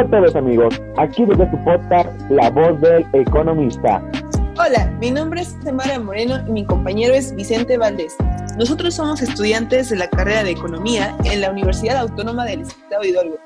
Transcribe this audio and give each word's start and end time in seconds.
Hola 0.00 0.16
a 0.16 0.22
todos 0.22 0.36
amigos, 0.36 0.82
aquí 0.96 1.26
desde 1.26 1.50
su 1.50 1.58
podcast 1.62 2.08
La 2.30 2.48
Voz 2.48 2.80
del 2.80 3.04
Economista. 3.12 4.02
Hola, 4.56 4.90
mi 4.98 5.10
nombre 5.10 5.42
es 5.42 5.60
Tamara 5.60 5.98
Moreno 5.98 6.36
y 6.48 6.52
mi 6.52 6.64
compañero 6.64 7.12
es 7.12 7.36
Vicente 7.36 7.76
Valdés. 7.76 8.16
Nosotros 8.56 8.94
somos 8.94 9.20
estudiantes 9.20 9.90
de 9.90 9.96
la 9.96 10.08
carrera 10.08 10.42
de 10.42 10.52
Economía 10.52 11.14
en 11.24 11.42
la 11.42 11.50
Universidad 11.50 11.98
Autónoma 11.98 12.46
del 12.46 12.62
Estado 12.62 13.02
de 13.02 13.08
Hidalgo 13.10 13.36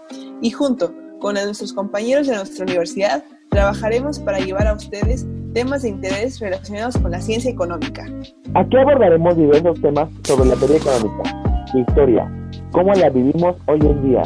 y 0.40 0.52
junto 0.52 0.94
con 1.18 1.34
nuestros 1.34 1.72
compañeros 1.72 2.28
de 2.28 2.36
nuestra 2.36 2.62
universidad 2.62 3.24
trabajaremos 3.50 4.20
para 4.20 4.38
llevar 4.38 4.68
a 4.68 4.74
ustedes 4.74 5.26
temas 5.54 5.82
de 5.82 5.88
interés 5.88 6.38
relacionados 6.38 6.96
con 6.98 7.10
la 7.10 7.20
ciencia 7.20 7.50
económica. 7.50 8.06
Aquí 8.54 8.76
abordaremos 8.76 9.36
diversos 9.36 9.80
temas 9.80 10.08
sobre 10.22 10.50
la 10.50 10.54
teoría 10.54 10.76
económica, 10.76 11.36
historia, 11.74 12.32
cómo 12.70 12.94
la 12.94 13.10
vivimos 13.10 13.56
hoy 13.66 13.80
en 13.80 14.02
día, 14.08 14.22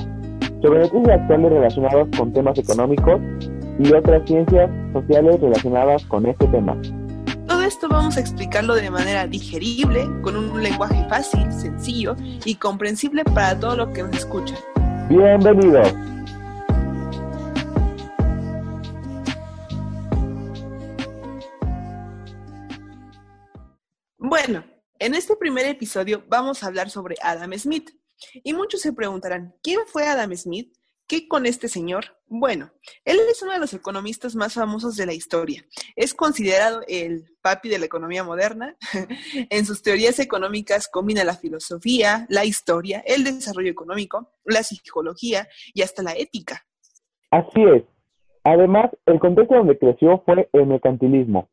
sobre 0.62 0.80
noticias 0.80 1.20
actuales 1.20 1.52
relacionadas 1.52 2.08
con 2.16 2.32
temas 2.32 2.58
económicos 2.58 3.20
y 3.78 3.92
otras 3.92 4.26
ciencias 4.26 4.70
sociales 4.92 5.40
relacionadas 5.40 6.04
con 6.06 6.26
este 6.26 6.46
tema. 6.48 6.76
Todo 7.46 7.62
esto 7.62 7.88
vamos 7.88 8.16
a 8.16 8.20
explicarlo 8.20 8.74
de 8.74 8.90
manera 8.90 9.26
digerible, 9.26 10.04
con 10.22 10.36
un 10.36 10.62
lenguaje 10.62 11.06
fácil, 11.08 11.50
sencillo 11.52 12.16
y 12.44 12.56
comprensible 12.56 13.24
para 13.24 13.58
todos 13.58 13.76
los 13.78 13.88
que 13.90 14.02
nos 14.02 14.16
escuchan. 14.16 14.58
Bienvenidos. 15.08 15.94
Bueno, 24.18 24.64
en 24.98 25.14
este 25.14 25.36
primer 25.36 25.66
episodio 25.66 26.22
vamos 26.28 26.62
a 26.62 26.66
hablar 26.66 26.90
sobre 26.90 27.14
Adam 27.22 27.52
Smith. 27.54 27.90
Y 28.44 28.52
muchos 28.54 28.80
se 28.80 28.92
preguntarán, 28.92 29.54
¿quién 29.62 29.80
fue 29.86 30.06
Adam 30.06 30.34
Smith? 30.34 30.72
¿Qué 31.08 31.26
con 31.26 31.46
este 31.46 31.68
señor? 31.68 32.04
Bueno, 32.26 32.70
él 33.06 33.16
es 33.30 33.42
uno 33.42 33.52
de 33.52 33.58
los 33.58 33.72
economistas 33.72 34.36
más 34.36 34.52
famosos 34.52 34.94
de 34.96 35.06
la 35.06 35.14
historia. 35.14 35.64
Es 35.96 36.12
considerado 36.12 36.82
el 36.86 37.24
papi 37.40 37.70
de 37.70 37.78
la 37.78 37.86
economía 37.86 38.24
moderna. 38.24 38.76
en 39.50 39.64
sus 39.64 39.82
teorías 39.82 40.18
económicas 40.18 40.86
combina 40.86 41.24
la 41.24 41.32
filosofía, 41.32 42.26
la 42.28 42.44
historia, 42.44 43.02
el 43.06 43.24
desarrollo 43.24 43.70
económico, 43.70 44.32
la 44.44 44.62
psicología 44.62 45.48
y 45.72 45.80
hasta 45.80 46.02
la 46.02 46.12
ética. 46.12 46.66
Así 47.30 47.62
es. 47.74 47.84
Además, 48.44 48.90
el 49.06 49.18
contexto 49.18 49.54
donde 49.54 49.78
creció 49.78 50.22
fue 50.26 50.48
el 50.52 50.66
mercantilismo, 50.66 51.48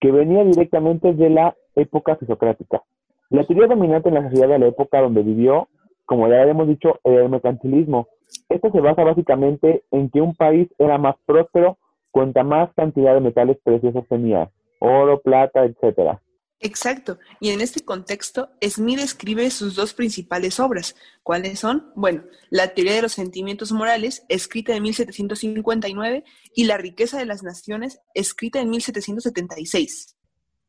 que 0.00 0.12
venía 0.12 0.44
directamente 0.44 1.12
de 1.14 1.30
la 1.30 1.56
época 1.74 2.16
socrática. 2.26 2.82
La 3.28 3.44
teoría 3.44 3.66
dominante 3.66 4.08
en 4.08 4.16
la 4.16 4.28
sociedad 4.28 4.48
de 4.48 4.58
la 4.58 4.66
época 4.68 5.00
donde 5.00 5.22
vivió, 5.22 5.68
como 6.10 6.28
ya 6.28 6.42
hemos 6.42 6.66
dicho, 6.66 6.98
era 7.04 7.22
el 7.22 7.30
mercantilismo 7.30 8.08
esto 8.48 8.70
se 8.70 8.80
basa 8.80 9.02
básicamente 9.02 9.84
en 9.90 10.10
que 10.10 10.20
un 10.20 10.34
país 10.34 10.68
era 10.78 10.98
más 10.98 11.16
próspero 11.26 11.78
cuanta 12.10 12.42
más 12.42 12.70
cantidad 12.74 13.14
de 13.14 13.20
metales 13.20 13.58
preciosos 13.62 14.06
tenía, 14.08 14.50
oro, 14.80 15.20
plata, 15.20 15.64
etcétera. 15.64 16.20
Exacto. 16.62 17.18
Y 17.40 17.50
en 17.50 17.60
este 17.62 17.84
contexto, 17.84 18.50
Smith 18.62 18.98
escribe 18.98 19.48
sus 19.50 19.76
dos 19.76 19.94
principales 19.94 20.60
obras. 20.60 20.94
¿Cuáles 21.22 21.60
son? 21.60 21.90
Bueno, 21.94 22.24
La 22.50 22.74
teoría 22.74 22.94
de 22.94 23.02
los 23.02 23.12
sentimientos 23.12 23.72
morales, 23.72 24.26
escrita 24.28 24.74
en 24.74 24.82
1759, 24.82 26.24
y 26.54 26.64
La 26.64 26.76
riqueza 26.76 27.18
de 27.18 27.24
las 27.24 27.42
naciones, 27.42 28.02
escrita 28.12 28.60
en 28.60 28.68
1776. 28.70 30.18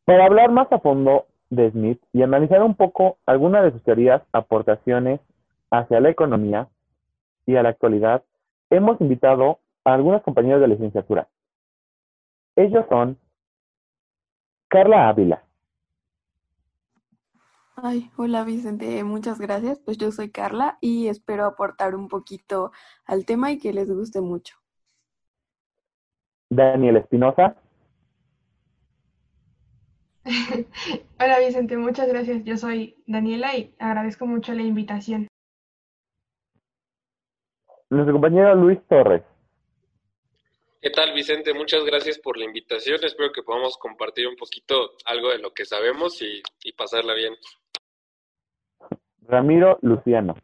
Para 0.05 0.25
hablar 0.25 0.51
más 0.51 0.71
a 0.71 0.79
fondo 0.79 1.25
de 1.49 1.71
Smith 1.71 1.99
y 2.13 2.21
analizar 2.21 2.63
un 2.63 2.75
poco 2.75 3.17
algunas 3.25 3.65
de 3.65 3.71
sus 3.71 3.83
teorías, 3.83 4.21
aportaciones 4.31 5.19
hacia 5.71 5.99
la 5.99 6.09
economía, 6.09 6.69
y 7.45 7.55
a 7.55 7.63
la 7.63 7.69
actualidad, 7.69 8.23
hemos 8.69 8.99
invitado 9.01 9.59
a 9.83 9.93
algunas 9.93 10.21
compañeras 10.21 10.61
de 10.61 10.67
la 10.67 10.73
licenciatura. 10.73 11.27
Ellos 12.55 12.85
son 12.89 13.17
Carla 14.67 15.09
Ávila. 15.09 15.43
Ay, 17.75 18.11
hola 18.15 18.43
Vicente, 18.43 19.03
muchas 19.03 19.39
gracias. 19.39 19.79
Pues 19.79 19.97
yo 19.97 20.11
soy 20.11 20.29
Carla 20.29 20.77
y 20.81 21.07
espero 21.07 21.45
aportar 21.45 21.95
un 21.95 22.09
poquito 22.09 22.71
al 23.05 23.25
tema 23.25 23.51
y 23.51 23.57
que 23.57 23.73
les 23.73 23.91
guste 23.91 24.21
mucho. 24.21 24.55
Daniel 26.49 26.97
Espinosa. 26.97 27.55
Hola 31.19 31.39
Vicente, 31.39 31.77
muchas 31.77 32.07
gracias. 32.09 32.43
Yo 32.43 32.57
soy 32.57 33.01
Daniela 33.07 33.55
y 33.55 33.73
agradezco 33.79 34.27
mucho 34.27 34.53
la 34.53 34.61
invitación. 34.61 35.30
Nuestro 37.91 38.13
compañero 38.13 38.55
Luis 38.55 38.79
Torres. 38.87 39.21
¿Qué 40.81 40.91
tal, 40.91 41.13
Vicente? 41.13 41.53
Muchas 41.53 41.83
gracias 41.83 42.17
por 42.19 42.37
la 42.37 42.45
invitación. 42.45 43.03
Espero 43.03 43.33
que 43.33 43.43
podamos 43.43 43.77
compartir 43.77 44.29
un 44.29 44.37
poquito 44.37 44.91
algo 45.05 45.29
de 45.29 45.39
lo 45.39 45.53
que 45.53 45.65
sabemos 45.65 46.21
y, 46.21 46.41
pasarla 46.71 47.13
bien. 47.13 47.33
Ramiro 49.23 49.77
Luciano. 49.81 50.35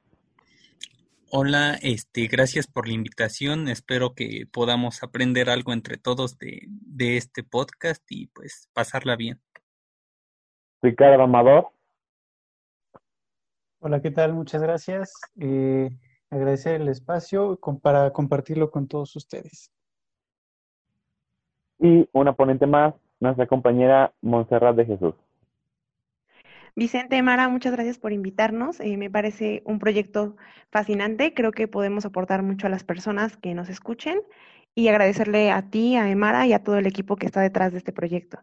Hola, 1.31 1.78
este, 1.81 2.28
gracias 2.28 2.68
por 2.68 2.85
la 2.85 2.96
invitación. 2.96 3.69
Espero 3.69 4.14
que 4.14 4.44
podamos 4.52 5.02
aprender 5.02 5.50
algo 5.50 5.72
entre 5.72 5.96
todos 5.96 6.38
de, 6.38 6.64
de 6.68 7.16
este 7.16 7.44
podcast 7.44 8.03
y 8.09 8.28
pues 8.28 8.69
pasarla 8.74 9.16
bien. 9.16 9.40
Ricardo 10.81 11.24
Amador. 11.24 11.69
Hola, 13.79 14.02
¿qué 14.02 14.12
tal? 14.12 14.34
Muchas 14.34 14.62
gracias. 14.62 15.14
Eh, 15.40 15.90
agradecer 16.29 16.81
el 16.81 16.88
espacio 16.88 17.59
para 17.81 18.11
compartirlo 18.11 18.71
con 18.71 18.88
todos 18.88 19.15
ustedes. 19.15 19.71
Y 21.79 22.07
una 22.11 22.33
ponente 22.33 22.65
más, 22.65 22.95
nuestra 23.19 23.47
compañera 23.47 24.13
Montserrat 24.21 24.75
de 24.75 24.85
Jesús. 24.85 25.16
Vicente 26.75 27.21
Mara, 27.23 27.49
muchas 27.49 27.71
gracias 27.71 27.97
por 27.97 28.13
invitarnos. 28.13 28.79
Eh, 28.79 28.97
me 28.97 29.09
parece 29.09 29.63
un 29.66 29.79
proyecto 29.79 30.35
fascinante. 30.69 31.33
Creo 31.33 31.51
que 31.51 31.67
podemos 31.67 32.05
aportar 32.05 32.43
mucho 32.43 32.67
a 32.67 32.69
las 32.69 32.83
personas 32.83 33.35
que 33.35 33.55
nos 33.55 33.67
escuchen 33.69 34.21
y 34.75 34.87
agradecerle 34.89 35.49
a 35.49 35.71
ti, 35.71 35.95
a 35.95 36.09
Emara 36.11 36.45
y 36.45 36.53
a 36.53 36.63
todo 36.63 36.77
el 36.77 36.85
equipo 36.85 37.16
que 37.16 37.25
está 37.25 37.41
detrás 37.41 37.71
de 37.71 37.79
este 37.79 37.93
proyecto. 37.93 38.37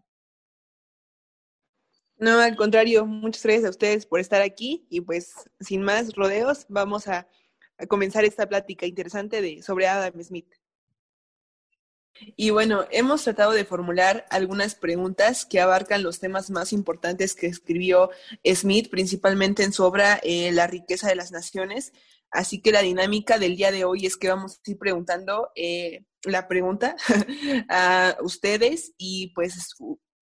No, 2.16 2.40
al 2.40 2.56
contrario, 2.56 3.06
muchas 3.06 3.44
gracias 3.44 3.66
a 3.66 3.70
ustedes 3.70 4.04
por 4.04 4.18
estar 4.18 4.42
aquí 4.42 4.84
y 4.90 5.00
pues 5.00 5.48
sin 5.60 5.82
más 5.82 6.14
rodeos, 6.16 6.66
vamos 6.68 7.06
a 7.06 7.28
a 7.78 7.86
comenzar 7.86 8.24
esta 8.24 8.48
plática 8.48 8.86
interesante 8.86 9.40
de, 9.40 9.62
sobre 9.62 9.86
Adam 9.86 10.22
Smith. 10.22 10.52
Y 12.36 12.50
bueno, 12.50 12.84
hemos 12.90 13.24
tratado 13.24 13.52
de 13.52 13.64
formular 13.64 14.24
algunas 14.30 14.76
preguntas 14.76 15.44
que 15.44 15.60
abarcan 15.60 16.02
los 16.02 16.20
temas 16.20 16.50
más 16.50 16.72
importantes 16.72 17.34
que 17.34 17.46
escribió 17.46 18.10
Smith, 18.44 18.88
principalmente 18.88 19.64
en 19.64 19.72
su 19.72 19.84
obra 19.84 20.20
eh, 20.22 20.52
La 20.52 20.66
riqueza 20.66 21.08
de 21.08 21.16
las 21.16 21.32
naciones. 21.32 21.92
Así 22.30 22.60
que 22.60 22.72
la 22.72 22.82
dinámica 22.82 23.38
del 23.38 23.56
día 23.56 23.72
de 23.72 23.84
hoy 23.84 24.06
es 24.06 24.16
que 24.16 24.28
vamos 24.28 24.60
a 24.64 24.70
ir 24.70 24.78
preguntando 24.78 25.50
eh, 25.54 26.04
la 26.24 26.48
pregunta 26.48 26.96
a 27.68 28.16
ustedes 28.22 28.92
y 28.96 29.32
pues 29.34 29.74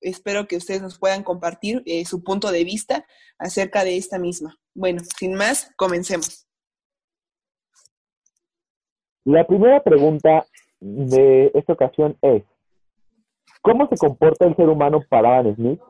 espero 0.00 0.47
que 0.47 0.56
ustedes 0.56 0.82
nos 0.82 0.98
puedan 0.98 1.22
compartir 1.22 1.82
eh, 1.86 2.04
su 2.04 2.22
punto 2.22 2.50
de 2.50 2.65
vista 2.65 3.06
acerca 3.38 3.84
de 3.84 3.97
esta 3.97 4.19
misma. 4.19 4.59
Bueno, 4.75 5.03
sin 5.19 5.34
más, 5.34 5.70
comencemos. 5.76 6.47
La 9.28 9.47
primera 9.47 9.83
pregunta 9.83 10.47
de 10.81 11.50
esta 11.53 11.75
ocasión 11.75 12.16
es, 12.22 12.44
¿cómo 13.60 13.86
se 13.89 13.98
comporta 13.98 14.47
el 14.47 14.57
ser 14.57 14.71
humano 14.71 15.03
para 15.07 15.41
Adam 15.41 15.54
Smith? 15.54 15.80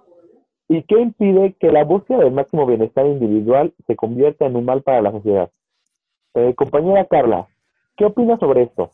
¿Y 0.67 0.82
qué 0.82 0.99
impide 0.99 1.55
que 1.61 1.70
la 1.70 1.85
búsqueda 1.85 2.25
del 2.25 2.32
máximo 2.32 2.67
bienestar 2.67 3.06
individual 3.06 3.73
se 3.87 3.94
convierta 3.94 4.44
en 4.44 4.56
un 4.56 4.64
mal 4.64 4.82
para 4.82 5.02
la 5.02 5.12
sociedad? 5.12 5.52
Eh, 6.35 6.52
compañera 6.56 7.06
Carla, 7.06 7.46
¿qué 7.96 8.06
opinas 8.06 8.40
sobre 8.40 8.64
esto? 8.64 8.90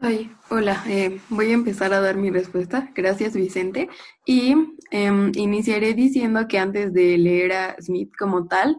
Ay, 0.00 0.32
hola, 0.50 0.82
eh, 0.88 1.20
voy 1.28 1.52
a 1.52 1.54
empezar 1.54 1.92
a 1.92 2.00
dar 2.00 2.16
mi 2.16 2.30
respuesta. 2.30 2.90
Gracias, 2.92 3.36
Vicente. 3.36 3.88
Y 4.26 4.56
em, 4.90 5.30
iniciaré 5.36 5.94
diciendo 5.94 6.48
que 6.48 6.58
antes 6.58 6.92
de 6.92 7.16
leer 7.18 7.52
a 7.52 7.76
Smith 7.80 8.10
como 8.18 8.48
tal, 8.48 8.76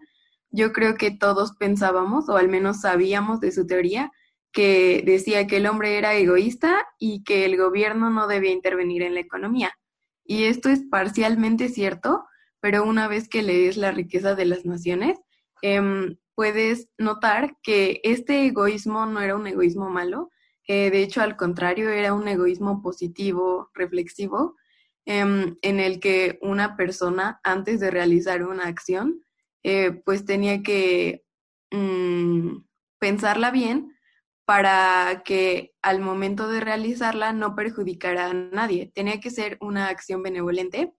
yo 0.51 0.74
creo 0.74 0.96
que 0.96 1.12
todos 1.12 1.54
pensábamos, 1.54 2.30
o 2.30 2.38
al 2.38 2.50
menos 2.50 2.81
sabíamos 2.81 3.40
de 3.40 3.51
su 3.51 3.68
teoría, 3.68 4.12
que 4.51 5.04
decía 5.06 5.48
que 5.48 5.57
el 5.57 5.68
hombre 5.68 5.98
era 5.98 6.16
egoísta 6.16 6.88
y 6.98 7.24
que 7.24 7.46
el 7.46 7.57
gobierno 7.57 8.10
no 8.10 8.28
debía 8.28 8.51
intervenir 8.51 9.04
en 9.04 9.13
la 9.13 9.19
economía. 9.19 9.72
Y 10.25 10.46
esto 10.46 10.69
es 10.69 10.81
parcialmente 10.90 11.69
cierto, 11.69 12.25
pero 12.60 12.84
una 12.84 13.07
vez 13.07 13.30
que 13.30 13.44
lees 13.44 13.78
la 13.78 13.92
riqueza 13.92 14.36
de 14.36 14.46
las 14.46 14.66
naciones, 14.66 15.19
em, 15.62 16.18
puedes 16.36 16.90
notar 16.98 17.57
que 17.63 18.02
este 18.04 18.45
egoísmo 18.45 19.06
no 19.06 19.22
era 19.22 19.36
un 19.36 19.48
egoísmo 19.48 19.90
malo, 19.90 20.30
eh, 20.68 20.92
de 20.92 21.04
hecho 21.04 21.22
al 21.22 21.36
contrario 21.36 21.90
era 21.90 22.13
un 22.13 22.28
egoísmo 22.28 22.81
positivo, 22.81 23.69
reflexivo, 23.74 24.56
em, 25.06 25.57
en 25.62 25.80
el 25.80 26.00
que 26.00 26.38
una 26.42 26.75
persona 26.78 27.40
antes 27.44 27.80
de 27.80 27.92
realizar 27.92 28.44
una 28.44 28.68
acción 28.68 29.24
eh, 29.63 29.91
pues 30.06 30.25
tenía 30.25 30.63
que 30.63 31.23
mm, 31.71 32.57
pensarla 33.00 33.51
bien 33.51 33.95
para 34.45 35.21
que 35.23 35.75
al 35.81 36.00
momento 36.00 36.47
de 36.47 36.59
realizarla 36.59 37.33
no 37.33 37.56
perjudicara 37.56 38.31
a 38.31 38.33
nadie. 38.33 38.91
Tenía 38.95 39.19
que 39.19 39.29
ser 39.29 39.57
una 39.61 39.89
acción 39.89 40.23
benevolente. 40.23 40.94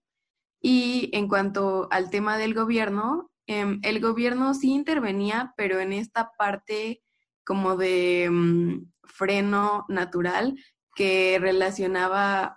Y 0.61 1.09
en 1.13 1.27
cuanto 1.27 1.89
al 1.91 2.09
tema 2.09 2.37
del 2.37 2.53
gobierno, 2.53 3.29
em, 3.47 3.79
el 3.83 3.99
gobierno 3.99 4.53
sí 4.53 4.71
intervenía, 4.71 5.53
pero 5.57 5.79
en 5.79 5.91
esta 5.91 6.31
parte 6.37 7.03
como 7.43 7.75
de 7.75 8.29
mm, 8.31 8.91
freno 9.03 9.85
natural 9.89 10.55
que 10.95 11.37
relacionaba 11.39 12.55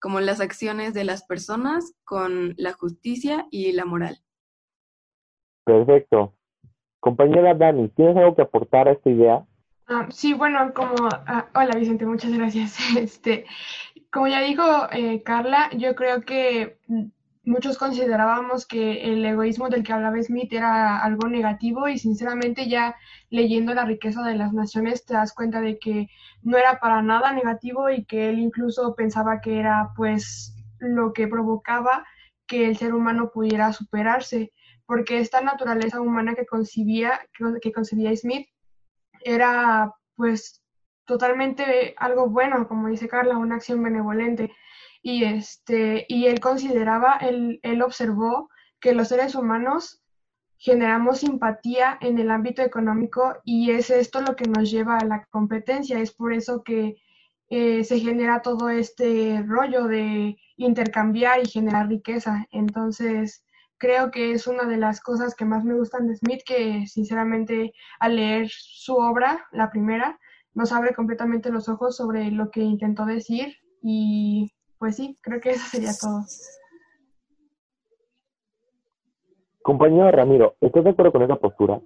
como 0.00 0.20
las 0.20 0.40
acciones 0.40 0.94
de 0.94 1.04
las 1.04 1.24
personas 1.24 1.92
con 2.04 2.54
la 2.56 2.72
justicia 2.72 3.46
y 3.50 3.72
la 3.72 3.84
moral. 3.84 4.22
Perfecto. 5.64 6.34
Compañera 7.00 7.54
Dani, 7.54 7.88
¿tienes 7.88 8.16
algo 8.16 8.34
que 8.34 8.42
aportar 8.42 8.88
a 8.88 8.92
esta 8.92 9.10
idea? 9.10 9.44
Ah, 9.88 10.06
sí, 10.10 10.34
bueno, 10.34 10.72
como... 10.74 10.94
Ah, 11.26 11.46
hola 11.54 11.76
Vicente, 11.76 12.06
muchas 12.06 12.32
gracias. 12.32 12.78
Este, 12.96 13.44
como 14.10 14.28
ya 14.28 14.40
dijo 14.40 14.62
eh, 14.92 15.22
Carla, 15.22 15.70
yo 15.76 15.94
creo 15.94 16.22
que 16.22 16.78
muchos 17.44 17.76
considerábamos 17.76 18.66
que 18.66 19.12
el 19.12 19.24
egoísmo 19.24 19.68
del 19.68 19.82
que 19.82 19.92
hablaba 19.92 20.22
Smith 20.22 20.52
era 20.52 20.98
algo 20.98 21.28
negativo 21.28 21.88
y 21.88 21.98
sinceramente 21.98 22.68
ya 22.68 22.94
leyendo 23.30 23.74
la 23.74 23.84
riqueza 23.84 24.22
de 24.22 24.36
las 24.36 24.52
naciones 24.52 25.04
te 25.04 25.14
das 25.14 25.34
cuenta 25.34 25.60
de 25.60 25.78
que 25.78 26.08
no 26.42 26.56
era 26.56 26.78
para 26.78 27.02
nada 27.02 27.32
negativo 27.32 27.90
y 27.90 28.04
que 28.04 28.28
él 28.28 28.38
incluso 28.38 28.94
pensaba 28.94 29.40
que 29.40 29.58
era 29.58 29.90
pues 29.96 30.54
lo 30.78 31.12
que 31.12 31.26
provocaba 31.26 32.04
que 32.46 32.68
el 32.68 32.76
ser 32.76 32.94
humano 32.94 33.30
pudiera 33.32 33.72
superarse 33.72 34.52
porque 34.86 35.18
esta 35.18 35.40
naturaleza 35.40 36.00
humana 36.00 36.34
que 36.34 36.46
concibía 36.46 37.20
que 37.60 37.72
concebía 37.72 38.14
Smith 38.16 38.48
era 39.24 39.92
pues 40.16 40.62
totalmente 41.06 41.94
algo 41.96 42.28
bueno 42.28 42.68
como 42.68 42.88
dice 42.88 43.08
Carla 43.08 43.38
una 43.38 43.56
acción 43.56 43.82
benevolente 43.82 44.52
y, 45.02 45.24
este, 45.24 46.06
y 46.08 46.26
él 46.26 46.40
consideraba, 46.40 47.16
él, 47.16 47.58
él 47.62 47.82
observó 47.82 48.48
que 48.80 48.94
los 48.94 49.08
seres 49.08 49.34
humanos 49.34 50.00
generamos 50.58 51.18
simpatía 51.18 51.98
en 52.00 52.18
el 52.18 52.30
ámbito 52.30 52.62
económico 52.62 53.34
y 53.44 53.72
es 53.72 53.90
esto 53.90 54.20
lo 54.20 54.36
que 54.36 54.48
nos 54.48 54.70
lleva 54.70 54.98
a 54.98 55.04
la 55.04 55.26
competencia. 55.30 55.98
Es 55.98 56.12
por 56.12 56.32
eso 56.32 56.62
que 56.62 56.96
eh, 57.50 57.82
se 57.82 57.98
genera 57.98 58.42
todo 58.42 58.70
este 58.70 59.42
rollo 59.44 59.88
de 59.88 60.36
intercambiar 60.56 61.40
y 61.42 61.48
generar 61.48 61.88
riqueza. 61.88 62.46
Entonces, 62.52 63.44
creo 63.82 64.12
que 64.12 64.30
es 64.30 64.46
una 64.46 64.62
de 64.64 64.76
las 64.76 65.00
cosas 65.00 65.34
que 65.34 65.44
más 65.44 65.64
me 65.64 65.74
gustan 65.74 66.06
de 66.06 66.14
Smith, 66.14 66.42
que 66.46 66.86
sinceramente 66.86 67.72
al 67.98 68.14
leer 68.14 68.46
su 68.48 68.94
obra, 68.94 69.48
la 69.50 69.72
primera, 69.72 70.20
nos 70.54 70.70
abre 70.70 70.94
completamente 70.94 71.50
los 71.50 71.68
ojos 71.68 71.96
sobre 71.96 72.30
lo 72.30 72.52
que 72.52 72.60
intentó 72.60 73.04
decir 73.04 73.56
y 73.82 74.52
pues 74.78 74.94
sí, 74.94 75.18
creo 75.20 75.40
que 75.40 75.50
eso 75.50 75.66
sería 75.68 75.90
todo. 76.00 76.22
Compañero 79.62 80.12
Ramiro, 80.12 80.54
¿estás 80.60 80.84
de 80.84 80.90
acuerdo 80.90 81.10
con 81.10 81.22
esa 81.22 81.34
postura? 81.34 81.80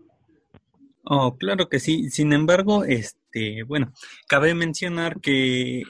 Oh, 1.05 1.37
claro 1.39 1.71
que 1.71 1.79
sí. 1.79 2.11
Sin 2.11 2.35
embargo, 2.35 2.85
este, 2.85 3.63
bueno, 3.63 3.93
cabe 4.29 4.55
mencionar 4.55 5.19
que 5.23 5.85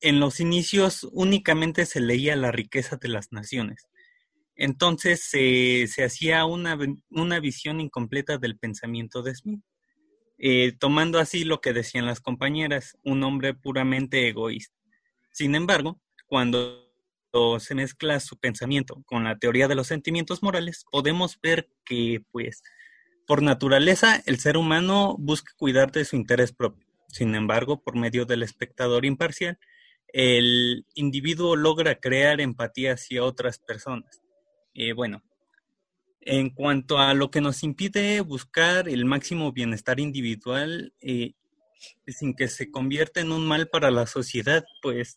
en 0.00 0.18
los 0.18 0.40
inicios 0.40 1.08
únicamente 1.12 1.86
se 1.86 2.00
leía 2.00 2.34
la 2.34 2.50
riqueza 2.50 2.96
de 2.96 3.08
las 3.08 3.30
naciones. 3.30 3.86
Entonces 4.56 5.24
se 5.24 6.04
hacía 6.04 6.44
una, 6.44 6.78
una, 7.10 7.40
visión 7.40 7.80
incompleta 7.80 8.38
del 8.38 8.56
pensamiento 8.56 9.22
de 9.22 9.34
Smith, 9.34 9.62
eh, 10.38 10.72
tomando 10.78 11.18
así 11.18 11.44
lo 11.44 11.60
que 11.60 11.72
decían 11.72 12.06
las 12.06 12.20
compañeras, 12.20 12.96
un 13.02 13.22
hombre 13.24 13.54
puramente 13.54 14.28
egoísta. 14.28 14.74
Sin 15.32 15.54
embargo, 15.54 16.00
cuando 16.26 16.84
se 17.58 17.74
mezcla 17.74 18.20
su 18.20 18.38
pensamiento 18.38 19.02
con 19.06 19.24
la 19.24 19.38
teoría 19.38 19.66
de 19.66 19.74
los 19.74 19.88
sentimientos 19.88 20.42
morales, 20.42 20.84
podemos 20.90 21.40
ver 21.40 21.68
que, 21.84 22.22
pues, 22.30 22.62
por 23.26 23.42
naturaleza, 23.42 24.22
el 24.26 24.38
ser 24.38 24.56
humano 24.56 25.16
busca 25.18 25.52
cuidar 25.56 25.90
de 25.90 26.04
su 26.04 26.14
interés 26.14 26.52
propio. 26.52 26.86
Sin 27.08 27.34
embargo, 27.34 27.82
por 27.82 27.96
medio 27.96 28.24
del 28.24 28.42
espectador 28.42 29.04
imparcial, 29.04 29.58
el 30.08 30.86
individuo 30.94 31.56
logra 31.56 31.96
crear 31.96 32.40
empatía 32.40 32.92
hacia 32.92 33.24
otras 33.24 33.58
personas. 33.58 34.23
Eh, 34.74 34.92
bueno, 34.92 35.22
en 36.20 36.50
cuanto 36.50 36.98
a 36.98 37.14
lo 37.14 37.30
que 37.30 37.40
nos 37.40 37.62
impide 37.62 38.20
buscar 38.20 38.88
el 38.88 39.04
máximo 39.04 39.52
bienestar 39.52 40.00
individual 40.00 40.92
eh, 41.00 41.34
sin 42.08 42.34
que 42.34 42.48
se 42.48 42.70
convierta 42.70 43.20
en 43.20 43.30
un 43.30 43.46
mal 43.46 43.68
para 43.68 43.92
la 43.92 44.06
sociedad, 44.06 44.64
pues 44.82 45.14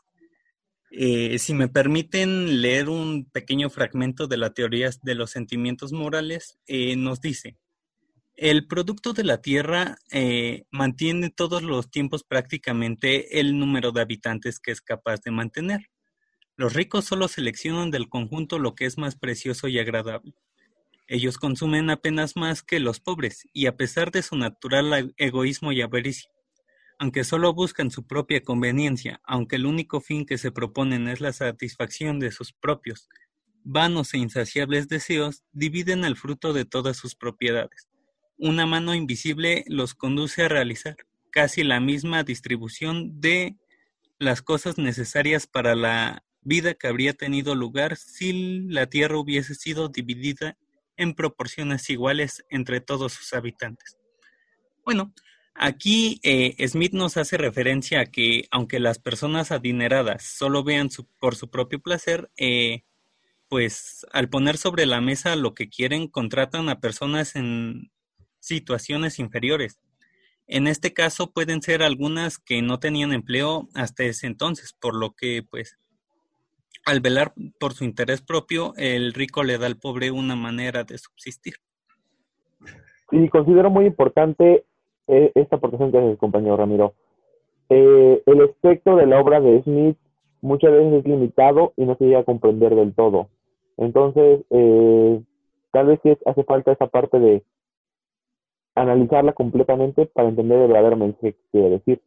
eh, 0.91 1.39
si 1.39 1.55
me 1.55 1.67
permiten 1.67 2.61
leer 2.61 2.87
un 2.87 3.25
pequeño 3.25 3.69
fragmento 3.71 4.27
de 4.27 4.37
la 4.37 4.53
teoría 4.53 4.91
de 5.01 5.15
los 5.15 5.31
sentimientos 5.31 5.91
morales, 5.91 6.59
nos 6.97 7.19
dice, 7.19 7.57
el 8.35 8.67
producto 8.67 9.13
de 9.13 9.23
la 9.23 9.41
Tierra 9.41 9.97
mantiene 10.69 11.31
todos 11.31 11.63
los 11.63 11.89
tiempos 11.89 12.23
prácticamente 12.23 13.39
el 13.39 13.57
número 13.57 13.91
de 13.91 14.01
habitantes 14.01 14.59
que 14.59 14.71
es 14.71 14.81
capaz 14.81 15.21
de 15.21 15.31
mantener. 15.31 15.89
Los 16.57 16.73
ricos 16.73 17.05
solo 17.05 17.27
seleccionan 17.27 17.91
del 17.91 18.09
conjunto 18.09 18.57
lo 18.57 18.73
que 18.73 18.85
es 18.85 18.97
más 18.97 19.15
precioso 19.15 19.67
y 19.67 19.77
agradable. 19.77 20.33
Ellos 21.07 21.37
consumen 21.37 21.91
apenas 21.91 22.35
más 22.35 22.63
que 22.63 22.79
los 22.79 22.99
pobres 22.99 23.47
y 23.53 23.67
a 23.67 23.77
pesar 23.77 24.11
de 24.11 24.23
su 24.23 24.35
natural 24.35 25.13
egoísmo 25.17 25.71
y 25.71 25.81
avaricia, 25.81 26.31
aunque 26.97 27.23
solo 27.23 27.53
buscan 27.53 27.91
su 27.91 28.07
propia 28.07 28.41
conveniencia, 28.41 29.21
aunque 29.23 29.57
el 29.57 29.67
único 29.67 30.01
fin 30.01 30.25
que 30.25 30.39
se 30.39 30.51
proponen 30.51 31.07
es 31.07 31.21
la 31.21 31.31
satisfacción 31.31 32.19
de 32.19 32.31
sus 32.31 32.53
propios 32.53 33.07
vanos 33.63 34.13
e 34.13 34.17
insaciables 34.17 34.87
deseos, 34.87 35.43
dividen 35.51 36.05
el 36.05 36.15
fruto 36.15 36.53
de 36.53 36.65
todas 36.65 36.97
sus 36.97 37.15
propiedades. 37.15 37.87
Una 38.37 38.65
mano 38.65 38.95
invisible 38.95 39.63
los 39.67 39.93
conduce 39.93 40.43
a 40.43 40.47
realizar 40.47 40.95
casi 41.31 41.63
la 41.63 41.79
misma 41.79 42.23
distribución 42.23 43.19
de 43.19 43.57
las 44.19 44.41
cosas 44.41 44.77
necesarias 44.77 45.47
para 45.47 45.75
la 45.75 46.23
vida 46.47 46.73
que 46.73 46.87
habría 46.87 47.13
tenido 47.13 47.55
lugar 47.55 47.97
si 47.97 48.61
la 48.67 48.87
tierra 48.87 49.19
hubiese 49.19 49.55
sido 49.55 49.89
dividida 49.89 50.57
en 50.95 51.13
proporciones 51.13 51.89
iguales 51.89 52.43
entre 52.49 52.81
todos 52.81 53.13
sus 53.13 53.33
habitantes. 53.33 53.97
Bueno, 54.83 55.13
Aquí 55.59 56.19
eh, 56.21 56.55
Smith 56.67 56.93
nos 56.93 57.17
hace 57.17 57.35
referencia 57.35 58.01
a 58.01 58.05
que 58.05 58.47
aunque 58.51 58.79
las 58.79 58.99
personas 58.99 59.51
adineradas 59.51 60.21
solo 60.21 60.63
vean 60.63 60.89
por 61.19 61.35
su 61.35 61.49
propio 61.49 61.79
placer, 61.79 62.29
eh, 62.37 62.83
pues 63.49 64.05
al 64.11 64.29
poner 64.29 64.57
sobre 64.57 64.85
la 64.85 65.01
mesa 65.01 65.35
lo 65.35 65.55
que 65.55 65.67
quieren, 65.67 66.09
contratan 66.09 66.69
a 66.69 66.79
personas 66.79 67.35
en 67.35 67.91
situaciones 68.39 69.17
inferiores. 69.17 69.79
En 70.45 70.67
este 70.67 70.93
caso 70.93 71.31
pueden 71.33 71.63
ser 71.63 71.81
algunas 71.81 72.37
que 72.37 72.61
no 72.61 72.79
tenían 72.79 73.11
empleo 73.11 73.67
hasta 73.73 74.03
ese 74.03 74.27
entonces, 74.27 74.73
por 74.79 74.95
lo 74.95 75.15
que 75.15 75.41
pues 75.41 75.79
al 76.87 77.01
velar 77.01 77.33
por 77.59 77.73
su 77.73 77.83
interés 77.83 78.21
propio, 78.21 78.73
el 78.77 79.13
rico 79.13 79.43
le 79.43 79.57
da 79.57 79.67
al 79.67 79.75
pobre 79.75 80.09
una 80.09 80.37
manera 80.37 80.85
de 80.85 80.97
subsistir. 80.97 81.55
Sí, 83.11 83.27
considero 83.27 83.69
muy 83.69 83.85
importante 83.85 84.63
eh, 85.07 85.31
esta 85.35 85.57
aportación 85.57 85.91
que 85.91 85.97
hace 85.97 86.11
el 86.11 86.17
compañero 86.17 86.55
Ramiro. 86.55 86.93
Eh, 87.69 88.23
el 88.25 88.41
espectro 88.41 88.95
de 88.95 89.05
la 89.05 89.19
obra 89.19 89.41
de 89.41 89.61
Smith 89.63 89.97
muchas 90.41 90.71
veces 90.71 90.93
es 90.93 91.05
limitado 91.05 91.73
y 91.75 91.83
no 91.83 91.97
se 91.97 92.05
llega 92.05 92.19
a 92.19 92.23
comprender 92.23 92.73
del 92.73 92.93
todo. 92.93 93.27
Entonces, 93.75 94.45
eh, 94.49 95.21
tal 95.71 95.87
vez 95.87 95.99
sí 96.03 96.17
hace 96.25 96.43
falta 96.45 96.71
esa 96.71 96.87
parte 96.87 97.19
de 97.19 97.43
analizarla 98.75 99.33
completamente 99.33 100.05
para 100.05 100.29
entender 100.29 100.61
el 100.61 100.67
verdadero 100.67 100.95
mensaje 100.95 101.33
que 101.33 101.39
quiere 101.51 101.69
decir. 101.69 102.01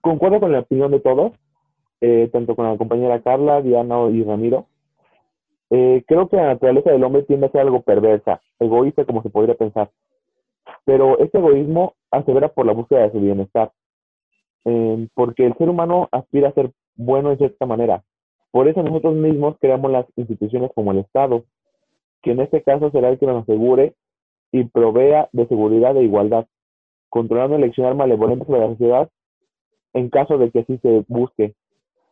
Concuerdo 0.00 0.40
con 0.40 0.50
la 0.50 0.60
opinión 0.60 0.90
de 0.90 1.00
todos, 1.00 1.32
tanto 2.32 2.54
con 2.54 2.66
la 2.66 2.76
compañera 2.76 3.22
Carla, 3.22 3.62
Diana 3.62 4.08
y 4.10 4.22
Ramiro. 4.22 4.66
creo 5.68 6.28
que 6.28 6.36
la 6.36 6.46
naturaleza 6.46 6.90
del 6.90 7.04
hombre 7.04 7.22
tiende 7.22 7.46
a 7.46 7.50
ser 7.50 7.62
algo 7.62 7.82
perversa, 7.82 8.40
egoísta 8.60 9.04
como 9.04 9.22
se 9.22 9.30
podría 9.30 9.54
pensar 9.54 9.90
pero 10.86 11.18
este 11.18 11.38
egoísmo 11.38 11.94
asevera 12.10 12.48
por 12.48 12.64
la 12.64 12.72
búsqueda 12.72 13.02
de 13.02 13.12
su 13.12 13.20
bienestar, 13.20 13.72
em, 14.64 15.08
porque 15.14 15.44
el 15.44 15.54
ser 15.58 15.68
humano 15.68 16.08
aspira 16.12 16.48
a 16.48 16.54
ser 16.54 16.70
bueno 16.94 17.30
de 17.30 17.38
cierta 17.38 17.66
manera. 17.66 18.04
Por 18.52 18.68
eso 18.68 18.82
nosotros 18.82 19.14
mismos 19.14 19.56
creamos 19.60 19.90
las 19.90 20.06
instituciones 20.16 20.70
como 20.74 20.92
el 20.92 20.98
Estado, 20.98 21.44
que 22.22 22.30
en 22.30 22.40
este 22.40 22.62
caso 22.62 22.90
será 22.90 23.10
el 23.10 23.18
que 23.18 23.26
nos 23.26 23.42
asegure 23.42 23.94
y 24.52 24.64
provea 24.64 25.28
de 25.32 25.46
seguridad 25.48 25.96
e 25.96 26.04
igualdad, 26.04 26.46
controlando 27.10 27.56
el 27.56 27.64
accionar 27.64 27.96
malevolente 27.96 28.46
sobre 28.46 28.60
la 28.60 28.68
sociedad 28.68 29.10
en 29.92 30.08
caso 30.08 30.38
de 30.38 30.50
que 30.50 30.60
así 30.60 30.78
se 30.78 31.04
busque, 31.08 31.54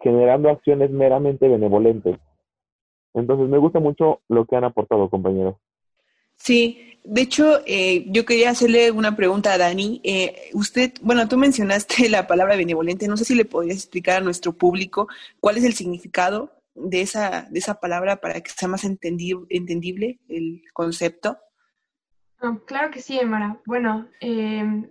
generando 0.05 0.51
acciones 0.51 0.91
meramente 0.91 1.49
benevolentes. 1.49 2.19
Entonces 3.15 3.49
me 3.49 3.59
gusta 3.59 3.81
mucho 3.81 4.21
lo 4.29 4.45
que 4.45 4.55
han 4.55 4.65
aportado, 4.65 5.11
compañeros. 5.11 5.57
Sí, 6.37 7.01
de 7.05 7.23
hecho, 7.23 7.61
eh, 7.67 8.05
yo 8.09 8.25
quería 8.25 8.51
hacerle 8.51 8.91
una 8.91 9.17
pregunta 9.17 9.53
a 9.53 9.59
Dani. 9.59 10.01
Eh, 10.05 10.51
usted, 10.53 10.93
bueno, 11.01 11.27
tú 11.27 11.37
mencionaste 11.39 12.09
la 12.11 12.27
palabra 12.27 12.57
benevolente. 12.57 13.09
No 13.09 13.17
sé 13.17 13.25
si 13.25 13.35
le 13.35 13.45
podrías 13.45 13.79
explicar 13.79 14.19
a 14.19 14.25
nuestro 14.25 14.53
público 14.53 15.09
cuál 15.41 15.57
es 15.57 15.65
el 15.65 15.73
significado 15.73 16.53
de 16.75 17.01
esa, 17.01 17.47
de 17.51 17.59
esa 17.59 17.81
palabra 17.81 18.17
para 18.17 18.41
que 18.41 18.51
sea 18.51 18.69
más 18.69 18.85
entendible 18.85 20.19
el 20.29 20.63
concepto. 20.73 21.39
Claro 22.67 22.91
que 22.91 23.01
sí, 23.01 23.19
Emara. 23.19 23.61
Bueno, 23.65 24.09
em, 24.21 24.91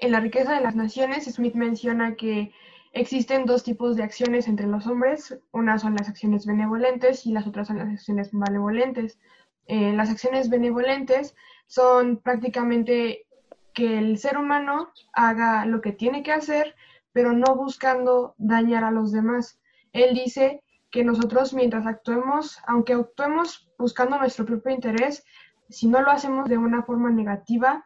en 0.00 0.12
la 0.12 0.20
riqueza 0.20 0.54
de 0.54 0.60
las 0.60 0.76
naciones, 0.76 1.24
Smith 1.24 1.54
menciona 1.54 2.14
que 2.14 2.52
existen 2.92 3.46
dos 3.46 3.64
tipos 3.64 3.96
de 3.96 4.02
acciones 4.02 4.48
entre 4.48 4.66
los 4.66 4.86
hombres. 4.86 5.38
Una 5.52 5.78
son 5.78 5.94
las 5.94 6.08
acciones 6.08 6.46
benevolentes 6.46 7.26
y 7.26 7.32
las 7.32 7.46
otras 7.46 7.68
son 7.68 7.78
las 7.78 7.88
acciones 7.88 8.32
malevolentes. 8.32 9.18
Eh, 9.66 9.92
las 9.92 10.10
acciones 10.10 10.48
benevolentes 10.48 11.36
son 11.66 12.18
prácticamente 12.18 13.26
que 13.74 13.98
el 13.98 14.18
ser 14.18 14.38
humano 14.38 14.90
haga 15.12 15.66
lo 15.66 15.80
que 15.80 15.92
tiene 15.92 16.22
que 16.22 16.32
hacer, 16.32 16.74
pero 17.12 17.32
no 17.32 17.54
buscando 17.54 18.34
dañar 18.38 18.84
a 18.84 18.90
los 18.90 19.12
demás. 19.12 19.60
Él 19.92 20.14
dice 20.14 20.62
que 20.90 21.04
nosotros 21.04 21.52
mientras 21.52 21.86
actuemos, 21.86 22.58
aunque 22.66 22.94
actuemos 22.94 23.70
buscando 23.78 24.18
nuestro 24.18 24.46
propio 24.46 24.74
interés, 24.74 25.24
si 25.68 25.86
no 25.86 26.00
lo 26.00 26.10
hacemos 26.10 26.48
de 26.48 26.58
una 26.58 26.82
forma 26.82 27.10
negativa, 27.10 27.84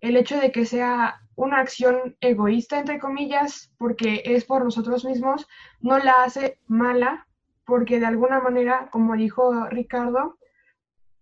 el 0.00 0.16
hecho 0.16 0.38
de 0.38 0.52
que 0.52 0.64
sea 0.64 1.20
una 1.36 1.58
acción 1.58 2.16
egoísta, 2.20 2.78
entre 2.78 2.98
comillas, 2.98 3.72
porque 3.78 4.22
es 4.24 4.44
por 4.44 4.64
nosotros 4.64 5.04
mismos, 5.04 5.46
no 5.80 5.98
la 5.98 6.24
hace 6.24 6.58
mala, 6.66 7.26
porque 7.64 7.98
de 8.00 8.06
alguna 8.06 8.40
manera, 8.40 8.88
como 8.90 9.16
dijo 9.16 9.66
Ricardo, 9.66 10.38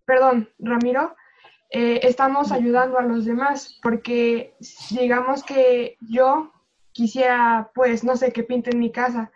perdón, 0.05 0.49
Ramiro, 0.59 1.15
eh, 1.69 2.01
estamos 2.03 2.51
ayudando 2.51 2.99
a 2.99 3.03
los 3.03 3.25
demás, 3.25 3.79
porque 3.81 4.53
digamos 4.91 5.43
que 5.43 5.97
yo 6.01 6.51
quisiera, 6.91 7.71
pues, 7.73 8.03
no 8.03 8.15
sé, 8.15 8.31
que 8.31 8.43
pinten 8.43 8.79
mi 8.79 8.91
casa. 8.91 9.31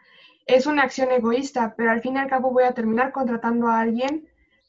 Es 0.46 0.68
una 0.68 0.84
acción 0.84 1.12
egoísta, 1.12 1.74
pero 1.76 1.92
al 1.92 2.02
fin 2.02 2.16
y 2.16 2.20
al 2.20 2.30
cabo 2.30 2.52
voy 2.52 2.64
a 2.64 2.74
terminar 2.74 3.12
contratando 3.12 3.68
a 3.68 3.82
alguien 3.82 4.28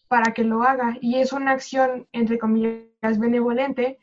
para 0.08 0.32
que 0.32 0.44
lo 0.44 0.62
haga. 0.62 0.96
Y 1.00 1.16
es 1.16 1.32
una 1.32 1.52
acción, 1.52 2.08
entre 2.12 2.38
comillas, 2.38 3.18
benevolente, 3.18 3.98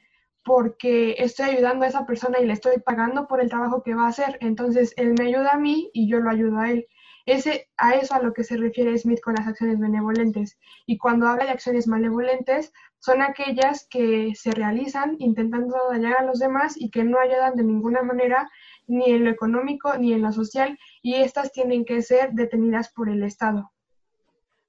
porque 0.45 1.15
estoy 1.17 1.49
ayudando 1.49 1.83
a 1.85 1.87
esa 1.87 2.05
persona 2.05 2.39
y 2.39 2.45
le 2.45 2.53
estoy 2.53 2.79
pagando 2.79 3.27
por 3.27 3.41
el 3.41 3.49
trabajo 3.49 3.81
que 3.81 3.95
va 3.95 4.05
a 4.05 4.09
hacer. 4.09 4.37
Entonces, 4.41 4.93
él 4.95 5.15
me 5.17 5.25
ayuda 5.25 5.53
a 5.53 5.57
mí 5.57 5.89
y 5.91 6.07
yo 6.07 6.19
lo 6.19 6.29
ayudo 6.29 6.59
a 6.59 6.71
él. 6.71 6.87
Ese, 7.25 7.67
a 7.77 7.95
eso 7.95 8.13
a 8.13 8.21
lo 8.21 8.31
que 8.31 8.43
se 8.43 8.55
refiere 8.55 8.95
Smith 8.95 9.19
con 9.21 9.33
las 9.33 9.47
acciones 9.47 9.79
benevolentes. 9.79 10.59
Y 10.85 10.99
cuando 10.99 11.27
habla 11.27 11.45
de 11.45 11.49
acciones 11.49 11.87
malevolentes, 11.87 12.71
son 12.99 13.23
aquellas 13.23 13.87
que 13.89 14.33
se 14.35 14.51
realizan 14.51 15.15
intentando 15.17 15.75
dañar 15.89 16.17
a 16.19 16.23
los 16.23 16.37
demás 16.37 16.75
y 16.77 16.91
que 16.91 17.03
no 17.03 17.19
ayudan 17.19 17.55
de 17.55 17.63
ninguna 17.63 18.03
manera 18.03 18.47
ni 18.85 19.09
en 19.11 19.23
lo 19.23 19.31
económico 19.31 19.97
ni 19.97 20.13
en 20.13 20.21
lo 20.21 20.31
social, 20.31 20.77
y 21.01 21.15
estas 21.15 21.51
tienen 21.51 21.85
que 21.85 22.03
ser 22.03 22.33
detenidas 22.33 22.91
por 22.93 23.09
el 23.09 23.23
Estado. 23.23 23.71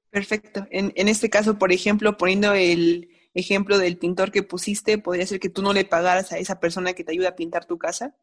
Perfecto. 0.08 0.66
En, 0.70 0.94
en 0.96 1.08
este 1.08 1.28
caso, 1.28 1.58
por 1.58 1.70
ejemplo, 1.70 2.16
poniendo 2.16 2.54
el 2.54 3.10
ejemplo 3.36 3.78
del 3.78 3.98
pintor 3.98 4.32
que 4.32 4.42
pusiste, 4.42 4.98
podría 4.98 5.26
ser 5.26 5.38
que 5.38 5.50
tú 5.50 5.62
no 5.62 5.72
le 5.72 5.84
pagaras 5.84 6.32
a 6.32 6.38
esa 6.38 6.58
persona 6.58 6.94
que 6.94 7.04
te 7.04 7.12
ayuda 7.12 7.30
a 7.30 7.36
pintar 7.36 7.66
tu 7.66 7.78
casa. 7.78 8.14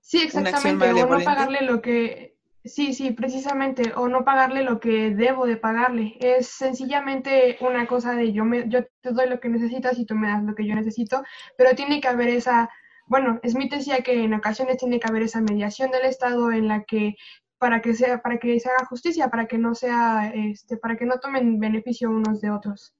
Sí, 0.00 0.22
exactamente. 0.22 0.92
O 0.92 1.06
no 1.06 1.22
pagarle 1.22 1.60
lo 1.60 1.82
que, 1.82 2.36
sí, 2.64 2.94
sí, 2.94 3.12
precisamente, 3.12 3.92
o 3.94 4.08
no 4.08 4.24
pagarle 4.24 4.64
lo 4.64 4.80
que 4.80 5.10
debo 5.10 5.46
de 5.46 5.56
pagarle. 5.56 6.16
Es 6.20 6.48
sencillamente 6.48 7.58
una 7.60 7.86
cosa 7.86 8.14
de 8.14 8.32
yo 8.32 8.44
me, 8.44 8.68
yo 8.68 8.84
te 9.02 9.10
doy 9.12 9.28
lo 9.28 9.40
que 9.40 9.50
necesitas 9.50 9.98
y 9.98 10.06
tú 10.06 10.14
me 10.14 10.28
das 10.28 10.42
lo 10.42 10.54
que 10.54 10.66
yo 10.66 10.74
necesito, 10.74 11.22
pero 11.58 11.76
tiene 11.76 12.00
que 12.00 12.08
haber 12.08 12.30
esa, 12.30 12.70
bueno, 13.06 13.40
Smith 13.46 13.72
decía 13.72 13.98
que 13.98 14.24
en 14.24 14.32
ocasiones 14.32 14.78
tiene 14.78 14.98
que 14.98 15.08
haber 15.08 15.22
esa 15.22 15.42
mediación 15.42 15.90
del 15.90 16.06
Estado 16.06 16.50
en 16.50 16.66
la 16.66 16.84
que 16.84 17.16
para 17.58 17.82
que 17.82 17.92
sea, 17.92 18.22
para 18.22 18.38
que 18.38 18.58
se 18.58 18.70
haga 18.70 18.86
justicia, 18.86 19.28
para 19.28 19.46
que 19.46 19.58
no 19.58 19.74
sea, 19.74 20.32
este, 20.34 20.78
para 20.78 20.96
que 20.96 21.04
no 21.04 21.20
tomen 21.20 21.60
beneficio 21.60 22.08
unos 22.10 22.40
de 22.40 22.50
otros. 22.50 22.94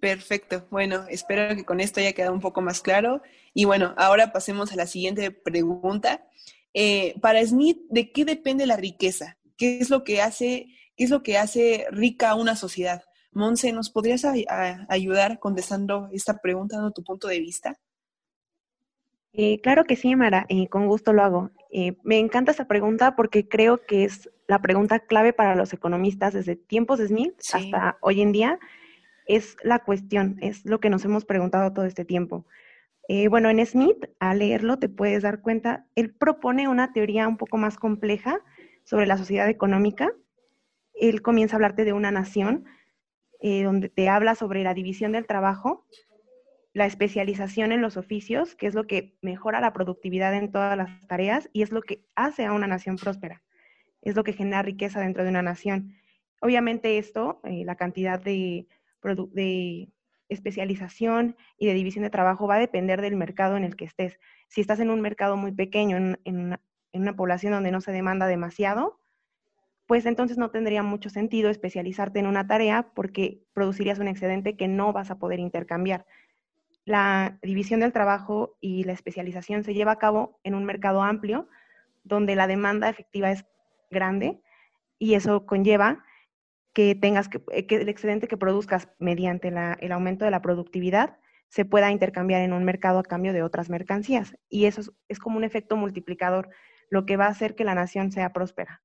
Perfecto. 0.00 0.66
Bueno, 0.70 1.06
espero 1.08 1.56
que 1.56 1.64
con 1.64 1.80
esto 1.80 2.00
haya 2.00 2.12
quedado 2.12 2.32
un 2.32 2.40
poco 2.40 2.60
más 2.60 2.80
claro. 2.80 3.22
Y 3.52 3.64
bueno, 3.64 3.94
ahora 3.96 4.32
pasemos 4.32 4.72
a 4.72 4.76
la 4.76 4.86
siguiente 4.86 5.30
pregunta. 5.30 6.24
Eh, 6.72 7.14
para 7.20 7.44
Smith, 7.44 7.78
¿de 7.90 8.12
qué 8.12 8.24
depende 8.24 8.66
la 8.66 8.76
riqueza? 8.76 9.38
¿Qué 9.56 9.78
es 9.80 9.90
lo 9.90 10.04
que 10.04 10.22
hace, 10.22 10.68
qué 10.96 11.04
es 11.04 11.10
lo 11.10 11.22
que 11.22 11.38
hace 11.38 11.86
rica 11.90 12.30
a 12.30 12.34
una 12.36 12.54
sociedad? 12.54 13.02
Monse, 13.32 13.72
¿nos 13.72 13.90
podrías 13.90 14.24
ayudar 14.88 15.38
contestando 15.38 16.08
esta 16.12 16.38
pregunta, 16.38 16.76
dando 16.76 16.92
tu 16.92 17.02
punto 17.02 17.28
de 17.28 17.40
vista? 17.40 17.78
Eh, 19.32 19.60
claro 19.60 19.84
que 19.84 19.96
sí, 19.96 20.16
Mara, 20.16 20.46
y 20.48 20.68
con 20.68 20.86
gusto 20.86 21.12
lo 21.12 21.22
hago. 21.22 21.50
Eh, 21.70 21.96
me 22.02 22.18
encanta 22.18 22.50
esta 22.50 22.66
pregunta 22.66 23.14
porque 23.14 23.48
creo 23.48 23.84
que 23.84 24.04
es 24.04 24.30
la 24.46 24.60
pregunta 24.60 25.00
clave 25.00 25.32
para 25.32 25.54
los 25.54 25.72
economistas 25.72 26.32
desde 26.32 26.56
tiempos 26.56 26.98
de 26.98 27.08
Smith 27.08 27.34
hasta 27.52 27.98
hoy 28.00 28.22
en 28.22 28.32
día. 28.32 28.58
Es 29.28 29.56
la 29.62 29.78
cuestión, 29.78 30.36
es 30.40 30.64
lo 30.64 30.80
que 30.80 30.90
nos 30.90 31.04
hemos 31.04 31.24
preguntado 31.24 31.72
todo 31.72 31.84
este 31.84 32.04
tiempo. 32.04 32.46
Eh, 33.06 33.28
bueno, 33.28 33.48
en 33.48 33.64
Smith, 33.64 34.06
al 34.18 34.40
leerlo, 34.40 34.78
te 34.78 34.88
puedes 34.88 35.22
dar 35.22 35.40
cuenta, 35.40 35.86
él 35.94 36.12
propone 36.12 36.66
una 36.66 36.92
teoría 36.92 37.28
un 37.28 37.36
poco 37.36 37.56
más 37.56 37.76
compleja 37.76 38.40
sobre 38.84 39.06
la 39.06 39.16
sociedad 39.16 39.48
económica. 39.48 40.10
Él 40.94 41.22
comienza 41.22 41.54
a 41.54 41.58
hablarte 41.58 41.84
de 41.84 41.92
una 41.92 42.10
nación 42.10 42.64
donde 43.40 43.88
te 43.88 44.08
habla 44.08 44.34
sobre 44.34 44.64
la 44.64 44.74
división 44.74 45.12
del 45.12 45.24
trabajo 45.24 45.86
la 46.78 46.86
especialización 46.86 47.72
en 47.72 47.82
los 47.82 47.96
oficios, 47.96 48.54
que 48.54 48.66
es 48.66 48.74
lo 48.74 48.86
que 48.86 49.16
mejora 49.20 49.60
la 49.60 49.72
productividad 49.72 50.34
en 50.34 50.50
todas 50.50 50.76
las 50.76 51.06
tareas 51.08 51.50
y 51.52 51.62
es 51.62 51.72
lo 51.72 51.82
que 51.82 52.04
hace 52.14 52.44
a 52.44 52.52
una 52.52 52.66
nación 52.66 52.96
próspera, 52.96 53.42
es 54.00 54.14
lo 54.14 54.24
que 54.24 54.32
genera 54.32 54.62
riqueza 54.62 55.00
dentro 55.00 55.24
de 55.24 55.30
una 55.30 55.42
nación. 55.42 55.94
Obviamente 56.40 56.98
esto, 56.98 57.40
eh, 57.44 57.64
la 57.64 57.74
cantidad 57.74 58.20
de, 58.20 58.68
de 59.02 59.88
especialización 60.28 61.36
y 61.58 61.66
de 61.66 61.74
división 61.74 62.04
de 62.04 62.10
trabajo 62.10 62.46
va 62.46 62.56
a 62.56 62.60
depender 62.60 63.00
del 63.00 63.16
mercado 63.16 63.56
en 63.56 63.64
el 63.64 63.76
que 63.76 63.84
estés. 63.84 64.18
Si 64.48 64.60
estás 64.60 64.80
en 64.80 64.90
un 64.90 65.00
mercado 65.00 65.36
muy 65.36 65.52
pequeño, 65.52 65.96
en, 65.96 66.18
una, 66.26 66.60
en 66.92 67.02
una 67.02 67.16
población 67.16 67.52
donde 67.52 67.70
no 67.70 67.80
se 67.80 67.92
demanda 67.92 68.26
demasiado, 68.26 69.00
pues 69.86 70.04
entonces 70.04 70.36
no 70.36 70.50
tendría 70.50 70.82
mucho 70.82 71.08
sentido 71.08 71.48
especializarte 71.48 72.18
en 72.18 72.26
una 72.26 72.46
tarea 72.46 72.90
porque 72.94 73.40
producirías 73.54 73.98
un 73.98 74.08
excedente 74.08 74.56
que 74.56 74.68
no 74.68 74.92
vas 74.92 75.10
a 75.10 75.18
poder 75.18 75.38
intercambiar 75.38 76.04
la 76.88 77.38
división 77.42 77.80
del 77.80 77.92
trabajo 77.92 78.56
y 78.60 78.84
la 78.84 78.92
especialización 78.92 79.62
se 79.62 79.74
lleva 79.74 79.92
a 79.92 79.98
cabo 79.98 80.40
en 80.42 80.54
un 80.54 80.64
mercado 80.64 81.02
amplio 81.02 81.48
donde 82.02 82.34
la 82.34 82.46
demanda 82.46 82.88
efectiva 82.88 83.30
es 83.30 83.44
grande 83.90 84.40
y 84.98 85.14
eso 85.14 85.44
conlleva 85.44 86.04
que 86.78 86.94
tengas 86.94 87.28
que, 87.28 87.38
eh, 87.50 87.66
el 87.70 87.88
excedente 87.88 88.28
que 88.28 88.36
produzcas 88.36 88.86
mediante 89.00 89.48
el 89.48 89.90
aumento 89.90 90.24
de 90.24 90.30
la 90.30 90.40
productividad 90.40 91.18
se 91.48 91.64
pueda 91.64 91.90
intercambiar 91.90 92.42
en 92.42 92.52
un 92.52 92.62
mercado 92.62 93.00
a 93.00 93.02
cambio 93.02 93.32
de 93.32 93.42
otras 93.42 93.68
mercancías. 93.68 94.36
Y 94.48 94.66
eso 94.66 94.82
es, 95.08 95.18
como 95.18 95.38
un 95.38 95.42
efecto 95.42 95.74
multiplicador, 95.74 96.50
lo 96.88 97.04
que 97.04 97.16
va 97.16 97.26
a 97.26 97.30
hacer 97.30 97.56
que 97.56 97.64
la 97.64 97.74
nación 97.74 98.12
sea 98.12 98.32
próspera. 98.32 98.80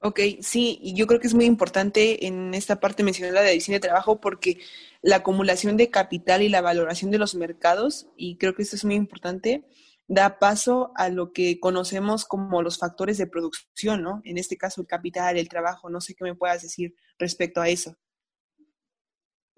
Ok, 0.00 0.18
sí, 0.40 0.80
yo 0.96 1.06
creo 1.06 1.20
que 1.20 1.28
es 1.28 1.34
muy 1.34 1.44
importante 1.44 2.26
en 2.26 2.54
esta 2.54 2.80
parte 2.80 3.04
mencionar 3.04 3.34
la 3.34 3.42
división 3.42 3.74
de 3.74 3.80
trabajo 3.80 4.20
porque 4.20 4.58
la 5.02 5.16
acumulación 5.16 5.76
de 5.76 5.90
capital 5.90 6.42
y 6.42 6.48
la 6.48 6.60
valoración 6.60 7.12
de 7.12 7.18
los 7.18 7.36
mercados, 7.36 8.08
y 8.16 8.34
creo 8.34 8.56
que 8.56 8.62
esto 8.62 8.74
es 8.74 8.84
muy 8.84 8.96
importante, 8.96 9.62
da 10.10 10.40
paso 10.40 10.90
a 10.96 11.08
lo 11.08 11.32
que 11.32 11.60
conocemos 11.60 12.24
como 12.24 12.62
los 12.62 12.78
factores 12.78 13.16
de 13.16 13.28
producción, 13.28 14.02
¿no? 14.02 14.20
En 14.24 14.38
este 14.38 14.56
caso, 14.56 14.80
el 14.80 14.88
capital, 14.88 15.38
el 15.38 15.48
trabajo, 15.48 15.88
no 15.88 16.00
sé 16.00 16.16
qué 16.16 16.24
me 16.24 16.34
puedas 16.34 16.62
decir 16.62 16.96
respecto 17.16 17.60
a 17.60 17.68
eso. 17.68 17.94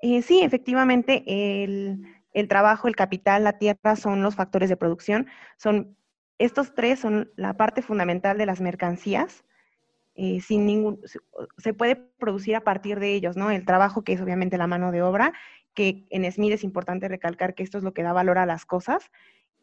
Eh, 0.03 0.21
sí, 0.21 0.43
efectivamente, 0.43 1.25
el, 1.27 2.03
el 2.35 2.49
trabajo, 2.49 2.87
el 2.87 2.97
capital, 2.97 3.45
la 3.45 3.57
tierra 3.59 3.97
son 3.97 4.23
los 4.23 4.35
factores 4.35 4.69
de 4.69 4.77
producción. 4.77 5.27
Son, 5.57 5.97
estos 6.37 6.75
tres 6.75 7.01
son 7.01 7.33
la 7.35 7.57
parte 7.57 7.81
fundamental 7.81 8.37
de 8.37 8.45
las 8.45 8.61
mercancías 8.61 9.45
eh, 10.15 10.43
sin 10.43 10.67
ningún, 10.67 11.01
se 11.57 11.73
puede 11.73 11.97
producir 11.97 12.55
a 12.57 12.61
partir 12.61 13.01
de 13.01 13.15
ellos, 13.15 13.37
¿no? 13.37 13.51
El 13.51 13.65
trabajo, 13.65 14.05
que 14.05 14.13
es 14.13 14.21
obviamente 14.21 14.59
la 14.59 14.67
mano 14.67 14.93
de 14.93 15.01
obra, 15.01 15.33
que 15.73 16.05
en 16.11 16.31
Smith 16.31 16.53
es 16.53 16.65
importante 16.65 17.09
recalcar 17.09 17.55
que 17.55 17.63
esto 17.63 17.79
es 17.79 17.85
lo 17.85 17.95
que 17.95 18.03
da 18.03 18.13
valor 18.13 18.37
a 18.37 18.45
las 18.45 18.67
cosas. 18.67 19.11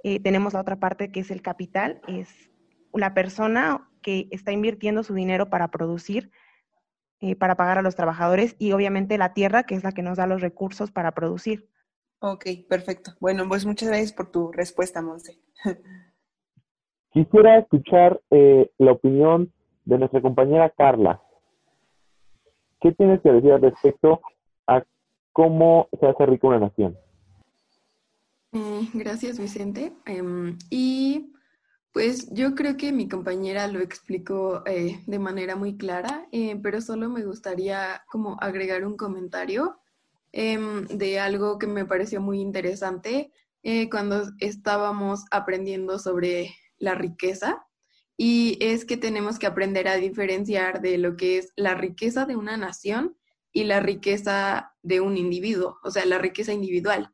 Eh, 0.04 0.20
tenemos 0.22 0.54
la 0.54 0.62
otra 0.62 0.78
parte 0.78 1.12
que 1.12 1.20
es 1.20 1.32
el 1.32 1.42
capital, 1.42 2.02
es 2.08 2.52
la 2.94 3.14
persona 3.14 3.90
que 4.02 4.28
está 4.32 4.52
invirtiendo 4.52 5.04
su 5.04 5.14
dinero 5.14 5.50
para 5.50 5.70
producir, 5.70 6.32
eh, 7.20 7.36
para 7.36 7.56
pagar 7.56 7.78
a 7.78 7.82
los 7.82 7.96
trabajadores, 7.96 8.56
y 8.60 8.72
obviamente 8.72 9.18
la 9.18 9.34
tierra, 9.34 9.64
que 9.64 9.76
es 9.76 9.84
la 9.84 9.92
que 9.92 10.02
nos 10.02 10.18
da 10.18 10.28
los 10.28 10.42
recursos 10.42 10.92
para 10.92 11.12
producir. 11.12 11.70
Ok, 12.20 12.46
perfecto. 12.68 13.12
Bueno, 13.20 13.48
pues 13.48 13.66
muchas 13.66 13.90
gracias 13.90 14.14
por 14.14 14.32
tu 14.32 14.52
respuesta, 14.52 15.02
Monse. 15.02 15.40
Quisiera 17.12 17.58
escuchar 17.58 18.22
la 18.30 18.92
opinión 18.92 19.52
de 19.86 19.98
nuestra 19.98 20.22
compañera 20.22 20.70
Carla. 20.70 21.22
¿Qué 22.80 22.92
tienes 22.92 23.20
que 23.22 23.32
decir 23.32 23.52
al 23.52 23.62
respecto 23.62 24.22
a 24.68 24.84
cómo 25.40 25.88
se 26.00 26.06
hace 26.06 26.26
rica 26.26 26.48
una 26.48 26.60
nación. 26.60 26.98
Eh, 28.52 28.90
gracias, 28.94 29.40
Vicente. 29.40 29.94
Em, 30.06 30.58
y 30.70 31.34
pues 31.92 32.30
yo 32.34 32.56
creo 32.56 32.78
que 32.78 32.92
mi 32.92 33.08
compañera 33.08 33.68
lo 33.68 33.80
explicó 33.80 34.64
eh, 34.66 35.04
de 35.06 35.20
manera 35.20 35.56
muy 35.56 35.78
clara, 35.78 36.28
eh, 36.32 36.60
pero 36.62 36.82
solo 36.82 37.10
me 37.10 37.24
gustaría 37.26 38.04
como 38.08 38.38
agregar 38.42 38.86
un 38.86 38.98
comentario 38.98 39.80
em, 40.32 40.88
de 40.88 41.20
algo 41.20 41.60
que 41.60 41.68
me 41.68 41.86
pareció 41.86 42.22
muy 42.22 42.40
interesante 42.42 43.32
cuando 43.92 44.24
estábamos 44.40 45.26
aprendiendo 45.32 46.00
sobre 46.00 46.56
la 46.78 46.96
riqueza. 46.96 47.66
Y 48.18 48.58
es 48.62 48.86
que 48.86 48.98
tenemos 48.98 49.38
que 49.40 49.48
aprender 49.48 49.88
a 49.90 49.98
diferenciar 49.98 50.82
de 50.82 50.98
lo 50.98 51.18
que 51.18 51.40
es 51.40 51.52
la 51.58 51.76
riqueza 51.76 52.26
de 52.26 52.36
una 52.38 52.58
nación 52.58 53.18
y 53.52 53.66
la 53.66 53.82
riqueza 53.82 54.74
de 54.82 55.02
un 55.02 55.18
individuo, 55.18 55.78
o 55.84 55.92
sea, 55.92 56.06
la 56.06 56.20
riqueza 56.20 56.54
individual 56.54 57.14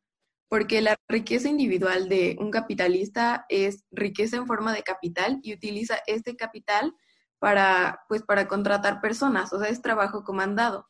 porque 0.55 0.79
la 0.79 0.95
riqueza 1.09 1.49
individual 1.49 2.07
de 2.07 2.37
un 2.39 2.49
capitalista 2.49 3.45
es 3.49 3.83
riqueza 3.91 4.37
en 4.37 4.47
forma 4.47 4.73
de 4.73 4.83
capital 4.83 5.41
y 5.43 5.53
utiliza 5.53 5.97
este 6.07 6.37
capital 6.37 6.95
para, 7.39 7.99
pues, 8.07 8.23
para 8.23 8.47
contratar 8.47 9.01
personas, 9.01 9.51
o 9.51 9.59
sea, 9.59 9.67
es 9.67 9.81
trabajo 9.81 10.23
comandado. 10.23 10.87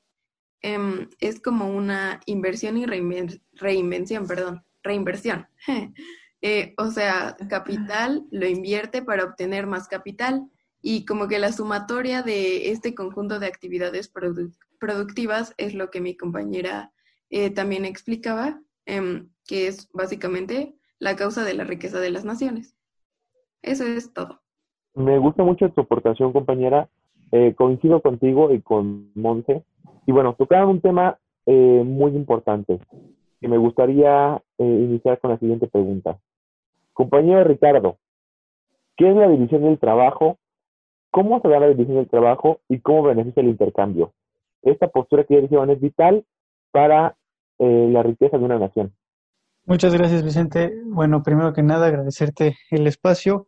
Em, 0.62 1.10
es 1.19 1.41
como 1.41 1.67
una 1.67 2.19
inversión 2.27 2.77
y 2.77 2.86
reinvención, 2.86 4.27
perdón, 4.27 4.63
reinversión. 4.84 5.48
Eh, 6.41 6.75
o 6.77 6.91
sea, 6.91 7.36
capital 7.50 8.27
lo 8.29 8.45
invierte 8.45 9.01
para 9.01 9.24
obtener 9.24 9.65
más 9.65 9.88
capital 9.88 10.48
y 10.79 11.03
como 11.05 11.27
que 11.27 11.39
la 11.39 11.51
sumatoria 11.51 12.22
de 12.22 12.69
este 12.69 12.93
conjunto 12.93 13.39
de 13.39 13.48
actividades 13.48 14.12
productivas 14.77 15.55
es 15.57 15.74
lo 15.74 15.89
que 15.89 16.01
mi 16.01 16.15
compañera 16.15 16.93
eh, 17.31 17.50
también 17.50 17.84
explicaba, 17.84 18.62
em, 18.86 19.31
que 19.47 19.67
es 19.67 19.89
básicamente 19.93 20.75
la 20.99 21.15
causa 21.15 21.43
de 21.43 21.53
la 21.53 21.63
riqueza 21.63 21.99
de 21.99 22.09
las 22.09 22.25
naciones. 22.25 22.75
Eso 23.61 23.83
es 23.85 24.13
todo. 24.13 24.41
Me 24.93 25.17
gusta 25.19 25.43
mucho 25.43 25.69
tu 25.71 25.81
aportación, 25.81 26.31
compañera. 26.31 26.89
Eh, 27.31 27.53
coincido 27.55 28.01
contigo 28.01 28.53
y 28.53 28.61
con 28.61 29.11
Monte. 29.15 29.63
Y 30.05 30.11
bueno, 30.11 30.35
tocaron 30.35 30.69
un 30.69 30.81
tema 30.81 31.17
eh, 31.45 31.83
muy 31.85 32.15
importante 32.15 32.79
que 33.41 33.47
me 33.47 33.57
gustaría 33.57 34.41
eh, 34.57 34.63
iniciar 34.63 35.19
con 35.19 35.31
la 35.31 35.39
siguiente 35.39 35.67
pregunta. 35.67 36.17
Compañero 36.93 37.43
Ricardo, 37.43 37.97
¿qué 38.95 39.09
es 39.09 39.15
la 39.15 39.27
división 39.27 39.63
del 39.63 39.79
trabajo? 39.79 40.37
¿Cómo 41.11 41.41
se 41.41 41.49
da 41.49 41.59
la 41.59 41.67
división 41.67 41.97
del 41.97 42.09
trabajo 42.09 42.61
y 42.69 42.79
cómo 42.79 43.03
beneficia 43.03 43.41
el 43.41 43.49
intercambio? 43.49 44.13
Esta 44.61 44.87
postura 44.87 45.23
que 45.25 45.35
ya 45.35 45.41
dijeron 45.41 45.69
es 45.69 45.81
vital 45.81 46.25
para 46.71 47.17
la 47.57 48.03
riqueza 48.03 48.37
de 48.37 48.43
una 48.43 48.59
nación. 48.59 48.93
Muchas 49.67 49.93
gracias, 49.93 50.24
Vicente. 50.24 50.79
Bueno, 50.86 51.24
primero 51.24 51.51
que 51.51 51.63
nada, 51.63 51.88
agradecerte 51.88 52.55
el 52.69 52.86
espacio. 52.86 53.48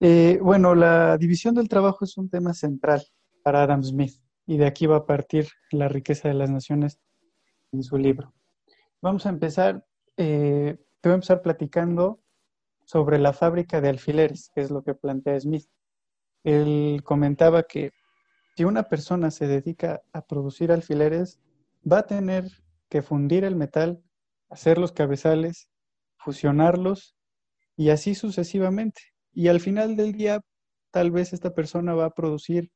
Eh, 0.00 0.38
bueno, 0.40 0.74
la 0.74 1.18
división 1.18 1.54
del 1.54 1.68
trabajo 1.68 2.06
es 2.06 2.16
un 2.16 2.30
tema 2.30 2.54
central 2.54 3.02
para 3.42 3.62
Adam 3.62 3.82
Smith 3.82 4.14
y 4.46 4.56
de 4.56 4.64
aquí 4.64 4.86
va 4.86 4.96
a 4.96 5.04
partir 5.04 5.48
la 5.70 5.88
riqueza 5.88 6.28
de 6.28 6.34
las 6.34 6.48
naciones 6.48 6.98
en 7.70 7.82
su 7.82 7.98
libro. 7.98 8.32
Vamos 9.02 9.26
a 9.26 9.28
empezar, 9.28 9.84
eh, 10.16 10.78
te 11.02 11.08
voy 11.10 11.12
a 11.12 11.14
empezar 11.16 11.42
platicando 11.42 12.18
sobre 12.86 13.18
la 13.18 13.34
fábrica 13.34 13.82
de 13.82 13.90
alfileres, 13.90 14.50
que 14.54 14.62
es 14.62 14.70
lo 14.70 14.82
que 14.82 14.94
plantea 14.94 15.38
Smith. 15.38 15.68
Él 16.44 17.02
comentaba 17.04 17.64
que 17.64 17.90
si 18.56 18.64
una 18.64 18.84
persona 18.84 19.30
se 19.30 19.46
dedica 19.46 20.00
a 20.14 20.22
producir 20.22 20.72
alfileres, 20.72 21.40
va 21.90 21.98
a 21.98 22.06
tener 22.06 22.50
que 22.88 23.02
fundir 23.02 23.44
el 23.44 23.54
metal 23.54 24.02
hacer 24.52 24.78
los 24.78 24.92
cabezales, 24.92 25.68
fusionarlos 26.18 27.16
y 27.76 27.88
así 27.88 28.14
sucesivamente. 28.14 29.00
Y 29.32 29.48
al 29.48 29.60
final 29.60 29.96
del 29.96 30.12
día, 30.12 30.40
tal 30.90 31.10
vez 31.10 31.32
esta 31.32 31.54
persona 31.54 31.94
va 31.94 32.06
a 32.06 32.14
producir 32.14 32.70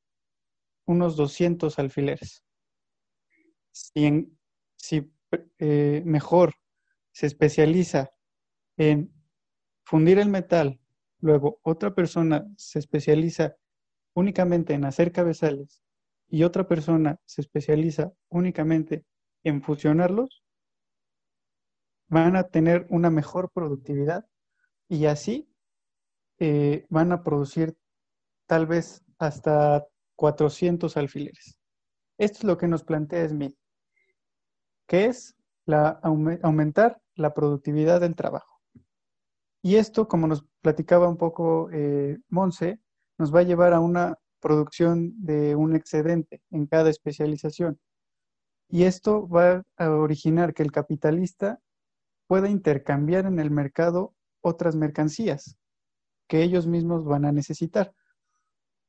unos 0.86 1.16
200 1.16 1.78
alfileres. 1.78 2.42
Si, 3.72 4.32
si 4.76 5.12
eh, 5.58 6.02
mejor 6.06 6.54
se 7.12 7.26
especializa 7.26 8.10
en 8.78 9.12
fundir 9.84 10.18
el 10.18 10.30
metal, 10.30 10.80
luego 11.20 11.60
otra 11.62 11.94
persona 11.94 12.46
se 12.56 12.78
especializa 12.78 13.56
únicamente 14.14 14.72
en 14.72 14.86
hacer 14.86 15.12
cabezales 15.12 15.82
y 16.28 16.42
otra 16.44 16.66
persona 16.66 17.20
se 17.26 17.42
especializa 17.42 18.14
únicamente 18.30 19.04
en 19.44 19.62
fusionarlos, 19.62 20.45
van 22.08 22.36
a 22.36 22.44
tener 22.44 22.86
una 22.90 23.10
mejor 23.10 23.50
productividad 23.50 24.26
y 24.88 25.06
así 25.06 25.48
eh, 26.38 26.86
van 26.88 27.12
a 27.12 27.22
producir 27.22 27.76
tal 28.46 28.66
vez 28.66 29.02
hasta 29.18 29.86
400 30.16 30.96
alfileres. 30.96 31.58
Esto 32.18 32.38
es 32.38 32.44
lo 32.44 32.56
que 32.56 32.68
nos 32.68 32.84
plantea 32.84 33.28
Smith, 33.28 33.56
que 34.86 35.06
es 35.06 35.34
aumentar 35.66 37.00
la 37.14 37.34
productividad 37.34 38.00
del 38.00 38.14
trabajo. 38.14 38.60
Y 39.62 39.76
esto, 39.76 40.06
como 40.06 40.28
nos 40.28 40.44
platicaba 40.60 41.08
un 41.08 41.16
poco 41.16 41.68
eh, 41.72 42.18
Monse, 42.28 42.78
nos 43.18 43.34
va 43.34 43.40
a 43.40 43.44
llevar 43.44 43.72
a 43.72 43.80
una 43.80 44.16
producción 44.40 45.12
de 45.16 45.56
un 45.56 45.74
excedente 45.74 46.40
en 46.50 46.66
cada 46.66 46.90
especialización. 46.90 47.78
Y 48.68 48.84
esto 48.84 49.28
va 49.28 49.62
a 49.76 49.90
originar 49.90 50.54
que 50.54 50.62
el 50.62 50.70
capitalista 50.70 51.58
pueda 52.26 52.48
intercambiar 52.48 53.26
en 53.26 53.38
el 53.38 53.50
mercado 53.50 54.14
otras 54.40 54.76
mercancías 54.76 55.58
que 56.28 56.42
ellos 56.42 56.66
mismos 56.66 57.04
van 57.04 57.24
a 57.24 57.32
necesitar. 57.32 57.92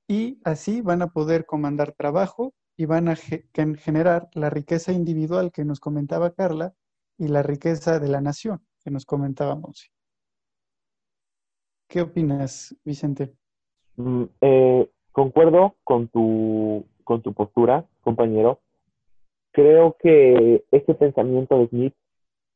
Y 0.07 0.39
así 0.43 0.81
van 0.81 1.01
a 1.01 1.07
poder 1.07 1.45
comandar 1.45 1.93
trabajo 1.93 2.53
y 2.77 2.85
van 2.85 3.09
a 3.09 3.15
generar 3.15 4.29
la 4.33 4.49
riqueza 4.49 4.91
individual 4.91 5.51
que 5.51 5.65
nos 5.65 5.79
comentaba 5.79 6.33
Carla 6.33 6.73
y 7.17 7.27
la 7.27 7.43
riqueza 7.43 7.99
de 7.99 8.07
la 8.07 8.21
nación 8.21 8.65
que 8.83 8.91
nos 8.91 9.05
comentaba 9.05 9.55
Monsi. 9.55 9.87
¿Qué 11.89 12.01
opinas, 12.01 12.75
Vicente? 12.83 13.33
Mm, 13.95 14.23
eh, 14.41 14.91
concuerdo 15.11 15.75
con 15.83 16.07
tu, 16.09 16.85
con 17.03 17.21
tu 17.21 17.33
postura, 17.33 17.87
compañero. 18.01 18.61
Creo 19.51 19.95
que 19.99 20.65
este 20.71 20.93
pensamiento 20.93 21.57
de 21.57 21.67
Smith 21.69 21.95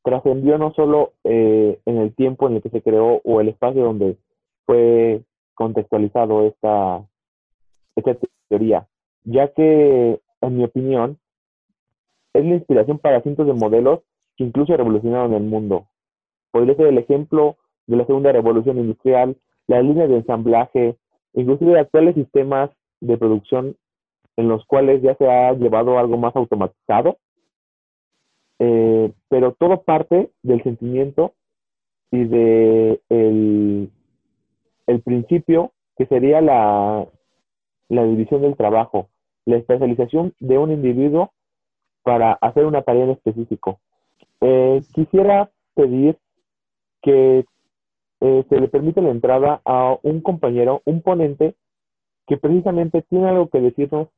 trascendió 0.03 0.57
no 0.57 0.73
solo 0.73 1.13
eh, 1.23 1.79
en 1.85 1.97
el 1.97 2.13
tiempo 2.15 2.47
en 2.47 2.55
el 2.55 2.61
que 2.61 2.69
se 2.69 2.81
creó 2.81 3.21
o 3.23 3.41
el 3.41 3.49
espacio 3.49 3.83
donde 3.83 4.17
fue 4.65 5.21
contextualizado 5.53 6.45
esta, 6.45 7.05
esta 7.95 8.17
teoría, 8.49 8.87
ya 9.23 9.49
que, 9.49 10.19
en 10.41 10.57
mi 10.57 10.63
opinión, 10.63 11.19
es 12.33 12.45
la 12.45 12.55
inspiración 12.55 12.97
para 12.97 13.21
cientos 13.21 13.45
de 13.45 13.53
modelos 13.53 13.99
que 14.37 14.43
incluso 14.43 14.75
revolucionaron 14.75 15.33
el 15.33 15.43
mundo. 15.43 15.87
Podría 16.51 16.75
ser 16.75 16.87
el 16.87 16.97
ejemplo 16.97 17.57
de 17.87 17.97
la 17.97 18.05
segunda 18.05 18.31
revolución 18.31 18.77
industrial, 18.77 19.37
las 19.67 19.83
líneas 19.83 20.09
de 20.09 20.17
ensamblaje, 20.17 20.95
inclusive 21.33 21.79
actuales 21.79 22.15
sistemas 22.15 22.71
de 23.01 23.17
producción 23.17 23.75
en 24.37 24.47
los 24.47 24.65
cuales 24.65 25.01
ya 25.01 25.15
se 25.15 25.29
ha 25.29 25.53
llevado 25.53 25.99
algo 25.99 26.17
más 26.17 26.35
automatizado 26.35 27.17
eh, 28.63 29.11
pero 29.27 29.53
todo 29.53 29.81
parte 29.81 30.29
del 30.43 30.61
sentimiento 30.61 31.33
y 32.11 32.25
de 32.25 33.01
el, 33.09 33.89
principio 35.03 35.71
que 35.97 36.05
sería 36.05 36.41
la, 36.41 37.07
la 37.89 38.03
división 38.03 38.43
del 38.43 38.55
trabajo, 38.55 39.09
la 39.45 39.57
especialización 39.57 40.35
de 40.39 40.59
un 40.59 40.71
individuo 40.71 41.31
para 42.03 42.33
hacer 42.33 42.67
una 42.67 42.83
tarea 42.83 43.05
en 43.05 43.09
específico. 43.09 43.79
Eh, 44.41 44.83
quisiera 44.93 45.49
pedir 45.73 46.19
que 47.01 47.45
eh, 48.19 48.45
se 48.47 48.59
le 48.59 48.67
permita 48.67 49.01
la 49.01 49.09
entrada 49.09 49.59
a 49.65 49.97
un 50.03 50.21
compañero, 50.21 50.83
un 50.85 51.01
ponente, 51.01 51.55
que 52.27 52.37
precisamente 52.37 53.01
tiene 53.09 53.27
algo 53.27 53.49
que 53.49 53.59
decirnos 53.59 54.09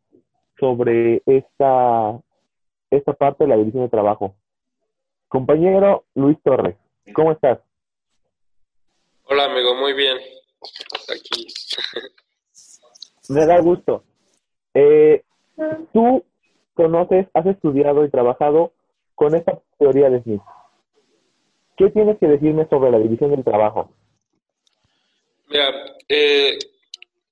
sobre 0.59 1.21
esta 1.27 2.19
esta 2.97 3.13
parte 3.13 3.43
de 3.43 3.49
la 3.49 3.57
división 3.57 3.83
de 3.83 3.89
trabajo. 3.89 4.35
Compañero 5.27 6.05
Luis 6.15 6.37
Torres, 6.43 6.75
¿cómo 7.13 7.31
estás? 7.31 7.59
Hola, 9.25 9.45
amigo, 9.45 9.75
muy 9.75 9.93
bien. 9.93 10.17
Aquí. 11.09 11.47
Me 13.29 13.45
da 13.45 13.59
gusto. 13.61 14.03
Eh, 14.73 15.23
tú 15.93 16.23
conoces, 16.73 17.27
has 17.33 17.45
estudiado 17.45 18.05
y 18.05 18.09
trabajado 18.09 18.73
con 19.15 19.35
esta 19.35 19.59
teoría 19.79 20.09
de 20.09 20.21
Smith. 20.21 20.41
¿Qué 21.77 21.89
tienes 21.89 22.19
que 22.19 22.27
decirme 22.27 22.67
sobre 22.69 22.91
la 22.91 22.99
división 22.99 23.31
del 23.31 23.43
trabajo? 23.43 23.89
Mira, 25.47 25.71
eh, 26.07 26.57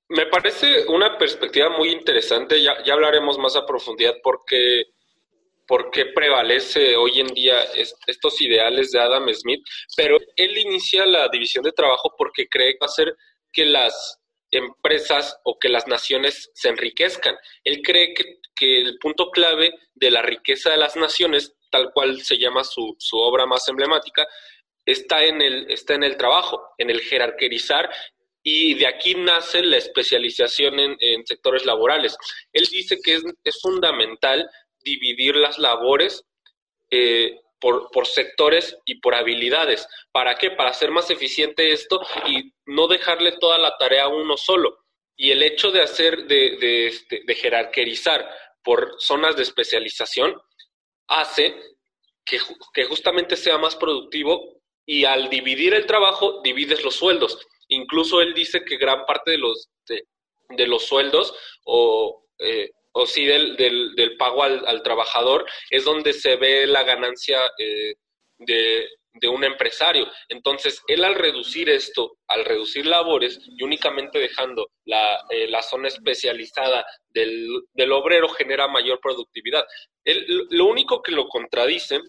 me 0.08 0.26
parece 0.26 0.86
una 0.88 1.16
perspectiva 1.18 1.70
muy 1.70 1.90
interesante. 1.90 2.62
Ya, 2.62 2.82
ya 2.84 2.94
hablaremos 2.94 3.38
más 3.38 3.56
a 3.56 3.66
profundidad 3.66 4.14
porque 4.22 4.86
por 5.66 5.90
qué 5.90 6.06
prevalece 6.06 6.96
hoy 6.96 7.20
en 7.20 7.28
día 7.28 7.62
estos 8.06 8.40
ideales 8.40 8.90
de 8.92 9.00
Adam 9.00 9.32
Smith, 9.32 9.62
pero 9.96 10.18
él 10.36 10.58
inicia 10.58 11.06
la 11.06 11.28
división 11.28 11.64
de 11.64 11.72
trabajo 11.72 12.14
porque 12.16 12.46
cree 12.48 12.72
que 12.72 12.78
va 12.80 12.86
a 12.86 12.90
hacer 12.90 13.14
que 13.52 13.64
las 13.64 14.18
empresas 14.50 15.38
o 15.44 15.58
que 15.58 15.68
las 15.68 15.86
naciones 15.86 16.50
se 16.54 16.68
enriquezcan. 16.68 17.36
Él 17.64 17.80
cree 17.82 18.14
que, 18.14 18.40
el 18.64 18.96
punto 18.98 19.30
clave 19.32 19.74
de 19.92 20.12
la 20.12 20.22
riqueza 20.22 20.70
de 20.70 20.76
las 20.76 20.94
naciones, 20.94 21.52
tal 21.68 21.90
cual 21.92 22.20
se 22.20 22.38
llama 22.38 22.62
su, 22.62 22.94
su 22.96 23.16
obra 23.16 23.44
más 23.44 23.66
emblemática, 23.66 24.24
está 24.86 25.24
en, 25.24 25.42
el, 25.42 25.68
está 25.68 25.94
en 25.94 26.04
el 26.04 26.16
trabajo, 26.16 26.62
en 26.78 26.90
el 26.90 27.00
jerarquizar 27.00 27.90
y 28.42 28.74
de 28.74 28.86
aquí 28.86 29.14
nace 29.14 29.62
la 29.62 29.76
especialización 29.76 30.78
en, 30.78 31.26
sectores 31.26 31.64
laborales. 31.64 32.16
Él 32.52 32.66
dice 32.70 32.98
que 33.02 33.14
es, 33.14 33.22
es 33.44 33.60
fundamental 33.60 34.48
dividir 34.84 35.36
las 35.36 35.58
labores 35.58 36.24
eh, 36.90 37.40
por, 37.60 37.90
por, 37.90 38.06
sectores 38.06 38.76
y 38.84 38.96
por 39.00 39.14
habilidades. 39.14 39.86
¿Para 40.10 40.36
qué? 40.36 40.50
Para 40.50 40.70
hacer 40.70 40.90
más 40.90 41.10
eficiente 41.10 41.72
esto 41.72 42.00
y 42.26 42.52
no 42.66 42.88
dejarle 42.88 43.32
toda 43.32 43.58
la 43.58 43.76
tarea 43.78 44.04
a 44.04 44.08
uno 44.08 44.36
solo. 44.36 44.78
Y 45.16 45.30
el 45.30 45.42
hecho 45.42 45.70
de 45.70 45.82
hacer, 45.82 46.26
de, 46.26 46.56
de, 46.56 46.86
este, 46.88 47.22
de 47.24 47.34
jerarquizar 47.34 48.28
por 48.64 48.96
zonas 48.98 49.36
de 49.36 49.42
especialización 49.42 50.34
hace 51.08 51.54
que, 52.24 52.38
que 52.72 52.84
justamente 52.84 53.36
sea 53.36 53.58
más 53.58 53.76
productivo 53.76 54.62
y 54.86 55.04
al 55.04 55.28
dividir 55.30 55.74
el 55.74 55.86
trabajo, 55.86 56.40
divides 56.42 56.84
los 56.84 56.96
sueldos. 56.96 57.38
Incluso 57.68 58.20
él 58.20 58.34
dice 58.34 58.64
que 58.64 58.76
gran 58.76 59.04
parte 59.06 59.32
de 59.32 59.38
los, 59.38 59.70
de, 59.86 60.66
los 60.66 60.84
sueldos 60.84 61.34
o, 61.64 62.26
eh, 62.38 62.70
o 62.92 63.06
sí 63.06 63.24
del, 63.24 63.56
del, 63.56 64.16
pago 64.16 64.42
al, 64.42 64.82
trabajador 64.82 65.46
es 65.70 65.84
donde 65.84 66.12
se 66.12 66.36
ve 66.36 66.66
la 66.66 66.82
ganancia 66.82 67.40
eh, 67.58 67.94
de, 68.38 68.88
de, 69.14 69.28
un 69.28 69.44
empresario. 69.44 70.06
Entonces, 70.28 70.82
él 70.86 71.04
al 71.04 71.14
reducir 71.14 71.70
esto, 71.70 72.18
al 72.28 72.44
reducir 72.44 72.86
labores 72.86 73.38
y 73.56 73.62
únicamente 73.62 74.18
dejando 74.18 74.68
la, 74.84 75.24
eh, 75.30 75.48
la 75.48 75.62
zona 75.62 75.88
especializada 75.88 76.84
del, 77.08 77.48
del, 77.72 77.92
obrero, 77.92 78.28
genera 78.28 78.68
mayor 78.68 79.00
productividad. 79.00 79.64
lo 80.04 80.66
único 80.66 81.02
que 81.02 81.12
lo 81.12 81.28
contradice 81.28 82.00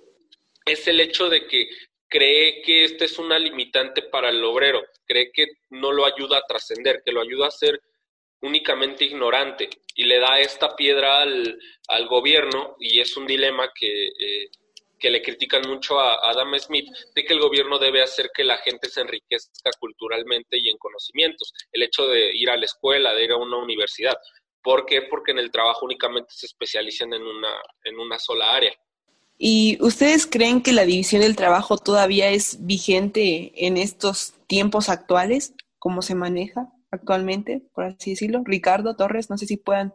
es 0.65 0.87
el 0.87 0.99
hecho 0.99 1.29
de 1.29 1.47
que 1.47 1.67
cree 2.09 2.61
que 2.61 2.83
este 2.83 3.05
es 3.05 3.17
una 3.17 3.39
limitante 3.39 4.03
para 4.03 4.29
el 4.29 4.43
obrero, 4.43 4.83
cree 5.05 5.31
que 5.33 5.47
no 5.71 5.91
lo 5.91 6.05
ayuda 6.05 6.37
a 6.37 6.45
trascender, 6.47 7.01
que 7.03 7.11
lo 7.11 7.21
ayuda 7.21 7.47
a 7.47 7.51
ser 7.51 7.79
únicamente 8.43 9.06
ignorante 9.06 9.69
y 9.95 10.03
le 10.03 10.19
da 10.19 10.39
esta 10.39 10.75
piedra 10.75 11.21
al, 11.21 11.60
al 11.88 12.08
gobierno 12.08 12.75
y 12.79 12.99
es 12.99 13.15
un 13.17 13.25
dilema 13.25 13.71
que, 13.73 14.08
eh, 14.08 14.49
que 14.99 15.10
le 15.10 15.21
critican 15.21 15.63
mucho 15.67 15.99
a 15.99 16.29
Adam 16.29 16.58
Smith, 16.60 16.89
de 17.15 17.23
que 17.23 17.34
el 17.34 17.39
gobierno 17.39 17.79
debe 17.79 18.01
hacer 18.01 18.32
que 18.34 18.43
la 18.43 18.58
gente 18.58 18.89
se 18.89 19.01
enriquezca 19.01 19.71
culturalmente 19.79 20.58
y 20.58 20.69
en 20.69 20.77
conocimientos, 20.77 21.53
el 21.71 21.84
hecho 21.84 22.08
de 22.08 22.36
ir 22.36 22.49
a 22.49 22.58
la 22.58 22.65
escuela, 22.65 23.13
de 23.13 23.23
ir 23.23 23.32
a 23.32 23.38
una 23.38 23.58
universidad. 23.58 24.15
¿Por 24.62 24.86
qué? 24.86 25.03
Porque 25.03 25.32
en 25.32 25.39
el 25.39 25.51
trabajo 25.51 25.86
únicamente 25.86 26.34
se 26.34 26.45
especializan 26.45 27.13
en 27.13 27.23
una, 27.23 27.62
en 27.84 27.97
una 27.99 28.19
sola 28.19 28.56
área. 28.56 28.73
¿Y 29.38 29.77
ustedes 29.82 30.27
creen 30.27 30.62
que 30.62 30.73
la 30.73 30.86
división 30.86 31.21
del 31.21 31.36
trabajo 31.36 31.77
todavía 31.77 32.29
es 32.29 32.65
vigente 32.65 33.51
en 33.56 33.77
estos 33.77 34.34
tiempos 34.47 34.89
actuales? 34.89 35.53
¿Cómo 35.79 36.01
se 36.01 36.15
maneja 36.15 36.71
actualmente, 36.93 37.63
por 37.73 37.86
así 37.86 38.12
decirlo? 38.12 38.43
Ricardo 38.45 38.95
Torres, 38.95 39.29
no 39.29 39.38
sé 39.38 39.47
si 39.47 39.58
puedan 39.58 39.93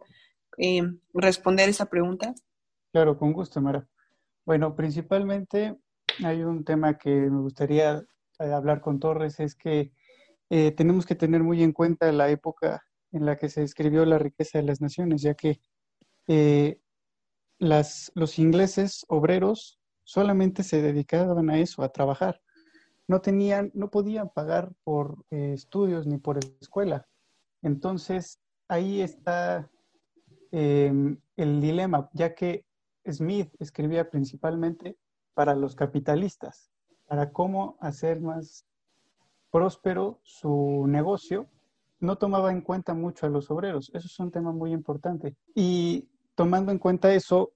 eh, 0.57 0.81
responder 1.13 1.69
esa 1.69 1.85
pregunta. 1.85 2.35
Claro, 2.91 3.17
con 3.17 3.31
gusto, 3.31 3.61
Mara. 3.61 3.87
Bueno, 4.45 4.75
principalmente 4.75 5.77
hay 6.23 6.43
un 6.43 6.65
tema 6.65 6.97
que 6.97 7.09
me 7.09 7.39
gustaría 7.39 8.03
eh, 8.39 8.51
hablar 8.51 8.81
con 8.81 8.99
Torres, 8.99 9.39
es 9.39 9.55
que 9.55 9.91
eh, 10.49 10.71
tenemos 10.71 11.05
que 11.05 11.15
tener 11.15 11.41
muy 11.41 11.63
en 11.63 11.71
cuenta 11.71 12.11
la 12.11 12.29
época 12.29 12.83
en 13.11 13.25
la 13.25 13.37
que 13.37 13.47
se 13.47 13.63
escribió 13.63 14.05
la 14.05 14.19
riqueza 14.19 14.57
de 14.59 14.65
las 14.65 14.81
naciones, 14.81 15.21
ya 15.21 15.35
que 15.35 15.61
las, 17.57 18.11
los 18.13 18.37
ingleses 18.37 19.03
obreros 19.07 19.79
solamente 20.03 20.63
se 20.63 20.81
dedicaban 20.81 21.49
a 21.49 21.57
eso, 21.57 21.81
a 21.81 21.89
trabajar. 21.89 22.39
No 23.09 23.21
tenían, 23.21 23.71
no 23.73 23.89
podían 23.89 24.29
pagar 24.29 24.71
por 24.83 25.25
eh, 25.31 25.53
estudios 25.53 26.05
ni 26.05 26.19
por 26.19 26.37
escuela. 26.61 27.07
Entonces, 27.63 28.39
ahí 28.67 29.01
está 29.01 29.67
em, 30.51 31.17
el 31.35 31.59
dilema, 31.59 32.11
ya 32.13 32.35
que 32.35 32.65
Smith 33.09 33.51
escribía 33.57 34.11
principalmente 34.11 34.95
para 35.33 35.55
los 35.55 35.75
capitalistas, 35.75 36.69
para 37.07 37.31
cómo 37.31 37.77
hacer 37.81 38.21
más 38.21 38.67
próspero 39.49 40.19
su 40.21 40.85
negocio, 40.87 41.47
no 41.99 42.15
tomaba 42.19 42.51
en 42.51 42.61
cuenta 42.61 42.93
mucho 42.93 43.25
a 43.25 43.29
los 43.29 43.49
obreros. 43.49 43.89
Eso 43.95 44.05
es 44.05 44.19
un 44.19 44.29
tema 44.29 44.51
muy 44.51 44.71
importante. 44.71 45.35
Y 45.55 46.07
tomando 46.35 46.71
en 46.71 46.77
cuenta 46.77 47.11
eso, 47.11 47.53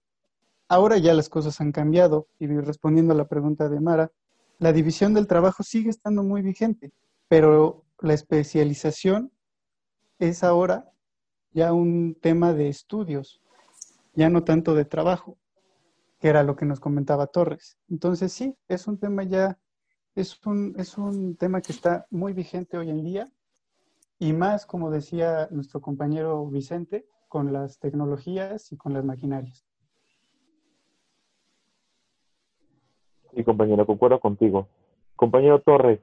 ahora 0.68 0.98
ya 0.98 1.14
las 1.14 1.30
cosas 1.30 1.62
han 1.62 1.72
cambiado 1.72 2.28
y 2.40 2.48
respondiendo 2.48 3.14
a 3.14 3.18
la 3.18 3.28
pregunta 3.28 3.70
de 3.70 3.80
Mara, 3.80 4.12
la 4.64 4.72
división 4.72 5.14
del 5.14 5.28
trabajo 5.28 5.62
sigue 5.62 5.90
estando 5.90 6.24
muy 6.24 6.42
vigente, 6.42 6.94
pero 7.28 7.84
la 8.00 8.14
especialización 8.14 9.30
es 10.20 10.42
ahora 10.42 10.90
ya 11.52 11.74
un 11.74 12.16
tema 12.22 12.54
de 12.54 12.70
estudios, 12.70 13.42
ya 14.14 14.30
no 14.30 14.46
tanto 14.46 14.74
de 14.74 14.86
trabajo, 14.86 15.38
que 16.18 16.30
era 16.30 16.44
lo 16.44 16.56
que 16.56 16.66
nos 16.66 16.80
comentaba 16.80 17.28
Torres. 17.28 17.78
Entonces 17.90 18.32
sí, 18.32 18.56
es 18.70 18.88
un 18.88 18.98
tema 18.98 19.24
ya, 19.24 19.60
es 20.16 20.40
un, 20.46 20.76
es 20.78 20.98
un 20.98 21.36
tema 21.36 21.60
que 21.60 21.74
está 21.74 22.08
muy 22.10 22.32
vigente 22.32 22.78
hoy 22.78 22.90
en 22.90 23.04
día 23.04 23.30
y 24.18 24.32
más, 24.32 24.66
como 24.66 24.92
decía 24.92 25.50
nuestro 25.52 25.82
compañero 25.82 26.48
Vicente, 26.48 27.06
con 27.28 27.52
las 27.52 27.80
tecnologías 27.80 28.72
y 28.72 28.78
con 28.78 28.94
las 28.94 29.04
maquinarias. 29.04 29.66
Sí, 33.36 33.44
compañero, 33.44 33.86
concuerdo 33.86 34.20
contigo. 34.20 34.68
Compañero 35.16 35.60
Torres. 35.62 36.00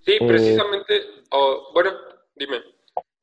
Sí, 0.00 0.12
eh, 0.12 0.26
precisamente, 0.26 1.00
bueno, 1.72 1.92
dime. 2.34 2.62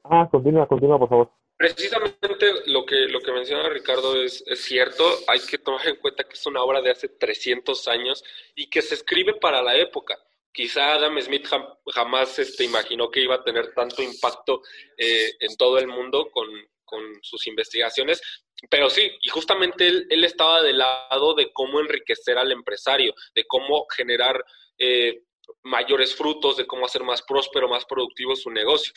Ah, 0.04 0.28
continúa, 0.30 0.68
continúa, 0.68 0.98
por 0.98 1.10
favor. 1.10 1.32
Precisamente 1.58 2.48
lo 2.68 2.86
que, 2.86 2.96
lo 3.10 3.20
que 3.20 3.34
menciona 3.34 3.68
Ricardo 3.68 4.16
es, 4.22 4.44
es, 4.48 4.62
cierto, 4.62 5.04
hay 5.28 5.42
que 5.42 5.58
tomar 5.58 5.86
en 5.88 5.98
cuenta 5.98 6.24
que 6.24 6.34
es 6.34 6.46
una 6.48 6.64
obra 6.64 6.82
de 6.82 6.92
hace 6.92 7.10
300 7.10 7.88
años 7.90 8.24
y 8.56 8.70
que 8.70 8.82
se 8.82 8.96
escribe 8.96 9.34
para 9.34 9.62
la 9.62 9.76
época. 9.76 10.18
Quizá 10.54 10.94
Adam 10.94 11.20
Smith 11.20 11.48
jamás 11.88 12.40
este, 12.40 12.64
imaginó 12.64 13.12
que 13.12 13.22
iba 13.22 13.36
a 13.36 13.44
tener 13.44 13.74
tanto 13.74 14.02
impacto 14.02 14.62
eh, 14.98 15.32
en 15.42 15.56
todo 15.58 15.78
el 15.78 15.88
mundo 15.88 16.30
con, 16.32 16.48
con 16.86 17.02
sus 17.22 17.46
investigaciones, 17.48 18.22
pero 18.70 18.90
sí, 18.90 19.12
y 19.22 19.30
justamente 19.30 19.88
él, 19.88 20.08
él, 20.10 20.24
estaba 20.24 20.62
del 20.62 20.80
lado 20.80 21.34
de 21.34 21.52
cómo 21.54 21.80
enriquecer 21.80 22.38
al 22.38 22.52
empresario, 22.52 23.14
de 23.34 23.46
cómo 23.46 23.86
generar 23.96 24.44
eh, 24.78 25.22
mayores 25.64 26.16
frutos, 26.16 26.58
de 26.58 26.68
cómo 26.68 26.86
hacer 26.86 27.04
más 27.04 27.22
próspero, 27.22 27.70
más 27.70 27.86
productivo 27.86 28.36
su 28.36 28.50
negocio. 28.50 28.94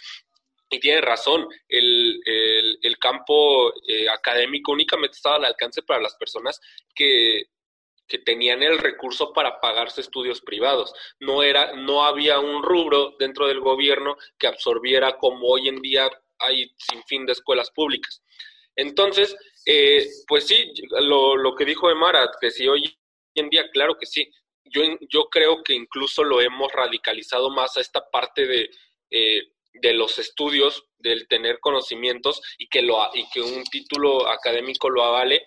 Y 0.70 0.81
tiene 0.81 1.03
razón, 1.03 1.46
el, 1.68 2.20
el, 2.25 2.98
campo 2.98 3.72
eh, 3.87 4.09
académico 4.09 4.72
únicamente 4.72 5.16
estaba 5.16 5.37
al 5.37 5.44
alcance 5.44 5.83
para 5.83 6.01
las 6.01 6.14
personas 6.16 6.59
que, 6.94 7.44
que 8.09 8.18
tenían 8.18 8.62
el 8.62 8.79
recurso 8.79 9.35
para 9.35 9.61
pagarse 9.61 10.01
estudios 10.01 10.40
privados. 10.40 10.94
No, 11.20 11.42
era, 11.42 11.72
no 11.77 12.05
había 12.05 12.38
un 12.38 12.62
rubro 12.62 13.16
dentro 13.18 13.48
del 13.48 13.61
gobierno 13.61 14.16
que 14.38 14.46
absorbiera 14.46 15.18
como 15.18 15.46
hoy 15.48 15.68
en 15.68 15.83
día 15.83 16.11
hay 16.38 16.72
sin 16.79 17.03
fin 17.05 17.27
de 17.27 17.33
escuelas 17.33 17.70
públicas. 17.70 18.22
Entonces, 18.75 19.37
eh, 19.66 20.07
pues 20.27 20.46
sí, 20.46 20.72
lo, 21.01 21.37
lo, 21.37 21.55
que 21.55 21.64
dijo 21.64 21.90
Emara, 21.90 22.31
que 22.40 22.51
si 22.51 22.66
hoy 22.66 22.96
en 23.35 23.48
día, 23.48 23.70
claro 23.70 23.96
que 23.98 24.07
sí. 24.07 24.31
Yo, 24.64 24.83
yo 25.11 25.29
creo 25.29 25.62
que 25.62 25.75
incluso 25.75 26.25
lo 26.25 26.40
hemos 26.40 26.72
radicalizado 26.72 27.51
más 27.51 27.77
a 27.77 27.81
esta 27.81 28.09
parte 28.11 28.46
de, 28.46 28.70
eh, 29.11 29.42
de 29.75 29.94
los 29.94 30.18
estudios, 30.18 30.85
del 30.98 31.27
tener 31.29 31.59
conocimientos 31.61 32.40
y 32.59 32.68
que, 32.68 32.83
lo, 32.83 32.98
y 33.14 33.29
que 33.31 33.40
un 33.40 33.64
título 33.64 34.29
académico 34.29 34.88
lo 34.88 35.05
avale. 35.05 35.46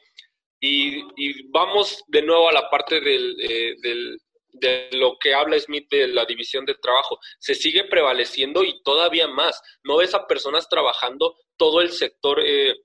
Y, 0.60 1.00
y 1.16 1.50
vamos 1.50 2.04
de 2.08 2.22
nuevo 2.22 2.50
a 2.50 2.54
la 2.54 2.70
parte 2.70 3.00
del, 3.00 3.36
eh, 3.40 3.76
del, 3.82 4.18
de 4.60 4.90
lo 4.94 5.18
que 5.20 5.34
habla 5.34 5.60
Smith 5.60 5.88
de 5.90 6.08
la 6.08 6.26
división 6.26 6.66
de 6.66 6.76
trabajo. 6.76 7.20
Se 7.40 7.56
sigue 7.56 7.86
prevaleciendo 7.86 8.64
y 8.64 8.82
todavía 8.84 9.28
más. 9.28 9.62
No 9.84 9.98
ves 9.98 10.14
a 10.14 10.28
personas 10.28 10.68
trabajando 10.70 11.36
todo 11.58 11.82
el 11.82 11.92
sector 11.92 12.42
eh, 12.44 12.76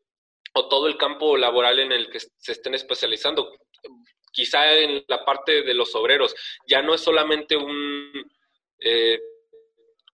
o 0.52 0.68
todo 0.68 0.86
el 0.86 0.96
campo 0.96 1.36
laboral 1.36 1.78
en 1.78 1.92
el 1.92 2.10
que 2.10 2.20
se 2.20 2.52
estén 2.52 2.74
especializando. 2.74 3.52
Quizá 4.32 4.72
en 4.72 5.04
la 5.08 5.24
parte 5.24 5.62
de 5.62 5.74
los 5.74 5.94
obreros. 5.94 6.34
Ya 6.66 6.82
no 6.82 6.94
es 6.94 7.00
solamente 7.00 7.56
un, 7.56 8.12
eh, 8.80 9.20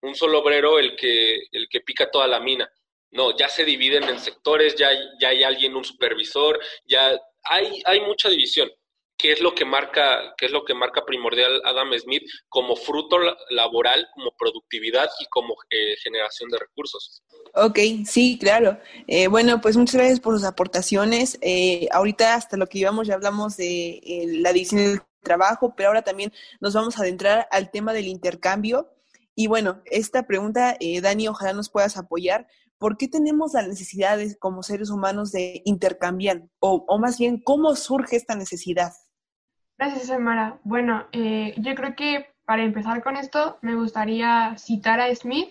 un 0.02 0.14
solo 0.14 0.40
obrero 0.40 0.78
el 0.78 0.96
que, 0.96 1.46
el 1.52 1.68
que 1.68 1.80
pica 1.80 2.10
toda 2.10 2.26
la 2.26 2.40
mina. 2.40 2.70
No, 3.10 3.36
ya 3.36 3.48
se 3.48 3.64
dividen 3.64 4.04
en 4.04 4.18
sectores, 4.18 4.74
ya, 4.74 4.90
ya 5.20 5.28
hay 5.28 5.42
alguien, 5.42 5.76
un 5.76 5.84
supervisor, 5.84 6.60
ya 6.84 7.18
hay, 7.44 7.82
hay 7.84 8.00
mucha 8.00 8.28
división. 8.28 8.70
¿Qué 9.18 9.32
es 9.32 9.40
lo 9.40 9.54
que 9.54 9.64
marca, 9.64 10.34
qué 10.36 10.46
es 10.46 10.52
lo 10.52 10.64
que 10.64 10.74
marca 10.74 11.04
primordial 11.06 11.62
Adam 11.64 11.90
Smith 11.98 12.22
como 12.48 12.76
fruto 12.76 13.16
laboral, 13.50 14.06
como 14.14 14.30
productividad 14.38 15.08
y 15.20 15.26
como 15.26 15.54
eh, 15.70 15.96
generación 16.02 16.50
de 16.50 16.58
recursos? 16.58 17.22
Ok, 17.54 17.78
sí, 18.04 18.38
claro. 18.38 18.78
Eh, 19.06 19.28
bueno, 19.28 19.60
pues 19.62 19.76
muchas 19.76 19.96
gracias 19.96 20.20
por 20.20 20.34
sus 20.34 20.44
aportaciones. 20.44 21.38
Eh, 21.40 21.88
ahorita 21.92 22.34
hasta 22.34 22.58
lo 22.58 22.66
que 22.66 22.78
íbamos 22.78 23.06
ya 23.06 23.14
hablamos 23.14 23.56
de 23.56 24.00
la 24.40 24.52
división 24.52 24.82
del 24.82 25.00
trabajo, 25.22 25.74
pero 25.74 25.88
ahora 25.88 26.02
también 26.02 26.32
nos 26.60 26.74
vamos 26.74 26.98
a 26.98 27.02
adentrar 27.02 27.48
al 27.50 27.70
tema 27.70 27.94
del 27.94 28.08
intercambio. 28.08 28.90
Y 29.34 29.46
bueno, 29.46 29.82
esta 29.86 30.26
pregunta, 30.26 30.76
Dani, 31.02 31.28
ojalá 31.28 31.54
nos 31.54 31.70
puedas 31.70 31.96
apoyar. 31.96 32.46
¿por 32.78 32.96
qué 32.96 33.08
tenemos 33.08 33.54
la 33.54 33.66
necesidad 33.66 34.18
como 34.38 34.62
seres 34.62 34.90
humanos 34.90 35.32
de 35.32 35.62
intercambiar? 35.64 36.42
O, 36.58 36.84
o, 36.86 36.98
más 36.98 37.18
bien, 37.18 37.40
¿cómo 37.40 37.74
surge 37.74 38.16
esta 38.16 38.34
necesidad? 38.34 38.92
Gracias, 39.78 40.06
Samara. 40.06 40.58
Bueno, 40.64 41.06
eh, 41.12 41.54
yo 41.58 41.74
creo 41.74 41.94
que 41.94 42.26
para 42.46 42.64
empezar 42.64 43.02
con 43.02 43.16
esto 43.16 43.58
me 43.60 43.74
gustaría 43.74 44.56
citar 44.56 45.00
a 45.00 45.14
Smith 45.14 45.50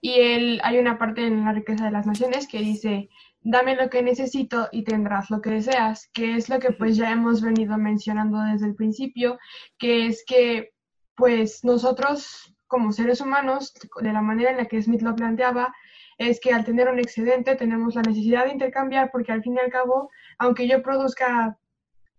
y 0.00 0.20
él 0.20 0.60
hay 0.64 0.78
una 0.78 0.98
parte 0.98 1.26
en 1.26 1.44
la 1.44 1.52
riqueza 1.52 1.84
de 1.84 1.92
las 1.92 2.06
naciones 2.06 2.48
que 2.48 2.58
dice, 2.58 3.08
dame 3.42 3.76
lo 3.76 3.90
que 3.90 4.02
necesito 4.02 4.68
y 4.72 4.82
tendrás 4.82 5.30
lo 5.30 5.40
que 5.40 5.50
deseas, 5.50 6.10
que 6.12 6.34
es 6.34 6.48
lo 6.48 6.58
que 6.58 6.72
pues 6.72 6.96
ya 6.96 7.12
hemos 7.12 7.42
venido 7.42 7.78
mencionando 7.78 8.40
desde 8.40 8.66
el 8.66 8.74
principio, 8.74 9.38
que 9.78 10.06
es 10.06 10.24
que 10.26 10.72
pues 11.14 11.62
nosotros 11.62 12.56
como 12.66 12.90
seres 12.90 13.20
humanos, 13.20 13.72
de 14.00 14.12
la 14.12 14.20
manera 14.20 14.50
en 14.50 14.56
la 14.56 14.66
que 14.66 14.82
Smith 14.82 15.02
lo 15.02 15.14
planteaba, 15.14 15.72
es 16.18 16.40
que 16.40 16.52
al 16.52 16.64
tener 16.64 16.88
un 16.88 16.98
excedente 16.98 17.54
tenemos 17.54 17.94
la 17.94 18.02
necesidad 18.02 18.46
de 18.46 18.52
intercambiar 18.52 19.10
porque 19.12 19.30
al 19.30 19.42
fin 19.42 19.54
y 19.54 19.60
al 19.60 19.70
cabo, 19.70 20.10
aunque 20.38 20.66
yo 20.66 20.82
produzca 20.82 21.56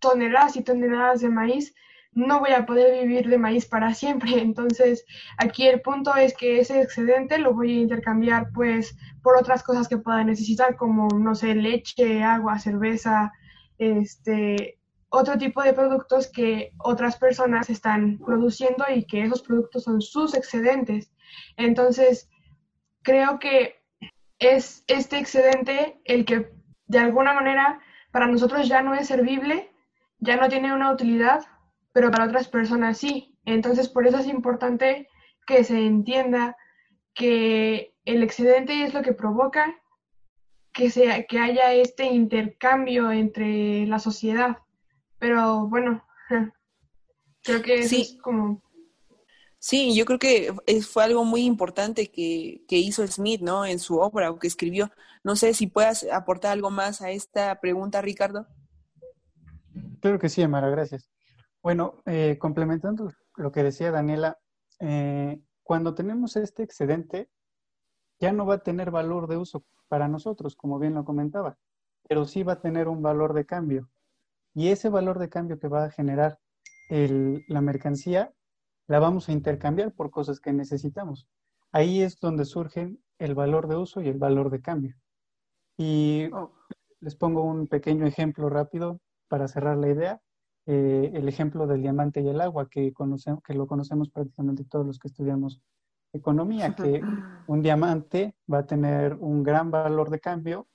toneladas 0.10 0.56
y 0.56 0.64
toneladas 0.64 1.22
de 1.22 1.30
maíz, 1.30 1.74
no 2.12 2.40
voy 2.40 2.52
a 2.52 2.66
poder 2.66 3.02
vivir 3.02 3.28
de 3.28 3.38
maíz 3.38 3.66
para 3.66 3.94
siempre. 3.94 4.32
Entonces, 4.42 5.06
aquí 5.38 5.68
el 5.68 5.82
punto 5.82 6.16
es 6.16 6.36
que 6.36 6.60
ese 6.60 6.82
excedente 6.82 7.38
lo 7.40 7.54
voy 7.54 7.78
a 7.78 7.82
intercambiar 7.82 8.52
pues 8.54 8.96
por 9.22 9.38
otras 9.38 9.64
cosas 9.64 9.88
que 9.88 9.98
pueda 9.98 10.24
necesitar, 10.24 10.76
como, 10.76 11.08
no 11.10 11.36
sé, 11.36 11.56
leche, 11.56 12.24
agua, 12.24 12.60
cerveza, 12.60 13.34
este, 13.78 14.80
otro 15.10 15.38
tipo 15.38 15.62
de 15.64 15.74
productos 15.74 16.28
que 16.32 16.72
otras 16.78 17.18
personas 17.18 17.70
están 17.70 18.20
produciendo 18.20 18.86
y 18.94 19.06
que 19.06 19.24
esos 19.24 19.42
productos 19.42 19.84
son 19.84 20.02
sus 20.02 20.36
excedentes. 20.36 21.12
Entonces, 21.58 22.30
creo 23.02 23.40
que 23.40 23.82
es 24.40 24.84
este 24.88 25.18
excedente 25.18 26.00
el 26.06 26.26
que 26.26 26.52
de 26.88 27.00
alguna 27.00 27.34
manera 27.34 27.80
para 28.12 28.28
nosotros 28.28 28.68
ya 28.68 28.82
no 28.82 28.94
es 28.94 29.08
servible 29.08 29.75
ya 30.20 30.38
no 30.38 30.50
tiene 30.50 30.74
una 30.74 30.92
utilidad, 30.92 31.46
pero 31.92 32.12
para 32.12 32.26
otras 32.26 32.48
personas 32.48 32.98
sí. 32.98 33.38
Entonces, 33.46 33.90
por 33.90 34.08
eso 34.08 34.18
es 34.18 34.28
importante 34.28 35.08
que 35.46 35.64
se 35.64 35.86
entienda 35.86 36.58
que 37.14 37.94
el 38.06 38.24
excedente 38.24 38.84
es 38.84 38.94
lo 38.94 39.02
que 39.02 39.14
provoca 39.14 39.76
que, 40.76 40.90
sea, 40.92 41.24
que 41.24 41.40
haya 41.40 41.74
este 41.74 42.06
intercambio 42.06 43.12
entre 43.12 43.88
la 43.88 43.98
sociedad. 43.98 44.58
Pero 45.18 45.68
bueno, 45.68 46.06
creo 47.44 47.62
que 47.62 47.88
sí. 47.88 48.02
es 48.02 48.18
como... 48.22 48.62
Sí, 49.58 49.96
yo 49.96 50.06
creo 50.06 50.20
que 50.20 50.54
fue 50.88 51.06
algo 51.06 51.24
muy 51.24 51.42
importante 51.42 52.12
que, 52.12 52.62
que 52.68 52.78
hizo 52.78 53.08
Smith, 53.08 53.42
¿no? 53.42 53.66
En 53.66 53.80
su 53.80 53.98
obra 53.98 54.30
o 54.30 54.38
que 54.38 54.48
escribió. 54.48 54.92
No 55.24 55.36
sé 55.36 55.56
si 55.56 55.66
puedas 55.66 56.06
aportar 56.12 56.52
algo 56.52 56.70
más 56.70 57.02
a 57.02 57.10
esta 57.10 57.60
pregunta, 57.62 58.02
Ricardo. 58.02 58.46
Claro 60.06 60.20
que 60.20 60.30
sí, 60.30 60.44
Amara, 60.44 60.70
gracias. 60.70 61.10
Bueno, 61.64 62.04
eh, 62.06 62.38
complementando 62.38 63.12
lo 63.38 63.52
que 63.52 63.64
decía 63.64 63.90
Daniela, 63.90 64.38
eh, 64.80 65.42
cuando 65.64 65.96
tenemos 65.96 66.36
este 66.36 66.62
excedente, 66.62 67.28
ya 68.20 68.32
no 68.32 68.46
va 68.46 68.54
a 68.54 68.64
tener 68.64 68.92
valor 68.92 69.28
de 69.28 69.38
uso 69.38 69.66
para 69.88 70.08
nosotros, 70.08 70.56
como 70.56 70.78
bien 70.78 70.94
lo 70.94 71.06
comentaba, 71.06 71.58
pero 72.08 72.26
sí 72.26 72.44
va 72.44 72.54
a 72.54 72.62
tener 72.62 72.88
un 72.88 73.02
valor 73.02 73.34
de 73.34 73.48
cambio. 73.48 73.90
Y 74.54 74.68
ese 74.68 74.90
valor 74.90 75.18
de 75.18 75.30
cambio 75.30 75.58
que 75.58 75.70
va 75.70 75.86
a 75.86 75.90
generar 75.90 76.38
la 76.88 77.62
mercancía, 77.62 78.32
la 78.86 79.00
vamos 79.00 79.28
a 79.28 79.32
intercambiar 79.32 79.92
por 79.92 80.12
cosas 80.12 80.40
que 80.40 80.54
necesitamos. 80.54 81.28
Ahí 81.72 82.04
es 82.04 82.20
donde 82.20 82.46
surgen 82.46 83.04
el 83.18 83.34
valor 83.34 83.68
de 83.68 83.78
uso 83.78 84.04
y 84.04 84.08
el 84.10 84.20
valor 84.20 84.52
de 84.52 84.62
cambio. 84.62 84.96
Y 85.78 86.30
oh, 86.32 86.54
les 87.00 87.16
pongo 87.16 87.42
un 87.42 87.66
pequeño 87.66 88.06
ejemplo 88.06 88.50
rápido 88.50 89.02
para 89.28 89.48
cerrar 89.48 89.78
la 89.78 89.90
idea, 89.90 90.22
eh, 90.68 91.12
el 91.14 91.28
ejemplo 91.28 91.68
del 91.68 91.82
diamante 91.82 92.22
y 92.22 92.28
el 92.28 92.42
agua, 92.42 92.70
que, 92.70 92.94
conocemos, 92.94 93.44
que 93.44 93.54
lo 93.54 93.68
conocemos 93.68 94.10
prácticamente 94.10 94.64
todos 94.66 94.86
los 94.86 95.00
que 95.00 95.08
estudiamos 95.08 95.62
economía, 96.14 96.76
que 96.76 97.02
un 97.48 97.62
diamante 97.62 98.36
va 98.52 98.60
a 98.60 98.66
tener 98.66 99.16
un 99.16 99.44
gran 99.44 99.70
valor 99.70 100.10
de 100.10 100.20
cambio 100.20 100.68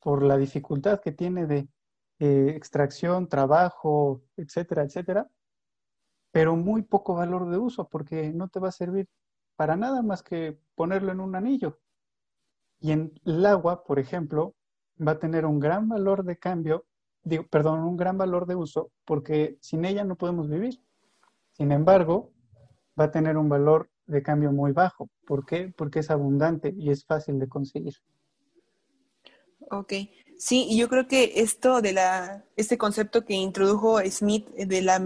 por 0.00 0.22
la 0.22 0.36
dificultad 0.36 1.00
que 1.00 1.12
tiene 1.12 1.46
de 1.46 1.68
eh, 2.18 2.52
extracción, 2.56 3.28
trabajo, 3.28 4.22
etcétera, 4.36 4.82
etcétera, 4.82 5.30
pero 6.32 6.56
muy 6.56 6.82
poco 6.82 7.14
valor 7.14 7.48
de 7.50 7.58
uso 7.58 7.88
porque 7.88 8.32
no 8.32 8.48
te 8.48 8.60
va 8.60 8.68
a 8.68 8.72
servir 8.72 9.08
para 9.56 9.76
nada 9.76 10.02
más 10.02 10.22
que 10.22 10.58
ponerlo 10.74 11.12
en 11.12 11.20
un 11.20 11.34
anillo. 11.34 11.78
Y 12.80 12.92
en 12.92 13.12
el 13.24 13.44
agua, 13.46 13.84
por 13.84 13.98
ejemplo, 13.98 14.54
va 15.06 15.12
a 15.12 15.18
tener 15.18 15.44
un 15.44 15.60
gran 15.60 15.88
valor 15.88 16.24
de 16.24 16.38
cambio 16.38 16.86
digo, 17.22 17.46
perdón, 17.50 17.80
un 17.80 17.96
gran 17.96 18.18
valor 18.18 18.46
de 18.46 18.56
uso 18.56 18.90
porque 19.04 19.58
sin 19.60 19.84
ella 19.84 20.04
no 20.04 20.16
podemos 20.16 20.48
vivir. 20.48 20.80
Sin 21.52 21.72
embargo, 21.72 22.32
va 22.98 23.04
a 23.04 23.10
tener 23.10 23.36
un 23.36 23.48
valor 23.48 23.90
de 24.06 24.22
cambio 24.22 24.52
muy 24.52 24.72
bajo. 24.72 25.08
¿Por 25.26 25.46
qué? 25.46 25.72
Porque 25.76 26.00
es 26.00 26.10
abundante 26.10 26.74
y 26.76 26.90
es 26.90 27.04
fácil 27.04 27.38
de 27.38 27.48
conseguir. 27.48 27.94
Ok, 29.70 29.92
sí, 30.36 30.66
y 30.68 30.78
yo 30.78 30.88
creo 30.88 31.06
que 31.06 31.32
esto 31.36 31.80
de 31.80 31.92
la, 31.92 32.44
este 32.56 32.76
concepto 32.76 33.24
que 33.24 33.34
introdujo 33.34 34.00
Smith 34.10 34.48
de 34.50 34.82
la, 34.82 34.98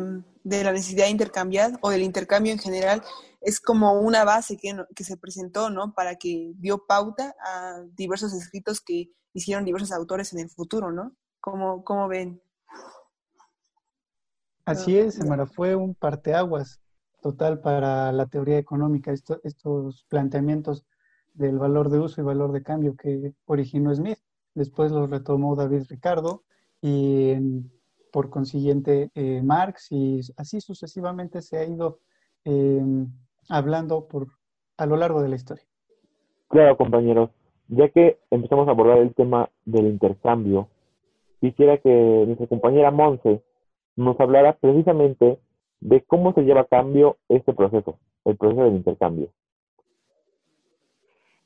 de 0.42 0.64
la 0.64 0.72
necesidad 0.72 1.04
de 1.04 1.10
intercambiar 1.10 1.78
o 1.82 1.90
del 1.90 2.02
intercambio 2.02 2.52
en 2.52 2.58
general 2.58 3.02
es 3.42 3.60
como 3.60 4.00
una 4.00 4.24
base 4.24 4.56
que, 4.56 4.74
que 4.94 5.04
se 5.04 5.18
presentó, 5.18 5.68
¿no? 5.68 5.92
Para 5.92 6.16
que 6.16 6.52
dio 6.56 6.86
pauta 6.86 7.36
a 7.44 7.82
diversos 7.94 8.32
escritos 8.32 8.80
que 8.80 9.10
hicieron 9.34 9.66
diversos 9.66 9.92
autores 9.92 10.32
en 10.32 10.38
el 10.38 10.48
futuro, 10.48 10.90
¿no? 10.90 11.14
¿Cómo, 11.44 12.08
ven? 12.08 12.40
Así 14.64 14.96
es, 14.96 15.16
Samara, 15.16 15.44
fue 15.44 15.76
un 15.76 15.94
parteaguas 15.94 16.80
total 17.20 17.60
para 17.60 18.12
la 18.12 18.24
teoría 18.24 18.56
económica, 18.56 19.12
estos 19.12 20.06
planteamientos 20.08 20.86
del 21.34 21.58
valor 21.58 21.90
de 21.90 21.98
uso 21.98 22.22
y 22.22 22.24
valor 22.24 22.52
de 22.52 22.62
cambio 22.62 22.96
que 22.96 23.34
originó 23.44 23.94
Smith. 23.94 24.16
Después 24.54 24.90
los 24.90 25.10
retomó 25.10 25.54
David 25.54 25.82
Ricardo 25.90 26.44
y 26.80 27.34
por 28.10 28.30
consiguiente 28.30 29.10
eh, 29.14 29.42
Marx 29.42 29.92
y 29.92 30.20
así 30.38 30.62
sucesivamente 30.62 31.42
se 31.42 31.58
ha 31.58 31.66
ido 31.66 31.98
em, 32.44 33.12
hablando 33.50 34.08
por 34.08 34.28
a 34.78 34.86
lo 34.86 34.96
largo 34.96 35.20
de 35.20 35.28
la 35.28 35.36
historia. 35.36 35.66
Claro, 36.48 36.78
compañeros, 36.78 37.28
ya 37.68 37.90
que 37.90 38.18
empezamos 38.30 38.66
a 38.66 38.70
abordar 38.70 38.98
el 38.98 39.14
tema 39.14 39.50
del 39.66 39.88
intercambio, 39.88 40.70
quisiera 41.44 41.76
que 41.76 41.90
nuestra 41.90 42.46
compañera 42.46 42.90
Monse 42.90 43.42
nos 43.96 44.18
hablara 44.18 44.56
precisamente 44.56 45.38
de 45.80 46.02
cómo 46.02 46.32
se 46.32 46.40
lleva 46.40 46.62
a 46.62 46.66
cambio 46.66 47.18
este 47.28 47.52
proceso, 47.52 47.98
el 48.24 48.38
proceso 48.38 48.64
del 48.64 48.76
intercambio. 48.76 49.28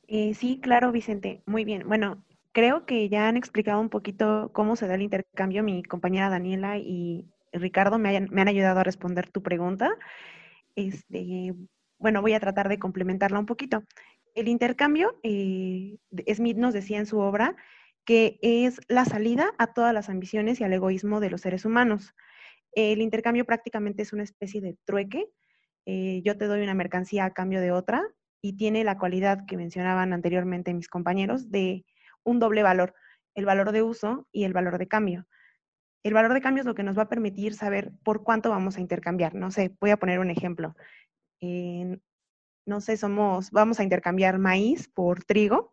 Eh, 0.07 0.35
sí, 0.35 0.61
claro, 0.61 0.93
Vicente. 0.93 1.43
Muy 1.47 1.65
bien. 1.65 1.83
Bueno, 1.89 2.23
creo 2.53 2.87
que 2.87 3.09
ya 3.09 3.27
han 3.27 3.37
explicado 3.37 3.81
un 3.81 3.89
poquito 3.89 4.51
cómo 4.53 4.77
se 4.77 4.87
da 4.87 4.95
el 4.95 5.03
intercambio. 5.03 5.65
Mi 5.65 5.83
compañera 5.83 6.31
Daniela 6.31 6.79
y 6.79 7.27
Ricardo 7.53 7.99
me, 7.99 8.17
han 8.17 8.49
ayudado 8.49 8.79
a 8.79 8.85
responder 8.85 9.29
tu 9.29 9.43
pregunta. 9.43 9.91
Este, 10.77 11.55
bueno, 11.99 12.23
voy 12.23 12.35
a 12.35 12.41
tratar 12.41 12.69
de 12.69 12.79
complementarla 12.79 13.41
un 13.41 13.47
poquito. 13.47 13.83
El 14.37 14.47
intercambio, 14.47 15.19
eh, 15.25 15.97
Smith 16.33 16.57
nos 16.57 16.73
decía 16.73 16.99
en 16.99 17.07
su 17.07 17.19
obra, 17.19 17.57
que 18.05 18.39
es 18.43 18.81
la 18.89 19.05
salida 19.05 19.53
a 19.59 19.73
todas 19.73 19.93
las 19.93 20.09
ambiciones 20.09 20.61
y 20.61 20.65
al 20.65 20.73
egoísmo 20.73 21.21
de 21.21 21.31
los 21.31 21.43
seres 21.43 21.65
humanos. 21.65 22.15
El 22.73 23.01
intercambio 23.01 23.45
prácticamente 23.45 24.03
es 24.03 24.13
una 24.13 24.23
especie 24.23 24.61
de 24.61 24.77
trueque. 24.85 25.29
Eh, 25.87 26.23
yo 26.25 26.37
te 26.37 26.47
doy 26.47 26.63
una 26.63 26.75
mercancía 26.75 27.25
a 27.25 27.33
cambio 27.33 27.61
de 27.61 27.73
otra 27.73 28.03
y 28.41 28.57
tiene 28.57 28.85
la 28.85 28.99
cualidad 28.99 29.47
que 29.47 29.57
mencionaban 29.57 30.13
anteriormente 30.13 30.75
mis 30.75 30.89
compañeros 30.89 31.51
de 31.51 31.85
un 32.25 32.39
doble 32.39 32.63
valor, 32.63 32.95
el 33.35 33.47
valor 33.47 33.73
de 33.73 33.83
uso 33.83 34.27
y 34.33 34.45
el 34.45 34.53
valor 34.53 34.79
de 34.79 34.89
cambio. 34.89 35.27
El 36.05 36.15
valor 36.15 36.33
de 36.33 36.41
cambio 36.41 36.63
es 36.63 36.67
lo 36.67 36.75
que 36.75 36.85
nos 36.85 36.97
va 36.97 37.03
a 37.03 37.09
permitir 37.09 37.55
saber 37.55 37.93
por 38.05 38.23
cuánto 38.23 38.51
vamos 38.51 38.77
a 38.77 38.81
intercambiar. 38.81 39.35
No 39.35 39.51
sé, 39.51 39.77
voy 39.81 39.91
a 39.91 39.97
poner 39.97 40.21
un 40.21 40.31
ejemplo. 40.31 40.75
no 42.67 42.81
sé, 42.81 42.97
somos, 42.97 43.51
vamos 43.51 43.81
a 43.81 43.83
intercambiar 43.83 44.39
maíz 44.39 44.89
por 44.89 45.25
trigo 45.25 45.73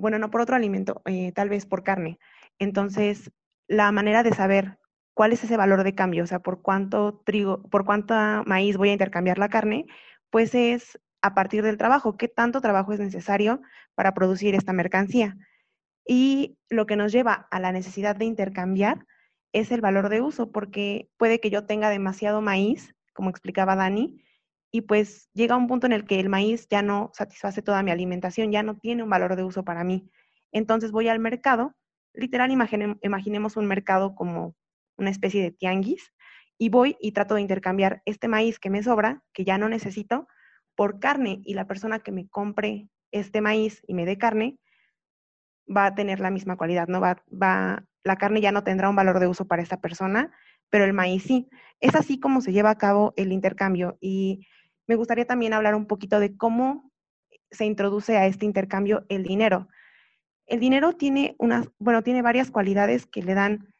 bueno, 0.00 0.18
no 0.18 0.30
por 0.30 0.40
otro 0.40 0.56
alimento, 0.56 1.02
eh, 1.04 1.32
tal 1.32 1.48
vez 1.48 1.66
por 1.66 1.82
carne. 1.82 2.18
Entonces, 2.58 3.30
la 3.68 3.92
manera 3.92 4.22
de 4.22 4.32
saber 4.32 4.78
cuál 5.14 5.32
es 5.32 5.44
ese 5.44 5.56
valor 5.56 5.84
de 5.84 5.94
cambio, 5.94 6.24
o 6.24 6.26
sea, 6.26 6.40
por 6.40 6.62
cuánto 6.62 7.22
trigo, 7.24 7.62
por 7.70 7.84
cuánto 7.84 8.14
maíz 8.46 8.76
voy 8.76 8.90
a 8.90 8.94
intercambiar 8.94 9.38
la 9.38 9.48
carne, 9.48 9.86
pues 10.30 10.54
es 10.54 10.98
a 11.22 11.34
partir 11.34 11.62
del 11.62 11.76
trabajo, 11.76 12.16
qué 12.16 12.28
tanto 12.28 12.60
trabajo 12.60 12.92
es 12.92 13.00
necesario 13.00 13.60
para 13.94 14.14
producir 14.14 14.54
esta 14.54 14.72
mercancía. 14.72 15.36
Y 16.06 16.56
lo 16.68 16.86
que 16.86 16.96
nos 16.96 17.12
lleva 17.12 17.46
a 17.50 17.60
la 17.60 17.72
necesidad 17.72 18.16
de 18.16 18.24
intercambiar 18.24 19.06
es 19.52 19.70
el 19.72 19.80
valor 19.80 20.08
de 20.08 20.22
uso, 20.22 20.50
porque 20.50 21.08
puede 21.16 21.40
que 21.40 21.50
yo 21.50 21.66
tenga 21.66 21.90
demasiado 21.90 22.40
maíz, 22.40 22.94
como 23.12 23.30
explicaba 23.30 23.76
Dani, 23.76 24.22
y 24.70 24.82
pues 24.82 25.28
llega 25.34 25.56
un 25.56 25.66
punto 25.66 25.86
en 25.86 25.92
el 25.92 26.04
que 26.04 26.20
el 26.20 26.28
maíz 26.28 26.66
ya 26.70 26.82
no 26.82 27.10
satisface 27.12 27.62
toda 27.62 27.82
mi 27.82 27.90
alimentación, 27.90 28.52
ya 28.52 28.62
no 28.62 28.78
tiene 28.78 29.02
un 29.02 29.10
valor 29.10 29.36
de 29.36 29.44
uso 29.44 29.64
para 29.64 29.84
mí. 29.84 30.10
Entonces 30.52 30.92
voy 30.92 31.08
al 31.08 31.18
mercado, 31.18 31.74
literal 32.12 32.50
imaginemos 32.50 33.56
un 33.56 33.66
mercado 33.66 34.14
como 34.14 34.54
una 34.96 35.10
especie 35.10 35.42
de 35.42 35.50
tianguis, 35.50 36.12
y 36.58 36.68
voy 36.68 36.96
y 37.00 37.12
trato 37.12 37.36
de 37.36 37.40
intercambiar 37.40 38.02
este 38.04 38.28
maíz 38.28 38.58
que 38.58 38.68
me 38.68 38.82
sobra, 38.82 39.22
que 39.32 39.44
ya 39.44 39.56
no 39.56 39.68
necesito, 39.68 40.28
por 40.76 41.00
carne, 41.00 41.40
y 41.44 41.54
la 41.54 41.66
persona 41.66 42.00
que 42.00 42.12
me 42.12 42.28
compre 42.28 42.90
este 43.12 43.40
maíz 43.40 43.82
y 43.86 43.94
me 43.94 44.04
dé 44.04 44.18
carne, 44.18 44.58
va 45.66 45.86
a 45.86 45.94
tener 45.94 46.20
la 46.20 46.30
misma 46.30 46.56
cualidad, 46.56 46.86
¿no? 46.88 47.00
Va, 47.00 47.22
va, 47.30 47.84
la 48.04 48.16
carne 48.16 48.42
ya 48.42 48.52
no 48.52 48.62
tendrá 48.62 48.90
un 48.90 48.96
valor 48.96 49.20
de 49.20 49.26
uso 49.26 49.46
para 49.46 49.62
esta 49.62 49.80
persona, 49.80 50.32
pero 50.68 50.84
el 50.84 50.92
maíz 50.92 51.22
sí. 51.22 51.48
Es 51.80 51.94
así 51.94 52.20
como 52.20 52.42
se 52.42 52.52
lleva 52.52 52.70
a 52.70 52.78
cabo 52.78 53.14
el 53.16 53.32
intercambio 53.32 53.96
y 54.00 54.46
me 54.90 54.96
gustaría 54.96 55.24
también 55.24 55.52
hablar 55.52 55.76
un 55.76 55.86
poquito 55.86 56.18
de 56.18 56.36
cómo 56.36 56.90
se 57.52 57.64
introduce 57.64 58.16
a 58.16 58.26
este 58.26 58.44
intercambio 58.44 59.06
el 59.08 59.22
dinero. 59.22 59.68
El 60.46 60.58
dinero 60.58 60.94
tiene 60.94 61.36
unas, 61.38 61.68
bueno, 61.78 62.02
tiene 62.02 62.22
varias 62.22 62.50
cualidades 62.50 63.06
que 63.06 63.22
le 63.22 63.34
dan 63.34 63.72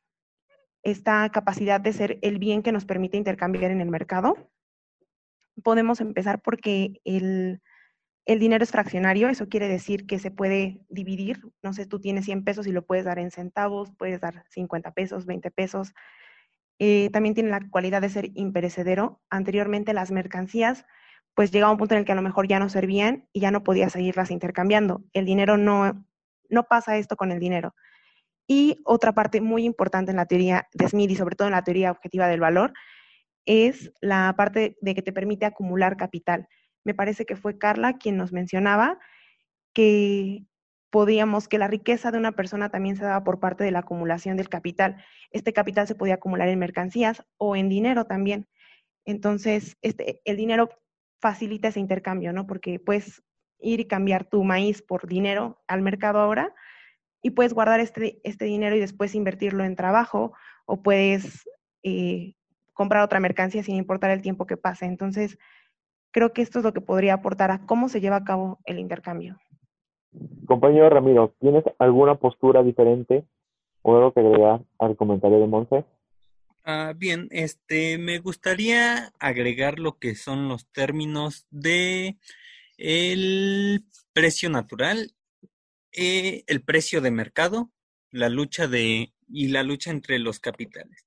esta 0.85 1.29
capacidad 1.31 1.81
de 1.81 1.93
ser 1.93 2.21
el 2.23 2.39
bien 2.39 2.63
que 2.63 2.71
nos 2.71 2.85
permite 2.85 3.17
intercambiar 3.17 3.73
en 3.73 3.81
el 3.81 3.91
mercado. 3.91 4.53
Podemos 5.65 6.01
empezar 6.01 6.41
porque 6.43 7.01
el, 7.05 7.61
el 8.25 8.39
dinero 8.39 8.63
es 8.63 8.71
fraccionario, 8.71 9.29
eso 9.29 9.49
quiere 9.49 9.67
decir 9.67 10.07
que 10.07 10.21
se 10.21 10.31
puede 10.31 10.81
dividir. 10.89 11.41
No 11.61 11.73
sé, 11.73 11.87
tú 11.87 11.99
tienes 11.99 12.25
100 12.27 12.45
pesos 12.45 12.69
y 12.69 12.73
lo 12.73 12.87
puedes 12.87 13.05
dar 13.05 13.19
en 13.19 13.33
centavos, 13.33 13.91
puedes 13.99 14.21
dar 14.21 14.45
50 14.51 14.93
pesos, 14.93 15.27
20 15.27 15.51
pesos. 15.51 15.93
Eh, 16.79 17.11
también 17.13 17.35
tiene 17.35 17.51
la 17.51 17.61
cualidad 17.69 18.01
de 18.01 18.09
ser 18.11 18.31
imperecedero. 18.35 19.21
Anteriormente 19.29 19.93
las 19.93 20.13
mercancías, 20.13 20.87
pues 21.35 21.51
llegaba 21.51 21.73
un 21.73 21.79
punto 21.79 21.95
en 21.95 22.01
el 22.01 22.05
que 22.05 22.13
a 22.13 22.17
lo 22.17 22.23
mejor 22.23 22.49
ya 22.49 22.59
no 22.59 22.69
servían 22.69 23.29
y 23.33 23.41
ya 23.41 23.51
no 23.51 23.63
podías 23.63 23.93
seguirlas 23.93 24.31
intercambiando. 24.31 25.03
El 25.13 25.25
dinero 25.25 25.57
no, 25.57 26.07
no 26.49 26.65
pasa 26.65 26.97
esto 26.97 27.17
con 27.17 27.33
el 27.33 27.39
dinero. 27.39 27.75
Y 28.47 28.79
otra 28.85 29.13
parte 29.13 29.41
muy 29.41 29.65
importante 29.65 30.11
en 30.11 30.17
la 30.17 30.27
teoría 30.27 30.69
de 30.73 30.89
Smith 30.89 31.11
y 31.11 31.17
sobre 31.17 31.37
todo 31.37 31.49
en 31.49 31.53
la 31.53 31.63
teoría 31.63 31.93
objetiva 31.93 32.27
del 32.29 32.41
valor 32.41 32.73
es 33.47 33.93
la 34.01 34.35
parte 34.37 34.77
de 34.81 34.95
que 34.95 35.03
te 35.03 35.13
permite 35.13 35.47
acumular 35.47 35.97
capital 35.97 36.49
me 36.85 36.95
parece 36.95 37.27
que 37.27 37.37
fue 37.37 37.59
Carla 37.59 37.99
quien 37.99 38.17
nos 38.17 38.33
mencionaba 38.33 38.99
que 39.75 40.45
podíamos, 40.91 41.47
que 41.47 41.59
la 41.59 41.69
riqueza 41.69 42.11
de 42.11 42.19
una 42.19 42.33
persona 42.33 42.71
también 42.71 42.97
se 42.97 43.05
daba 43.05 43.23
por 43.23 43.39
parte 43.39 43.63
de 43.65 43.71
la 43.71 43.81
acumulación 43.81 44.37
del 44.37 44.49
capital. 44.49 45.05
Este 45.31 45.53
capital 45.53 45.87
se 45.87 45.95
podía 45.95 46.15
acumular 46.15 46.49
en 46.49 46.59
mercancías 46.59 47.23
o 47.37 47.55
en 47.55 47.69
dinero 47.69 48.07
también. 48.07 48.49
Entonces, 49.05 49.77
este, 49.83 50.21
el 50.25 50.37
dinero 50.37 50.71
facilita 51.21 51.69
ese 51.69 51.81
intercambio, 51.81 52.33
¿no? 52.33 52.47
Porque 52.47 52.79
puedes 52.79 53.23
ir 53.59 53.81
y 53.81 53.87
cambiar 53.87 54.25
tu 54.25 54.43
maíz 54.43 54.83
por 54.83 55.07
dinero 55.07 55.61
al 55.69 55.83
mercado 55.83 56.19
ahora 56.19 56.55
y 57.23 57.31
puedes 57.31 57.53
guardar 57.53 57.81
este, 57.81 58.21
este 58.25 58.47
dinero 58.47 58.77
y 58.77 58.81
después 58.81 59.15
invertirlo 59.15 59.65
en 59.65 59.77
trabajo 59.77 60.33
o 60.65 60.83
puedes 60.83 61.49
eh, 61.83 62.35
comprar 62.73 63.03
otra 63.03 63.21
mercancía 63.21 63.63
sin 63.63 63.77
importar 63.77 64.11
el 64.11 64.23
tiempo 64.23 64.47
que 64.47 64.57
pase. 64.57 64.87
Entonces, 64.87 65.39
Creo 66.13 66.33
que 66.33 66.43
esto 66.43 66.59
es 66.59 66.65
lo 66.65 66.73
que 66.73 66.81
podría 66.81 67.15
aportar 67.15 67.51
a 67.51 67.67
cómo 67.67 67.89
se 67.89 68.01
lleva 68.01 68.17
a 68.17 68.25
cabo 68.25 68.59
el 68.65 68.79
intercambio. 68.79 69.39
Compañero 70.47 70.91
Ramiro, 70.91 71.35
¿tienes 71.39 71.65
alguna 71.79 72.17
postura 72.17 72.65
diferente 72.65 73.25
o 73.83 73.97
algo 73.97 74.13
que 74.13 74.21
agregar 74.21 74.61
al 74.81 74.97
comentario 74.97 75.39
de 75.39 75.47
Monse? 75.47 75.85
Ah, 76.65 76.93
bien, 76.97 77.29
este, 77.31 77.97
me 77.99 78.19
gustaría 78.19 79.13
agregar 79.19 79.79
lo 79.79 79.99
que 79.99 80.15
son 80.15 80.49
los 80.49 80.67
términos 80.73 81.47
de 81.51 82.19
el 82.79 83.85
precio 84.13 84.51
natural, 84.51 85.15
eh, 85.93 86.45
el 86.49 86.63
precio 86.65 87.01
de 87.03 87.11
mercado, 87.13 87.73
la 88.13 88.29
lucha 88.31 88.69
de 88.69 89.15
y 89.29 89.49
la 89.49 89.63
lucha 89.65 89.91
entre 89.93 90.19
los 90.21 90.41
capitales. 90.41 91.07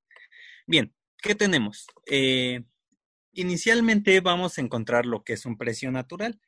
Bien, 0.67 0.93
¿qué 1.21 1.35
tenemos? 1.35 1.87
Eh, 2.07 2.63
Inicialmente 3.33 4.19
vamos 4.21 4.57
a 4.57 4.61
encontrar 4.61 5.05
lo 5.05 5.23
que 5.23 5.33
es 5.33 5.45
un 5.45 5.57
precio 5.57 5.91
natural, 5.91 6.39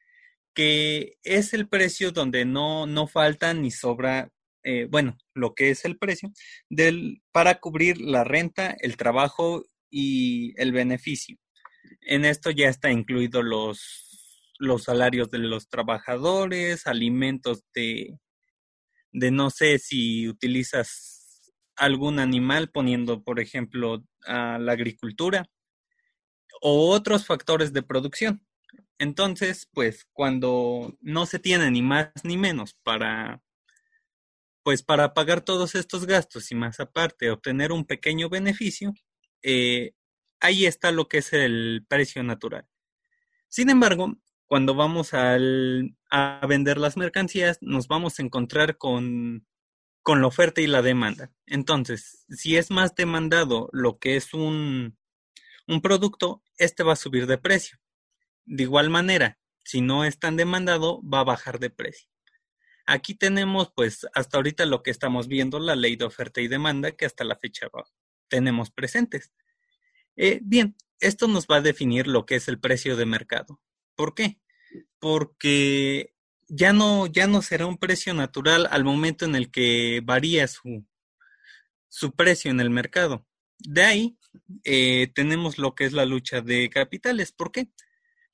que 0.53 1.17
es 1.23 1.53
el 1.53 1.67
precio 1.67 2.11
donde 2.11 2.45
no, 2.45 2.87
no 2.87 3.07
falta 3.07 3.53
ni 3.53 3.71
sobra, 3.71 4.31
eh, 4.67 4.87
bueno, 4.89 5.15
lo 5.35 5.53
que 5.53 5.69
es 5.69 5.85
el 5.85 5.99
precio 5.99 6.31
del, 6.69 7.21
para 7.31 7.59
cubrir 7.59 8.01
la 8.01 8.23
renta, 8.23 8.75
el 8.79 8.97
trabajo 8.97 9.63
y 9.91 10.59
el 10.59 10.71
beneficio. 10.71 11.37
En 12.01 12.25
esto 12.25 12.49
ya 12.49 12.67
está 12.67 12.89
incluido 12.89 13.43
los, 13.43 14.33
los 14.57 14.85
salarios 14.85 15.29
de 15.29 15.37
los 15.37 15.69
trabajadores, 15.69 16.87
alimentos 16.87 17.63
de, 17.75 18.17
de 19.11 19.29
no 19.29 19.51
sé 19.51 19.77
si 19.77 20.27
utilizas 20.27 21.53
algún 21.75 22.17
animal 22.17 22.71
poniendo, 22.71 23.23
por 23.23 23.39
ejemplo, 23.39 24.03
a 24.25 24.57
la 24.57 24.71
agricultura 24.71 25.47
o 26.59 26.89
otros 26.89 27.27
factores 27.27 27.71
de 27.71 27.83
producción. 27.83 28.43
Entonces, 28.97 29.69
pues 29.71 30.07
cuando 30.11 30.97
no 31.01 31.27
se 31.27 31.37
tiene 31.37 31.69
ni 31.69 31.83
más 31.83 32.09
ni 32.23 32.35
menos 32.35 32.73
para 32.81 33.44
pues 34.65 34.81
para 34.81 35.13
pagar 35.13 35.41
todos 35.41 35.75
estos 35.75 36.07
gastos 36.07 36.51
y 36.51 36.55
más 36.55 36.79
aparte 36.79 37.29
obtener 37.29 37.71
un 37.71 37.85
pequeño 37.85 38.29
beneficio, 38.29 38.95
eh, 39.43 39.93
ahí 40.39 40.65
está 40.65 40.91
lo 40.91 41.07
que 41.07 41.19
es 41.19 41.33
el 41.33 41.85
precio 41.87 42.23
natural. 42.23 42.67
Sin 43.47 43.69
embargo, 43.69 44.15
cuando 44.47 44.73
vamos 44.73 45.11
a 45.13 45.37
vender 46.47 46.79
las 46.79 46.97
mercancías, 46.97 47.59
nos 47.61 47.87
vamos 47.87 48.17
a 48.17 48.23
encontrar 48.23 48.79
con, 48.79 49.45
con 50.01 50.19
la 50.19 50.25
oferta 50.25 50.61
y 50.61 50.67
la 50.67 50.81
demanda. 50.81 51.31
Entonces, 51.45 52.25
si 52.29 52.57
es 52.57 52.71
más 52.71 52.95
demandado 52.95 53.69
lo 53.71 53.99
que 53.99 54.15
es 54.15 54.33
un, 54.33 54.97
un 55.67 55.81
producto, 55.81 56.41
este 56.57 56.81
va 56.81 56.93
a 56.93 56.95
subir 56.95 57.27
de 57.27 57.37
precio. 57.37 57.77
De 58.45 58.63
igual 58.63 58.89
manera, 58.89 59.37
si 59.63 59.81
no 59.81 60.05
es 60.05 60.17
tan 60.17 60.37
demandado, 60.37 61.03
va 61.07 61.19
a 61.19 61.25
bajar 61.25 61.59
de 61.59 61.69
precio. 61.69 62.09
Aquí 62.85 63.15
tenemos, 63.15 63.71
pues, 63.75 64.07
hasta 64.13 64.37
ahorita 64.37 64.65
lo 64.65 64.83
que 64.83 64.91
estamos 64.91 65.27
viendo, 65.27 65.59
la 65.59 65.75
ley 65.75 65.95
de 65.95 66.05
oferta 66.05 66.41
y 66.41 66.47
demanda, 66.47 66.91
que 66.91 67.05
hasta 67.05 67.23
la 67.23 67.35
fecha 67.35 67.67
tenemos 68.27 68.71
presentes. 68.71 69.31
Eh, 70.15 70.39
bien, 70.43 70.75
esto 70.99 71.27
nos 71.27 71.47
va 71.47 71.57
a 71.57 71.61
definir 71.61 72.07
lo 72.07 72.25
que 72.25 72.35
es 72.35 72.47
el 72.47 72.59
precio 72.59 72.95
de 72.95 73.05
mercado. 73.05 73.61
¿Por 73.95 74.13
qué? 74.13 74.39
Porque 74.99 76.13
ya 76.47 76.73
no, 76.73 77.07
ya 77.07 77.27
no 77.27 77.41
será 77.41 77.65
un 77.65 77.77
precio 77.77 78.13
natural 78.13 78.67
al 78.69 78.83
momento 78.83 79.25
en 79.25 79.35
el 79.35 79.51
que 79.51 80.01
varía 80.03 80.47
su, 80.47 80.85
su 81.89 82.13
precio 82.13 82.51
en 82.51 82.59
el 82.59 82.69
mercado. 82.69 83.25
De 83.57 83.83
ahí 83.83 84.17
eh, 84.63 85.11
tenemos 85.13 85.57
lo 85.57 85.75
que 85.75 85.85
es 85.85 85.93
la 85.93 86.05
lucha 86.05 86.41
de 86.41 86.69
capitales. 86.69 87.31
¿Por 87.31 87.51
qué? 87.51 87.69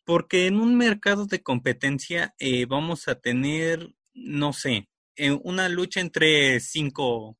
Porque 0.03 0.47
en 0.47 0.59
un 0.59 0.77
mercado 0.77 1.25
de 1.25 1.43
competencia 1.43 2.35
eh, 2.39 2.65
vamos 2.65 3.07
a 3.07 3.15
tener, 3.15 3.93
no 4.13 4.53
sé, 4.53 4.89
eh, 5.15 5.31
una 5.31 5.69
lucha 5.69 5.99
entre 6.01 6.59
cinco, 6.59 7.37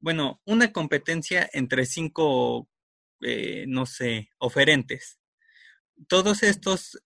bueno, 0.00 0.40
una 0.44 0.72
competencia 0.72 1.48
entre 1.52 1.86
cinco, 1.86 2.68
no 3.66 3.86
sé, 3.86 4.28
oferentes. 4.38 5.18
Todos 6.08 6.42
estos, 6.42 7.02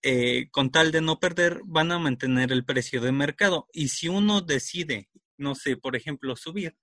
con 0.51 0.71
tal 0.73 0.91
de 0.91 1.01
no 1.01 1.21
perder, 1.21 1.61
van 1.65 1.93
a 1.93 1.99
mantener 2.01 2.51
el 2.51 2.65
precio 2.65 3.01
de 3.01 3.13
mercado. 3.13 3.69
Y 3.73 3.89
si 3.89 4.09
uno 4.09 4.41
decide, 4.41 5.09
no 5.37 5.55
sé, 5.55 5.77
por 5.77 5.95
ejemplo, 5.95 6.35
subir, 6.35 6.77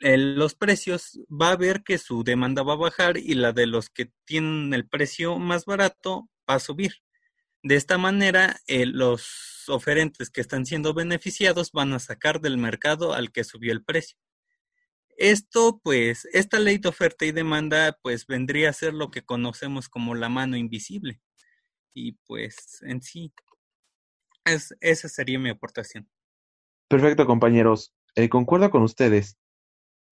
los 0.00 0.54
precios, 0.54 1.20
va 1.30 1.50
a 1.52 1.56
ver 1.56 1.82
que 1.82 1.98
su 1.98 2.24
demanda 2.24 2.62
va 2.62 2.72
a 2.72 2.76
bajar 2.76 3.18
y 3.18 3.34
la 3.34 3.52
de 3.52 3.66
los 3.66 3.90
que 3.90 4.10
tienen 4.24 4.72
el 4.72 4.88
precio 4.88 5.38
más 5.38 5.66
barato 5.66 6.28
va 6.48 6.54
a 6.54 6.60
subir. 6.60 6.94
De 7.62 7.76
esta 7.76 7.98
manera, 7.98 8.56
eh, 8.66 8.86
los 8.86 9.68
oferentes 9.68 10.30
que 10.30 10.40
están 10.40 10.64
siendo 10.64 10.94
beneficiados 10.94 11.72
van 11.72 11.92
a 11.92 11.98
sacar 11.98 12.40
del 12.40 12.56
mercado 12.56 13.12
al 13.12 13.32
que 13.32 13.44
subió 13.44 13.72
el 13.72 13.84
precio. 13.84 14.16
Esto, 15.16 15.78
pues, 15.82 16.26
esta 16.32 16.58
ley 16.58 16.78
de 16.78 16.88
oferta 16.88 17.26
y 17.26 17.32
demanda, 17.32 17.98
pues, 18.02 18.26
vendría 18.26 18.70
a 18.70 18.72
ser 18.72 18.94
lo 18.94 19.10
que 19.10 19.22
conocemos 19.22 19.90
como 19.90 20.14
la 20.14 20.30
mano 20.30 20.56
invisible. 20.56 21.20
Y 21.92 22.12
pues, 22.26 22.80
en 22.82 23.02
sí, 23.02 23.32
es, 24.46 24.74
esa 24.80 25.08
sería 25.08 25.38
mi 25.38 25.50
aportación. 25.50 26.08
Perfecto, 26.88 27.26
compañeros. 27.26 27.92
Eh, 28.14 28.30
concuerdo 28.30 28.70
con 28.70 28.82
ustedes. 28.82 29.36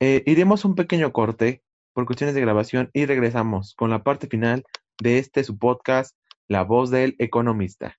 Eh, 0.01 0.23
iremos 0.27 0.67
un 0.67 0.75
pequeño 0.75 1.13
corte 1.13 1.65
por 1.95 2.05
cuestiones 2.05 2.35
de 2.35 2.43
grabación 2.43 2.91
y 2.93 3.07
regresamos 3.07 3.75
con 3.75 3.89
la 3.89 4.05
parte 4.05 4.29
final 4.29 4.65
de 5.01 5.19
este 5.19 5.43
su 5.43 5.59
podcast, 5.59 6.18
La 6.49 6.65
voz 6.65 6.91
del 6.91 7.15
economista. 7.19 7.99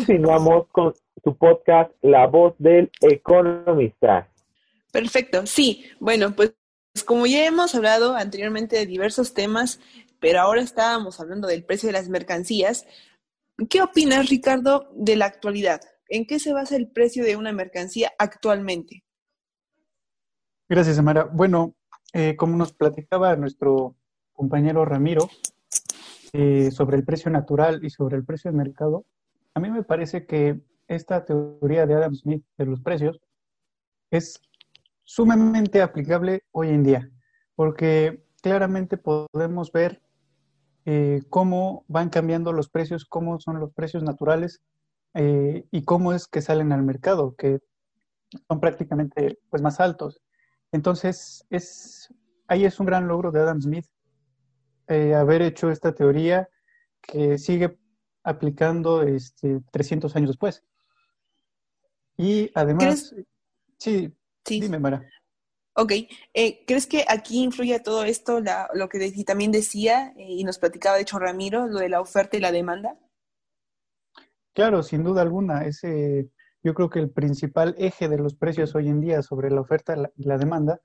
Continuamos 0.00 0.66
con 0.72 0.94
su 1.22 1.36
podcast 1.36 1.92
La 2.00 2.26
voz 2.26 2.54
del 2.58 2.90
economista. 3.02 4.28
Perfecto, 4.90 5.46
sí. 5.46 5.84
Bueno, 6.00 6.34
pues 6.34 6.54
como 7.04 7.26
ya 7.26 7.44
hemos 7.44 7.74
hablado 7.74 8.14
anteriormente 8.14 8.76
de 8.76 8.86
diversos 8.86 9.34
temas, 9.34 9.78
pero 10.18 10.40
ahora 10.40 10.62
estábamos 10.62 11.20
hablando 11.20 11.48
del 11.48 11.64
precio 11.64 11.88
de 11.88 11.92
las 11.92 12.08
mercancías, 12.08 12.86
¿qué 13.68 13.82
opinas, 13.82 14.30
Ricardo, 14.30 14.90
de 14.94 15.16
la 15.16 15.26
actualidad? 15.26 15.82
¿En 16.08 16.26
qué 16.26 16.38
se 16.38 16.54
basa 16.54 16.76
el 16.76 16.88
precio 16.88 17.22
de 17.22 17.36
una 17.36 17.52
mercancía 17.52 18.10
actualmente? 18.18 19.04
Gracias, 20.66 20.98
Amara. 20.98 21.24
Bueno, 21.24 21.74
eh, 22.14 22.36
como 22.36 22.56
nos 22.56 22.72
platicaba 22.72 23.36
nuestro 23.36 23.96
compañero 24.32 24.86
Ramiro 24.86 25.28
eh, 26.32 26.70
sobre 26.70 26.96
el 26.96 27.04
precio 27.04 27.30
natural 27.30 27.84
y 27.84 27.90
sobre 27.90 28.16
el 28.16 28.24
precio 28.24 28.50
de 28.50 28.56
mercado, 28.56 29.04
a 29.60 29.62
mí 29.62 29.70
me 29.70 29.82
parece 29.82 30.24
que 30.24 30.58
esta 30.88 31.26
teoría 31.26 31.86
de 31.86 31.94
Adam 31.94 32.14
Smith 32.14 32.42
de 32.56 32.64
los 32.64 32.80
precios 32.80 33.20
es 34.10 34.40
sumamente 35.04 35.82
aplicable 35.82 36.44
hoy 36.50 36.70
en 36.70 36.82
día, 36.82 37.10
porque 37.54 38.24
claramente 38.40 38.96
podemos 38.96 39.70
ver 39.70 40.00
eh, 40.86 41.20
cómo 41.28 41.84
van 41.88 42.08
cambiando 42.08 42.54
los 42.54 42.70
precios, 42.70 43.04
cómo 43.04 43.38
son 43.38 43.60
los 43.60 43.70
precios 43.74 44.02
naturales 44.02 44.62
eh, 45.12 45.66
y 45.70 45.84
cómo 45.84 46.14
es 46.14 46.26
que 46.26 46.40
salen 46.40 46.72
al 46.72 46.82
mercado, 46.82 47.34
que 47.36 47.58
son 48.48 48.60
prácticamente 48.60 49.38
pues, 49.50 49.60
más 49.60 49.78
altos. 49.78 50.22
Entonces, 50.72 51.44
es, 51.50 52.08
ahí 52.48 52.64
es 52.64 52.80
un 52.80 52.86
gran 52.86 53.08
logro 53.08 53.30
de 53.30 53.40
Adam 53.40 53.60
Smith 53.60 53.86
eh, 54.88 55.14
haber 55.14 55.42
hecho 55.42 55.70
esta 55.70 55.94
teoría 55.94 56.48
que 57.02 57.36
sigue 57.36 57.78
aplicando 58.22 59.02
este, 59.02 59.60
300 59.72 60.14
años 60.16 60.30
después. 60.30 60.62
Y 62.16 62.50
además, 62.54 63.14
sí, 63.78 64.12
Sí. 64.44 64.60
dime, 64.60 64.78
Mara. 64.78 65.02
Ok, 65.74 65.92
eh, 66.34 66.64
¿crees 66.66 66.86
que 66.86 67.04
aquí 67.08 67.42
influye 67.42 67.78
todo 67.80 68.04
esto, 68.04 68.40
la- 68.40 68.68
lo 68.74 68.88
que 68.88 68.98
de- 68.98 69.24
también 69.24 69.52
decía 69.52 70.12
eh, 70.16 70.26
y 70.28 70.44
nos 70.44 70.58
platicaba 70.58 70.96
de 70.96 71.02
hecho 71.02 71.18
Ramiro, 71.18 71.66
lo 71.68 71.78
de 71.78 71.88
la 71.88 72.00
oferta 72.00 72.36
y 72.36 72.40
la 72.40 72.52
demanda? 72.52 72.98
Claro, 74.52 74.82
sin 74.82 75.04
duda 75.04 75.22
alguna, 75.22 75.64
ese, 75.64 76.28
yo 76.62 76.74
creo 76.74 76.90
que 76.90 76.98
el 76.98 77.10
principal 77.10 77.74
eje 77.78 78.08
de 78.08 78.18
los 78.18 78.34
precios 78.34 78.74
hoy 78.74 78.88
en 78.88 79.00
día 79.00 79.22
sobre 79.22 79.50
la 79.50 79.60
oferta 79.60 79.94
la- 79.96 80.10
y 80.16 80.24
la 80.24 80.36
demanda 80.38 80.80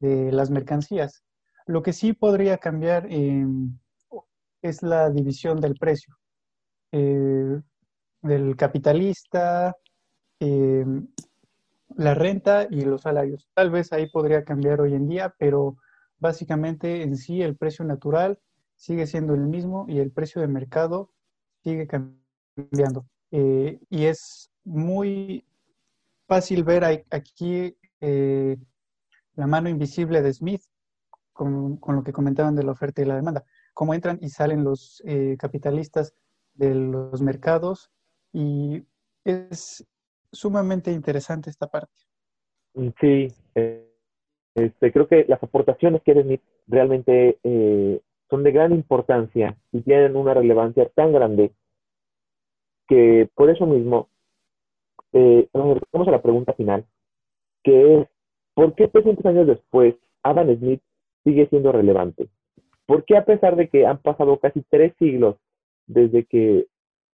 de 0.00 0.32
las 0.32 0.50
mercancías. 0.50 1.22
Lo 1.66 1.82
que 1.82 1.92
sí 1.92 2.12
podría 2.14 2.58
cambiar 2.58 3.06
eh, 3.10 3.44
es 4.62 4.82
la 4.82 5.10
división 5.10 5.60
del 5.60 5.74
precio, 5.74 6.16
eh, 6.92 7.58
del 8.20 8.54
capitalista, 8.56 9.74
eh, 10.38 10.84
la 11.96 12.14
renta 12.14 12.66
y 12.70 12.82
los 12.82 13.02
salarios. 13.02 13.48
Tal 13.54 13.70
vez 13.70 13.92
ahí 13.92 14.10
podría 14.10 14.44
cambiar 14.44 14.82
hoy 14.82 14.94
en 14.94 15.08
día, 15.08 15.34
pero 15.38 15.78
básicamente 16.18 17.02
en 17.02 17.16
sí 17.16 17.42
el 17.42 17.56
precio 17.56 17.84
natural 17.84 18.38
sigue 18.76 19.06
siendo 19.06 19.34
el 19.34 19.46
mismo 19.46 19.86
y 19.88 20.00
el 20.00 20.12
precio 20.12 20.42
de 20.42 20.48
mercado 20.48 21.10
sigue 21.64 21.86
cambiando. 21.86 23.06
Eh, 23.30 23.80
y 23.88 24.04
es 24.04 24.50
muy 24.64 25.46
fácil 26.28 26.64
ver 26.64 26.84
aquí 27.10 27.76
la 28.00 29.46
mano 29.46 29.68
invisible 29.68 30.22
de 30.22 30.32
Smith 30.32 30.62
con, 31.32 31.80
lo 31.86 32.02
que 32.02 32.12
comentaban 32.12 32.54
de 32.54 32.64
la 32.64 32.72
oferta 32.72 33.00
y 33.00 33.06
la 33.06 33.16
demanda, 33.16 33.44
cómo 33.72 33.94
entran 33.94 34.18
y 34.20 34.28
salen 34.28 34.64
los 34.64 35.02
capitalistas 35.38 36.14
de 36.54 36.74
los 36.74 37.20
mercados 37.20 37.90
y 38.32 38.84
es 39.24 39.86
sumamente 40.32 40.90
interesante 40.92 41.50
esta 41.50 41.68
parte. 41.68 41.92
Sí, 43.00 43.28
eh, 43.54 43.86
este, 44.54 44.92
creo 44.92 45.06
que 45.06 45.24
las 45.28 45.42
aportaciones 45.42 46.02
que 46.02 46.20
Smith 46.20 46.42
realmente 46.66 47.38
eh, 47.42 48.00
son 48.30 48.42
de 48.42 48.52
gran 48.52 48.72
importancia 48.72 49.56
y 49.72 49.82
tienen 49.82 50.16
una 50.16 50.34
relevancia 50.34 50.88
tan 50.94 51.12
grande 51.12 51.52
que 52.88 53.28
por 53.34 53.50
eso 53.50 53.66
mismo 53.66 54.08
eh, 55.12 55.48
nos 55.52 56.08
a 56.08 56.10
la 56.10 56.22
pregunta 56.22 56.54
final, 56.54 56.86
que 57.62 58.00
es, 58.00 58.08
¿por 58.54 58.74
qué 58.74 58.88
300 58.88 59.24
años 59.26 59.46
después 59.46 59.94
Adam 60.22 60.56
Smith 60.56 60.82
sigue 61.24 61.46
siendo 61.48 61.72
relevante? 61.72 62.28
¿Por 62.86 63.04
qué 63.04 63.16
a 63.16 63.24
pesar 63.24 63.56
de 63.56 63.68
que 63.68 63.86
han 63.86 63.98
pasado 63.98 64.38
casi 64.38 64.62
tres 64.68 64.94
siglos 64.98 65.36
desde 65.92 66.24
que 66.24 66.66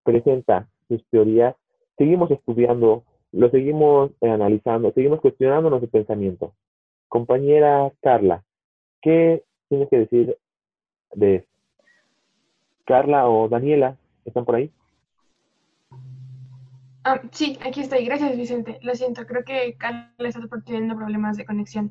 presenta 0.03 0.69
sus 0.89 1.05
teorías, 1.11 1.55
seguimos 1.97 2.31
estudiando, 2.31 3.05
lo 3.33 3.51
seguimos 3.51 4.11
eh, 4.21 4.31
analizando, 4.31 4.93
seguimos 4.93 5.21
cuestionándonos 5.21 5.81
de 5.81 5.89
pensamiento? 5.89 6.55
Compañera 7.09 7.93
Carla, 8.01 8.43
¿qué 9.03 9.43
tienes 9.69 9.89
que 9.89 9.99
decir 9.99 10.37
de? 11.15 11.45
Carla 12.89 13.29
o 13.29 13.51
Daniela, 13.51 13.99
¿están 14.25 14.47
por 14.47 14.55
ahí? 14.55 14.73
Ah, 17.05 17.21
sí, 17.33 17.59
aquí 17.63 17.83
estoy. 17.83 18.07
Gracias, 18.07 18.35
Vicente. 18.35 18.79
Lo 18.81 18.95
siento, 18.95 19.27
creo 19.27 19.45
que 19.45 19.77
Carla 19.77 20.11
está 20.19 20.41
teniendo 20.65 20.97
problemas 20.97 21.37
de 21.37 21.45
conexión. 21.45 21.91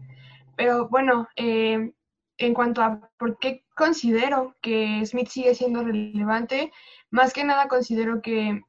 Pero 0.56 0.90
bueno, 0.90 1.28
eh, 1.36 1.92
en 2.38 2.54
cuanto 2.54 2.82
a 2.82 3.10
por 3.18 3.40
qué 3.40 3.64
considero 3.76 4.56
que 4.62 5.06
Smith 5.06 5.28
sigue 5.28 5.56
siendo 5.56 5.84
relevante, 5.84 6.72
más 7.10 7.34
que 7.34 7.44
nada 7.44 7.68
considero 7.68 8.22
que 8.22 8.64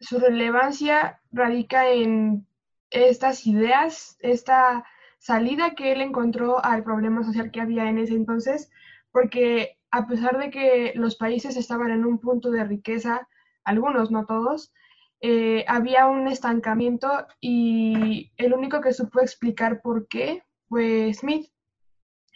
su 0.00 0.18
relevancia 0.18 1.20
radica 1.30 1.88
en 1.88 2.46
estas 2.90 3.46
ideas, 3.46 4.16
esta 4.20 4.84
salida 5.18 5.74
que 5.74 5.92
él 5.92 6.00
encontró 6.00 6.64
al 6.64 6.82
problema 6.82 7.22
social 7.22 7.50
que 7.50 7.60
había 7.60 7.88
en 7.88 7.98
ese 7.98 8.14
entonces, 8.14 8.70
porque 9.12 9.78
a 9.90 10.06
pesar 10.06 10.38
de 10.38 10.50
que 10.50 10.92
los 10.94 11.16
países 11.16 11.56
estaban 11.56 11.90
en 11.90 12.04
un 12.04 12.18
punto 12.18 12.50
de 12.50 12.64
riqueza, 12.64 13.28
algunos, 13.64 14.10
no 14.10 14.24
todos, 14.24 14.72
eh, 15.20 15.64
había 15.68 16.06
un 16.06 16.28
estancamiento 16.28 17.26
y 17.40 18.32
el 18.36 18.54
único 18.54 18.80
que 18.80 18.94
supo 18.94 19.20
explicar 19.20 19.82
por 19.82 20.08
qué 20.08 20.42
fue 20.68 21.12
Smith. 21.12 21.50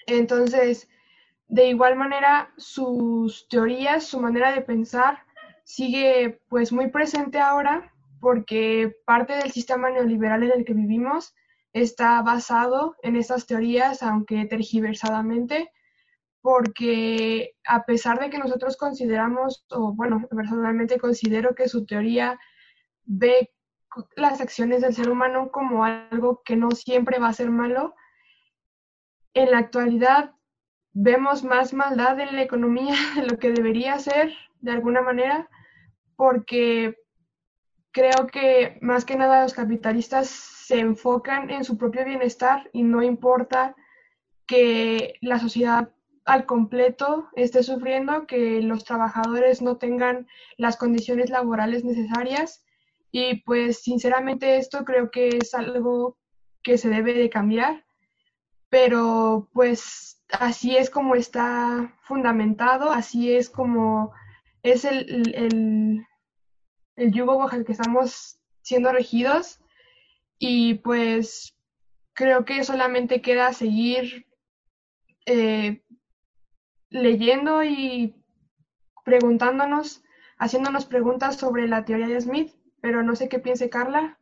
Entonces, 0.07 0.89
de 1.49 1.69
igual 1.69 1.97
manera, 1.97 2.53
sus 2.57 3.49
teorías, 3.49 4.05
su 4.05 4.21
manera 4.21 4.53
de 4.53 4.63
pensar 4.63 5.23
sigue 5.65 6.41
pues 6.49 6.73
muy 6.73 6.91
presente 6.91 7.39
ahora 7.39 7.93
porque 8.21 8.97
parte 9.05 9.35
del 9.35 9.51
sistema 9.51 9.91
neoliberal 9.91 10.43
en 10.43 10.53
el 10.53 10.65
que 10.65 10.73
vivimos 10.73 11.35
está 11.75 12.23
basado 12.23 12.97
en 13.03 13.17
estas 13.17 13.47
teorías, 13.47 14.03
aunque 14.03 14.47
tergiversadamente, 14.47 15.71
porque 16.41 17.55
a 17.67 17.85
pesar 17.85 18.21
de 18.21 18.31
que 18.31 18.39
nosotros 18.39 18.77
consideramos, 18.77 19.67
o 19.71 19.93
bueno, 19.93 20.27
personalmente 20.31 20.99
considero 20.99 21.55
que 21.55 21.69
su 21.69 21.85
teoría 21.85 22.39
ve 23.05 23.51
las 24.17 24.41
acciones 24.41 24.81
del 24.81 24.95
ser 24.95 25.11
humano 25.11 25.51
como 25.51 25.85
algo 25.85 26.43
que 26.45 26.57
no 26.57 26.71
siempre 26.71 27.19
va 27.19 27.29
a 27.29 27.35
ser 27.35 27.51
malo, 27.51 27.95
en 29.35 29.51
la 29.51 29.59
actualidad 29.59 30.32
vemos 30.93 31.43
más 31.45 31.72
maldad 31.74 32.18
en 32.20 32.35
la 32.35 32.43
economía 32.43 32.95
de 33.16 33.26
lo 33.26 33.39
que 33.39 33.53
debería 33.53 33.99
ser, 33.99 34.32
de 34.61 34.70
alguna 34.70 35.03
manera, 35.03 35.51
porque 36.16 36.97
creo 37.91 38.26
que 38.32 38.78
más 38.80 39.05
que 39.05 39.16
nada 39.16 39.43
los 39.43 39.55
capitalistas 39.55 40.28
se 40.28 40.80
enfocan 40.80 41.51
en 41.51 41.64
su 41.64 41.76
propio 41.76 42.05
bienestar 42.05 42.70
y 42.72 42.82
no 42.82 43.03
importa 43.03 43.76
que 44.47 45.14
la 45.20 45.39
sociedad 45.39 45.91
al 46.24 46.47
completo 46.47 47.28
esté 47.35 47.62
sufriendo, 47.62 48.26
que 48.26 48.62
los 48.62 48.85
trabajadores 48.85 49.61
no 49.61 49.76
tengan 49.76 50.26
las 50.57 50.76
condiciones 50.76 51.30
laborales 51.30 51.85
necesarias. 51.85 52.64
Y 53.11 53.43
pues 53.43 53.82
sinceramente 53.82 54.57
esto 54.57 54.85
creo 54.85 55.11
que 55.11 55.28
es 55.28 55.55
algo 55.55 56.16
que 56.62 56.78
se 56.78 56.89
debe 56.89 57.12
de 57.14 57.30
cambiar, 57.30 57.84
pero 58.75 59.49
pues 59.53 60.20
así 60.33 60.77
es 60.77 60.91
como 60.91 61.14
está 61.14 61.97
fundamentado, 62.03 62.91
así 62.91 63.33
es 63.33 63.49
como 63.49 64.12
es 64.64 64.85
el, 64.85 65.33
el, 65.33 66.05
el 66.97 67.12
yugo 67.12 67.39
bajo 67.39 67.55
el 67.55 67.64
que 67.64 67.70
estamos 67.70 68.41
siendo 68.62 68.91
regidos 68.91 69.61
y 70.41 70.75
pues 70.75 71.57
creo 72.14 72.45
que 72.45 72.64
solamente 72.64 73.22
queda 73.22 73.53
seguir 73.53 74.27
eh, 75.25 75.85
leyendo 76.91 77.62
y 77.62 78.16
preguntándonos, 79.05 80.03
haciéndonos 80.37 80.85
preguntas 80.85 81.37
sobre 81.37 81.68
la 81.68 81.85
teoría 81.85 82.09
de 82.09 82.20
Smith, 82.20 82.53
pero 82.81 83.05
no 83.05 83.14
sé 83.14 83.29
qué 83.29 83.39
piense 83.39 83.70
Carla. 83.70 84.18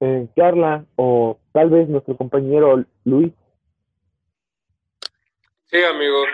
Eh, 0.00 0.28
Carla 0.36 0.84
o 0.96 1.40
tal 1.52 1.70
vez 1.70 1.88
nuestro 1.88 2.16
compañero 2.16 2.84
Luis. 3.04 3.32
Sí, 5.66 5.82
amigo. 5.82 6.24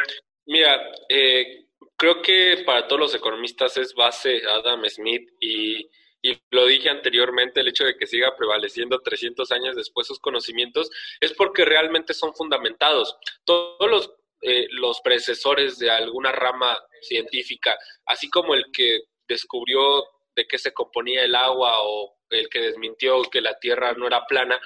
Mira, 0.47 0.93
eh, 1.09 1.67
creo 1.97 2.21
que 2.21 2.63
para 2.67 2.87
todos 2.87 3.01
los 3.01 3.15
economistas 3.15 3.77
es 3.79 3.95
base 3.95 4.43
Adam 4.47 4.85
Smith 4.87 5.31
y, 5.41 5.89
y, 6.23 6.39
lo 6.51 6.67
dije 6.67 6.91
anteriormente, 6.91 7.61
el 7.61 7.69
hecho 7.69 7.85
de 7.85 7.97
que 7.97 8.07
siga 8.07 8.37
prevaleciendo 8.37 9.01
300 9.01 9.51
años 9.53 9.77
después 9.77 10.07
sus 10.07 10.21
conocimientos 10.21 10.91
es 11.21 11.33
porque 11.33 11.65
realmente 11.65 12.13
son 12.13 12.35
fundamentados. 12.35 13.17
Todos 13.45 13.91
los, 13.91 14.13
eh, 14.43 14.67
los 14.73 15.01
predecesores 15.01 15.79
de 15.79 15.91
alguna 15.91 16.33
rama 16.33 16.79
científica, 17.01 17.79
así 18.05 18.29
como 18.29 18.55
el 18.55 18.67
que 18.73 19.01
descubrió 19.27 20.05
de 20.35 20.47
qué 20.47 20.59
se 20.59 20.73
componía 20.73 21.25
el 21.25 21.35
agua 21.35 21.83
o 21.83 22.17
el 22.31 22.49
que 22.49 22.61
desmintió 22.61 23.23
que 23.25 23.41
la 23.41 23.59
Tierra 23.59 23.93
no 23.95 24.07
era 24.07 24.27
plana, 24.27 24.61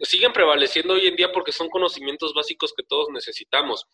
siguen 0.00 0.32
prevaleciendo 0.32 0.94
hoy 0.94 1.06
en 1.06 1.16
día 1.16 1.32
porque 1.32 1.52
son 1.52 1.68
conocimientos 1.68 2.34
básicos 2.34 2.72
que 2.76 2.82
todos 2.82 3.08
necesitamos. 3.10 3.86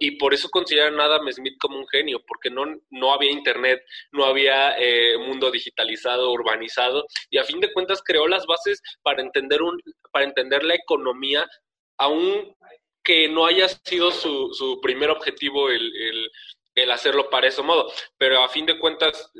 Y 0.00 0.12
por 0.12 0.32
eso 0.32 0.48
consideran 0.48 1.00
a 1.00 1.04
Adam 1.04 1.30
Smith 1.32 1.56
como 1.58 1.76
un 1.76 1.88
genio, 1.88 2.22
porque 2.24 2.50
no, 2.50 2.64
no 2.90 3.12
había 3.12 3.32
internet, 3.32 3.82
no 4.12 4.24
había 4.24 4.78
eh, 4.78 5.18
mundo 5.18 5.50
digitalizado, 5.50 6.30
urbanizado, 6.30 7.04
y 7.30 7.38
a 7.38 7.44
fin 7.44 7.58
de 7.58 7.72
cuentas 7.72 8.00
creó 8.04 8.28
las 8.28 8.46
bases 8.46 8.80
para 9.02 9.22
entender, 9.22 9.60
un, 9.60 9.76
para 10.12 10.24
entender 10.24 10.62
la 10.62 10.76
economía, 10.76 11.48
aun 11.96 12.54
que 13.02 13.28
no 13.28 13.44
haya 13.44 13.66
sido 13.68 14.12
su, 14.12 14.52
su 14.52 14.80
primer 14.80 15.10
objetivo 15.10 15.68
el, 15.68 15.92
el, 15.96 16.30
el 16.76 16.90
hacerlo 16.92 17.28
para 17.28 17.48
ese 17.48 17.62
modo, 17.62 17.90
pero 18.16 18.42
a 18.42 18.48
fin 18.48 18.66
de 18.66 18.78
cuentas 18.78 19.32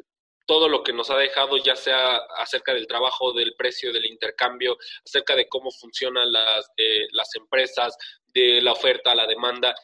todo 0.48 0.66
lo 0.66 0.82
que 0.82 0.94
nos 0.94 1.10
ha 1.10 1.16
dejado, 1.18 1.58
ya 1.58 1.76
sea 1.76 2.16
acerca 2.38 2.72
del 2.72 2.86
trabajo, 2.86 3.34
del 3.34 3.54
precio, 3.54 3.92
del 3.92 4.06
intercambio, 4.06 4.78
acerca 5.04 5.36
de 5.36 5.46
cómo 5.46 5.70
funcionan 5.70 6.32
las, 6.32 6.70
eh, 6.78 7.06
las 7.12 7.34
empresas, 7.34 7.94
de 8.32 8.62
la 8.62 8.72
oferta, 8.72 9.14
la 9.14 9.26
demanda, 9.26 9.74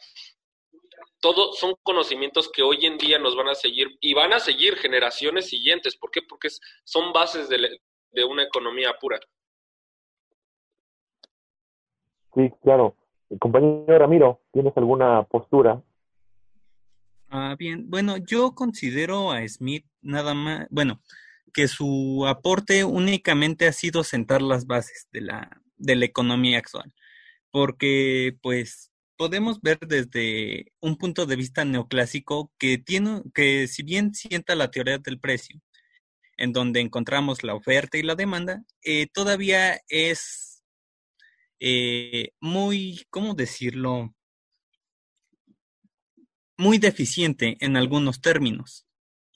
todo 1.21 1.53
son 1.53 1.75
conocimientos 1.83 2.49
que 2.51 2.63
hoy 2.63 2.85
en 2.85 2.97
día 2.97 3.19
nos 3.19 3.35
van 3.35 3.49
a 3.49 3.55
seguir 3.55 3.97
y 3.99 4.13
van 4.13 4.33
a 4.33 4.39
seguir 4.39 4.75
generaciones 4.75 5.49
siguientes. 5.49 5.97
¿Por 5.97 6.09
qué? 6.09 6.21
Porque 6.27 6.49
son 6.83 7.13
bases 7.13 7.47
de, 7.47 7.79
de 8.11 8.23
una 8.23 8.43
economía 8.43 8.93
pura. 8.99 9.19
Sí, 12.33 12.51
claro. 12.63 12.95
Compañero 13.39 13.97
Ramiro, 13.99 14.41
¿tienes 14.51 14.75
alguna 14.77 15.23
postura? 15.23 15.81
Ah, 17.29 17.55
bien. 17.57 17.89
Bueno, 17.89 18.17
yo 18.17 18.53
considero 18.53 19.31
a 19.31 19.47
Smith 19.47 19.85
nada 20.05 20.33
más, 20.33 20.67
bueno, 20.69 21.01
que 21.53 21.67
su 21.67 22.25
aporte 22.27 22.83
únicamente 22.83 23.67
ha 23.67 23.73
sido 23.73 24.03
sentar 24.03 24.41
las 24.41 24.65
bases 24.67 25.07
de 25.11 25.21
la, 25.21 25.61
de 25.77 25.95
la 25.95 26.05
economía 26.05 26.59
actual. 26.59 26.93
Porque, 27.51 28.37
pues, 28.41 28.91
podemos 29.17 29.61
ver 29.61 29.79
desde 29.79 30.73
un 30.81 30.97
punto 30.97 31.25
de 31.25 31.35
vista 31.35 31.65
neoclásico 31.65 32.51
que 32.57 32.77
tiene, 32.77 33.21
que 33.33 33.67
si 33.67 33.83
bien 33.83 34.13
sienta 34.13 34.55
la 34.55 34.71
teoría 34.71 34.97
del 34.97 35.19
precio, 35.19 35.61
en 36.37 36.53
donde 36.53 36.81
encontramos 36.81 37.43
la 37.43 37.55
oferta 37.55 37.97
y 37.97 38.03
la 38.03 38.15
demanda, 38.15 38.63
eh, 38.83 39.07
todavía 39.07 39.79
es 39.87 40.63
eh, 41.59 42.31
muy, 42.41 43.05
¿cómo 43.09 43.33
decirlo? 43.33 44.13
Muy 46.57 46.77
deficiente 46.77 47.57
en 47.59 47.77
algunos 47.77 48.21
términos. 48.21 48.84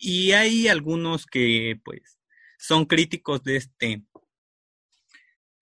Y 0.02 0.32
hay 0.32 0.70
algunos 0.70 1.26
que, 1.26 1.80
pues, 1.84 2.20
son 2.58 2.86
críticos 2.86 3.44
de 3.44 3.58
este, 3.58 4.04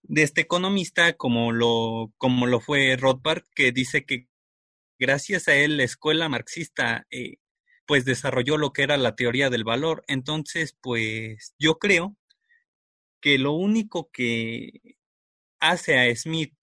de 0.04 0.24
este 0.24 0.42
economista 0.42 1.14
como 1.14 1.52
lo, 1.52 2.14
como 2.18 2.46
lo 2.46 2.60
fue 2.60 2.96
Rothbard, 2.98 3.44
que 3.56 3.72
dice 3.72 4.06
que 4.06 4.28
gracias 5.00 5.48
a 5.48 5.56
él 5.56 5.78
la 5.78 5.84
escuela 5.84 6.30
marxista 6.30 7.08
eh, 7.10 7.38
pues 7.88 8.06
desarrolló 8.06 8.58
lo 8.58 8.74
que 8.74 8.84
era 8.84 8.98
la 8.98 9.16
teoría 9.16 9.50
del 9.50 9.64
valor. 9.64 10.04
Entonces, 10.08 10.78
pues 10.82 11.56
yo 11.58 11.80
creo 11.80 12.16
que 13.22 13.40
lo 13.40 13.54
único 13.54 14.12
que 14.12 14.98
hace 15.60 15.98
a 15.98 16.16
Smith 16.16 16.54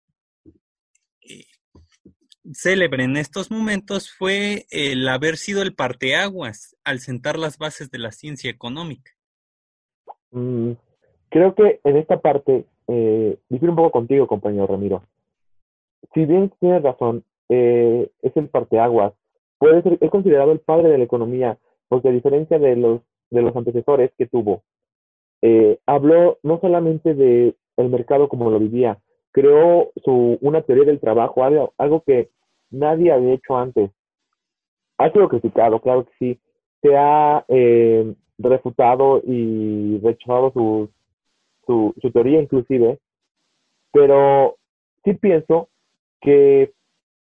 célebre 2.52 3.04
en 3.04 3.16
estos 3.16 3.50
momentos 3.50 4.12
fue 4.12 4.66
el 4.70 5.08
haber 5.08 5.36
sido 5.36 5.62
el 5.62 5.74
parteaguas 5.74 6.76
al 6.84 7.00
sentar 7.00 7.38
las 7.38 7.58
bases 7.58 7.90
de 7.90 7.98
la 7.98 8.10
ciencia 8.10 8.50
económica. 8.50 9.12
Mm, 10.30 10.72
creo 11.30 11.54
que 11.54 11.80
en 11.84 11.96
esta 11.96 12.20
parte 12.20 12.66
eh, 12.88 13.38
difiero 13.48 13.72
un 13.72 13.76
poco 13.76 13.92
contigo, 13.92 14.26
compañero 14.26 14.66
Ramiro. 14.66 15.02
Si 16.12 16.24
bien 16.26 16.52
tienes 16.60 16.82
razón, 16.82 17.24
eh, 17.48 18.10
es 18.22 18.36
el 18.36 18.48
parteaguas. 18.48 19.14
Puede 19.58 19.82
ser, 19.82 19.98
es 20.00 20.10
considerado 20.10 20.52
el 20.52 20.60
padre 20.60 20.88
de 20.88 20.98
la 20.98 21.04
economía, 21.04 21.58
porque 21.88 22.08
a 22.08 22.12
diferencia 22.12 22.58
de 22.58 22.76
los, 22.76 23.00
de 23.30 23.42
los 23.42 23.56
antecesores 23.56 24.10
que 24.18 24.26
tuvo, 24.26 24.62
eh, 25.42 25.78
habló 25.86 26.38
no 26.42 26.60
solamente 26.60 27.14
de 27.14 27.54
el 27.76 27.88
mercado 27.88 28.28
como 28.28 28.50
lo 28.50 28.58
vivía, 28.58 28.98
creó 29.32 29.90
su, 30.04 30.38
una 30.40 30.62
teoría 30.62 30.84
del 30.84 31.00
trabajo, 31.00 31.42
algo, 31.42 31.72
algo 31.76 32.02
que 32.02 32.30
nadie 32.74 33.12
había 33.12 33.34
hecho 33.34 33.56
antes. 33.56 33.90
Ha 34.98 35.10
sido 35.10 35.28
criticado, 35.28 35.80
claro 35.80 36.04
que 36.04 36.12
sí. 36.18 36.40
Se 36.82 36.96
ha 36.96 37.44
eh, 37.48 38.14
refutado 38.38 39.22
y 39.24 39.98
rechazado 40.02 40.52
sus 40.52 40.90
su, 41.66 41.94
su 42.00 42.10
teoría 42.10 42.40
inclusive, 42.40 42.98
pero 43.90 44.56
sí 45.02 45.14
pienso 45.14 45.68
que 46.20 46.72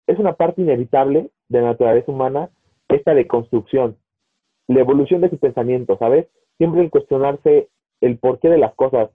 es 0.07 0.19
una 0.19 0.35
parte 0.35 0.63
inevitable 0.63 1.31
de 1.49 1.61
la 1.61 1.69
naturaleza 1.69 2.11
humana 2.11 2.51
esta 2.89 3.15
deconstrucción, 3.15 3.97
la 4.69 4.81
evolución 4.81 5.21
de 5.21 5.31
su 5.31 5.39
pensamiento, 5.39 5.97
¿sabes? 5.99 6.27
Siempre 6.59 6.83
el 6.83 6.91
cuestionarse 6.91 7.69
el 8.01 8.19
porqué 8.19 8.49
de 8.49 8.59
las 8.59 8.75
cosas, 8.75 9.11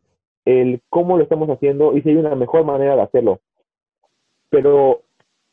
el 0.45 0.81
cómo 0.89 1.17
lo 1.17 1.23
estamos 1.23 1.49
haciendo 1.49 1.95
y 1.95 2.01
si 2.01 2.09
hay 2.09 2.15
una 2.15 2.35
mejor 2.35 2.65
manera 2.65 2.95
de 2.95 3.03
hacerlo. 3.03 3.39
Pero 4.49 5.03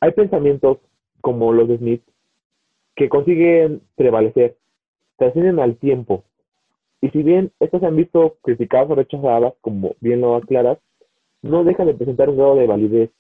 hay 0.01 0.13
pensamientos 0.13 0.79
como 1.21 1.53
los 1.53 1.69
de 1.69 1.79
Smith 1.79 2.03
que 2.95 3.09
consiguen 3.09 3.83
prevalecer, 3.95 4.57
trascienden 5.17 5.59
al 5.61 5.77
tiempo 5.77 6.25
y 7.01 7.11
si 7.11 7.23
bien 7.23 7.53
estas 7.61 7.81
se 7.81 7.87
han 7.87 7.97
visto 7.97 8.37
criticadas 8.43 8.91
o 8.91 8.95
rechazadas, 8.95 9.55
como 9.61 9.95
bien 10.01 10.21
lo 10.21 10.35
aclaras, 10.35 10.79
no 11.43 11.65
dejan 11.65 11.87
de 11.87 11.95
presentar 11.95 12.29
un 12.29 12.37
grado 12.37 12.57
de 12.57 12.67
validez 12.67 13.11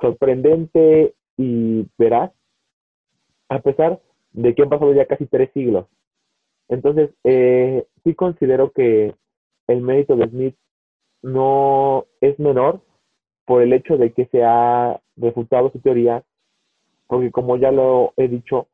sorprendente 0.00 1.14
y 1.36 1.86
veraz, 1.98 2.32
a 3.48 3.60
pesar 3.60 4.00
de 4.32 4.54
que 4.54 4.62
han 4.62 4.68
pasado 4.68 4.92
ya 4.94 5.06
casi 5.06 5.26
tres 5.26 5.50
siglos. 5.52 5.86
Entonces, 6.68 7.10
eh, 7.24 7.86
sí 8.04 8.14
considero 8.14 8.72
que 8.72 9.14
el 9.66 9.80
mérito 9.80 10.16
de 10.16 10.28
Smith 10.28 10.56
no 11.22 12.06
es 12.20 12.38
menor 12.38 12.80
por 13.44 13.62
el 13.62 13.72
hecho 13.72 13.96
de 13.96 14.12
que 14.12 14.26
se 14.26 14.42
ha 14.44 15.00
refutado 15.18 15.70
su 15.70 15.80
teoría, 15.80 16.22
porque 17.06 17.30
como 17.30 17.56
ya 17.56 17.70
lo 17.70 18.12
he 18.16 18.28
dicho, 18.28 18.68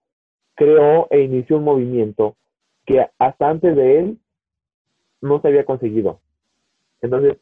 creó 0.54 1.06
e 1.10 1.20
inició 1.20 1.58
un 1.58 1.64
movimiento 1.64 2.36
que 2.86 3.06
hasta 3.18 3.48
antes 3.48 3.74
de 3.76 3.98
él 3.98 4.18
no 5.20 5.40
se 5.40 5.48
había 5.48 5.64
conseguido. 5.64 6.20
Entonces, 7.00 7.38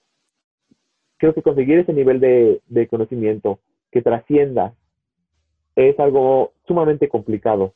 creo 1.18 1.34
que 1.34 1.42
conseguir 1.42 1.78
ese 1.78 1.92
nivel 1.92 2.20
de, 2.20 2.61
de 2.68 2.86
conocimiento 2.88 3.59
que 3.90 4.03
trascienda 4.03 4.74
es 5.76 5.98
algo 5.98 6.53
sumamente 6.66 7.09
complicado 7.09 7.74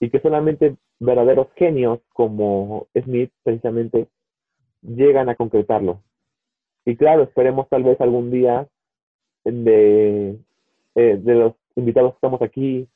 y 0.00 0.10
que 0.10 0.20
solamente 0.20 0.76
verdaderos 1.00 1.48
genios 1.56 2.00
como 2.12 2.86
Smith 2.94 3.30
precisamente 3.42 4.08
llegan 4.82 5.28
a 5.28 5.34
concretarlo. 5.34 6.00
Y 6.84 6.96
claro, 6.96 7.22
esperemos 7.22 7.68
tal 7.68 7.82
vez 7.82 8.00
algún 8.00 8.30
día 8.30 8.68
de, 9.44 10.38
eh, 10.94 11.18
de 11.20 11.34
los 11.34 11.54
invitados 11.76 12.12
que 12.12 12.16
estamos 12.16 12.42
aquí, 12.42 12.88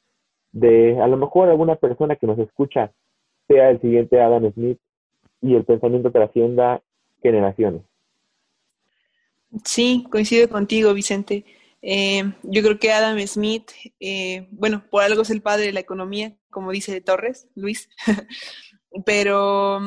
de 0.52 1.00
a 1.00 1.06
lo 1.06 1.16
mejor 1.16 1.48
alguna 1.48 1.76
persona 1.76 2.16
que 2.16 2.26
nos 2.26 2.38
escucha 2.38 2.92
sea 3.46 3.70
el 3.70 3.80
siguiente 3.80 4.20
Adam 4.20 4.52
Smith 4.52 4.78
y 5.40 5.54
el 5.54 5.64
pensamiento 5.64 6.10
trascienda 6.10 6.82
generaciones. 7.22 7.82
Sí, 9.64 10.06
coincido 10.10 10.48
contigo, 10.48 10.92
Vicente. 10.92 11.44
Eh, 11.80 12.32
yo 12.42 12.62
creo 12.62 12.78
que 12.78 12.92
Adam 12.92 13.18
Smith, 13.26 13.70
eh, 14.00 14.48
bueno, 14.50 14.84
por 14.90 15.02
algo 15.02 15.22
es 15.22 15.30
el 15.30 15.42
padre 15.42 15.66
de 15.66 15.72
la 15.72 15.80
economía, 15.80 16.36
como 16.50 16.72
dice 16.72 17.00
Torres, 17.00 17.48
Luis, 17.54 17.88
pero 19.06 19.80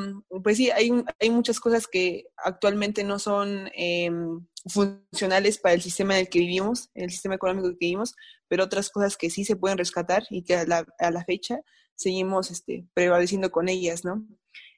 pues 0.43 0.57
sí, 0.57 0.71
hay, 0.71 0.91
hay 1.19 1.29
muchas 1.29 1.59
cosas 1.59 1.87
que 1.87 2.27
actualmente 2.37 3.03
no 3.03 3.19
son 3.19 3.69
em, 3.73 4.45
funcionales 4.67 5.57
para 5.57 5.73
el 5.73 5.81
sistema 5.81 6.15
en 6.15 6.21
el 6.21 6.29
que 6.29 6.39
vivimos, 6.39 6.89
el 6.93 7.09
sistema 7.09 7.35
económico 7.35 7.69
que 7.69 7.77
vivimos, 7.79 8.15
pero 8.47 8.63
otras 8.63 8.89
cosas 8.89 9.17
que 9.17 9.29
sí 9.29 9.45
se 9.45 9.55
pueden 9.55 9.77
rescatar 9.77 10.23
y 10.29 10.43
que 10.43 10.55
a 10.55 10.65
la, 10.65 10.85
a 10.99 11.11
la 11.11 11.23
fecha 11.23 11.59
seguimos 11.95 12.51
este, 12.51 12.85
prevaleciendo 12.93 13.51
con 13.51 13.69
ellas, 13.69 14.03
¿no? 14.05 14.25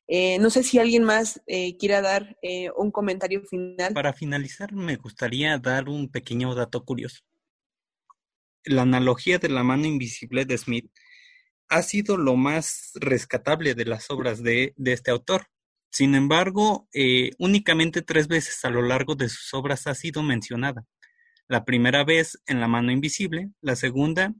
Eh, 0.07 0.37
no 0.39 0.49
sé 0.49 0.63
si 0.63 0.79
alguien 0.79 1.03
más 1.03 1.41
eh, 1.47 1.77
quiera 1.77 2.01
dar 2.01 2.37
eh, 2.41 2.69
un 2.75 2.91
comentario 2.91 3.41
final. 3.45 3.93
Para 3.93 4.13
finalizar, 4.13 4.73
me 4.73 4.97
gustaría 4.97 5.57
dar 5.57 5.87
un 5.87 6.09
pequeño 6.09 6.53
dato 6.55 6.83
curioso. 6.83 7.23
La 8.65 8.81
analogía 8.81 9.39
de 9.39 9.49
la 9.49 9.63
mano 9.63 9.85
invisible 9.85 10.45
de 10.45 10.57
Smith 10.57 10.91
ha 11.69 11.81
sido 11.81 12.17
lo 12.17 12.35
más 12.35 12.91
rescatable 12.95 13.75
de 13.75 13.85
las 13.85 14.09
obras 14.09 14.43
de, 14.43 14.73
de 14.75 14.93
este 14.93 15.11
autor. 15.11 15.47
Sin 15.93 16.15
embargo, 16.15 16.89
únicamente 17.37 18.01
tres 18.01 18.27
veces 18.27 18.65
a 18.65 18.71
lo 18.71 18.81
largo 18.81 19.13
de 19.13 19.29
sus 19.29 19.53
obras 19.53 19.85
ha 19.85 19.93
sido 19.93 20.23
mencionada. 20.23 20.85
La 21.47 21.65
primera 21.65 22.03
vez 22.03 22.41
en 22.47 22.59
La 22.59 22.67
mano 22.67 22.91
invisible, 22.91 23.51
la 23.61 23.75
segunda 23.75 24.33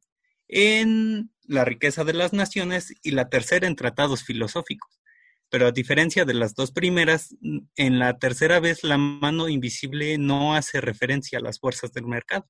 en 0.47 1.31
La 1.43 1.63
riqueza 1.63 2.03
de 2.03 2.13
las 2.13 2.33
naciones 2.33 2.95
y 3.03 3.11
la 3.11 3.29
tercera 3.29 3.67
en 3.67 3.75
Tratados 3.75 4.23
filosóficos 4.23 4.99
pero 5.53 5.67
a 5.67 5.71
diferencia 5.71 6.25
de 6.25 6.33
las 6.33 6.55
dos 6.55 6.71
primeras, 6.71 7.35
en 7.75 7.99
la 7.99 8.17
tercera 8.17 8.59
vez 8.59 8.83
la 8.83 8.97
mano 8.97 9.47
invisible 9.47 10.17
no 10.17 10.55
hace 10.55 10.81
referencia 10.81 11.37
a 11.37 11.43
las 11.43 11.59
fuerzas 11.59 11.93
del 11.93 12.07
mercado. 12.07 12.49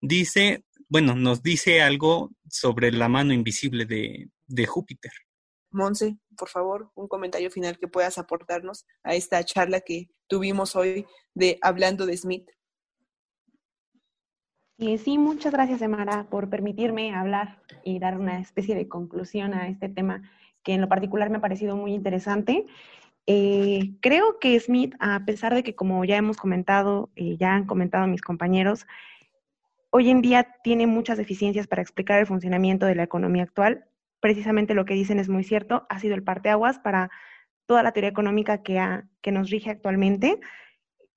Dice, 0.00 0.64
bueno, 0.88 1.14
nos 1.14 1.42
dice 1.42 1.82
algo 1.82 2.30
sobre 2.48 2.90
la 2.90 3.10
mano 3.10 3.34
invisible 3.34 3.84
de, 3.84 4.30
de 4.46 4.66
Júpiter. 4.66 5.12
Monse, 5.72 6.16
por 6.36 6.48
favor, 6.48 6.90
un 6.94 7.08
comentario 7.08 7.50
final 7.50 7.78
que 7.78 7.88
puedas 7.88 8.18
aportarnos 8.18 8.86
a 9.02 9.14
esta 9.14 9.42
charla 9.44 9.80
que 9.80 10.10
tuvimos 10.26 10.76
hoy 10.76 11.06
de 11.34 11.58
Hablando 11.62 12.06
de 12.06 12.16
Smith. 12.16 12.48
sí, 14.98 15.18
muchas 15.18 15.52
gracias, 15.52 15.82
Emara, 15.82 16.28
por 16.28 16.50
permitirme 16.50 17.14
hablar 17.14 17.62
y 17.84 17.98
dar 17.98 18.18
una 18.18 18.40
especie 18.40 18.74
de 18.74 18.88
conclusión 18.88 19.54
a 19.54 19.68
este 19.68 19.88
tema 19.88 20.22
que 20.62 20.74
en 20.74 20.80
lo 20.80 20.88
particular 20.88 21.30
me 21.30 21.38
ha 21.38 21.40
parecido 21.40 21.76
muy 21.76 21.94
interesante. 21.94 22.66
Eh, 23.26 23.94
creo 24.00 24.38
que 24.40 24.58
Smith, 24.58 24.94
a 24.98 25.24
pesar 25.24 25.54
de 25.54 25.62
que 25.62 25.74
como 25.74 26.04
ya 26.04 26.16
hemos 26.16 26.36
comentado, 26.36 27.10
y 27.14 27.36
ya 27.36 27.54
han 27.54 27.66
comentado 27.66 28.06
mis 28.06 28.22
compañeros, 28.22 28.86
hoy 29.90 30.10
en 30.10 30.22
día 30.22 30.56
tiene 30.64 30.86
muchas 30.86 31.18
deficiencias 31.18 31.66
para 31.66 31.82
explicar 31.82 32.18
el 32.18 32.26
funcionamiento 32.26 32.86
de 32.86 32.94
la 32.94 33.04
economía 33.04 33.44
actual. 33.44 33.84
Precisamente 34.22 34.74
lo 34.74 34.84
que 34.84 34.94
dicen 34.94 35.18
es 35.18 35.28
muy 35.28 35.42
cierto, 35.42 35.84
ha 35.88 35.98
sido 35.98 36.14
el 36.14 36.22
parteaguas 36.22 36.78
para 36.78 37.10
toda 37.66 37.82
la 37.82 37.90
teoría 37.90 38.10
económica 38.10 38.62
que, 38.62 39.32
nos 39.32 39.50
rige 39.50 39.70
actualmente. 39.70 40.38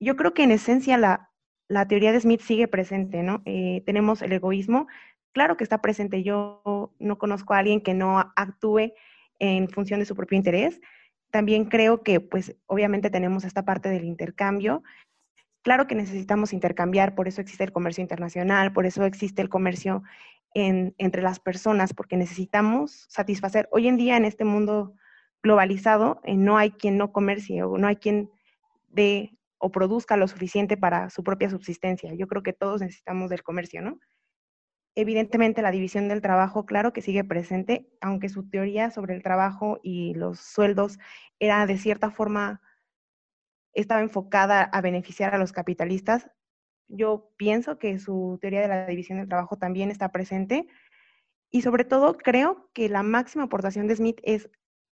Yo 0.00 0.16
creo 0.16 0.34
que 0.34 0.42
en 0.42 0.50
esencia 0.50 0.98
la, 0.98 1.30
la 1.68 1.86
teoría 1.86 2.10
de 2.10 2.20
Smith 2.20 2.40
sigue 2.40 2.66
presente, 2.66 3.22
¿no? 3.22 3.42
Eh, 3.44 3.84
tenemos 3.86 4.22
el 4.22 4.32
egoísmo, 4.32 4.88
claro 5.30 5.56
que 5.56 5.62
está 5.62 5.80
presente. 5.80 6.24
Yo 6.24 6.92
no 6.98 7.16
conozco 7.16 7.54
a 7.54 7.58
alguien 7.58 7.80
que 7.80 7.94
no 7.94 8.18
actúe 8.34 8.92
en 9.38 9.68
función 9.68 10.00
de 10.00 10.06
su 10.06 10.16
propio 10.16 10.36
interés. 10.36 10.80
También 11.30 11.66
creo 11.66 12.02
que, 12.02 12.18
pues, 12.18 12.56
obviamente 12.66 13.08
tenemos 13.08 13.44
esta 13.44 13.64
parte 13.64 13.88
del 13.88 14.02
intercambio. 14.02 14.82
Claro 15.62 15.86
que 15.86 15.94
necesitamos 15.94 16.52
intercambiar, 16.52 17.14
por 17.14 17.28
eso 17.28 17.40
existe 17.40 17.62
el 17.62 17.72
comercio 17.72 18.02
internacional, 18.02 18.72
por 18.72 18.84
eso 18.84 19.04
existe 19.04 19.42
el 19.42 19.48
comercio 19.48 20.02
entre 20.56 21.22
las 21.22 21.38
personas, 21.38 21.92
porque 21.92 22.16
necesitamos 22.16 23.04
satisfacer. 23.08 23.68
Hoy 23.72 23.88
en 23.88 23.96
día, 23.96 24.16
en 24.16 24.24
este 24.24 24.44
mundo 24.44 24.94
globalizado, 25.42 26.20
eh, 26.24 26.36
no 26.36 26.56
hay 26.56 26.70
quien 26.70 26.96
no 26.96 27.12
comercie 27.12 27.62
o 27.62 27.76
no 27.76 27.86
hay 27.86 27.96
quien 27.96 28.30
dé 28.88 29.38
o 29.58 29.70
produzca 29.70 30.16
lo 30.16 30.28
suficiente 30.28 30.76
para 30.76 31.10
su 31.10 31.22
propia 31.22 31.50
subsistencia. 31.50 32.14
Yo 32.14 32.26
creo 32.26 32.42
que 32.42 32.54
todos 32.54 32.80
necesitamos 32.80 33.28
del 33.30 33.42
comercio, 33.42 33.82
¿no? 33.82 33.98
Evidentemente 34.94 35.60
la 35.60 35.70
división 35.70 36.08
del 36.08 36.22
trabajo, 36.22 36.64
claro 36.64 36.94
que 36.94 37.02
sigue 37.02 37.22
presente, 37.22 37.86
aunque 38.00 38.30
su 38.30 38.48
teoría 38.48 38.90
sobre 38.90 39.14
el 39.14 39.22
trabajo 39.22 39.78
y 39.82 40.14
los 40.14 40.40
sueldos 40.40 40.98
era 41.38 41.66
de 41.66 41.76
cierta 41.76 42.10
forma, 42.10 42.62
estaba 43.74 44.00
enfocada 44.00 44.62
a 44.62 44.80
beneficiar 44.80 45.34
a 45.34 45.38
los 45.38 45.52
capitalistas. 45.52 46.30
Yo 46.88 47.30
pienso 47.36 47.78
que 47.78 47.98
su 47.98 48.38
teoría 48.40 48.60
de 48.60 48.68
la 48.68 48.86
división 48.86 49.18
del 49.18 49.28
trabajo 49.28 49.56
también 49.56 49.90
está 49.90 50.12
presente 50.12 50.66
y 51.50 51.62
sobre 51.62 51.84
todo 51.84 52.16
creo 52.16 52.70
que 52.74 52.88
la 52.88 53.02
máxima 53.02 53.44
aportación 53.44 53.86
de 53.86 53.96
Smith 53.96 54.20
es 54.22 54.50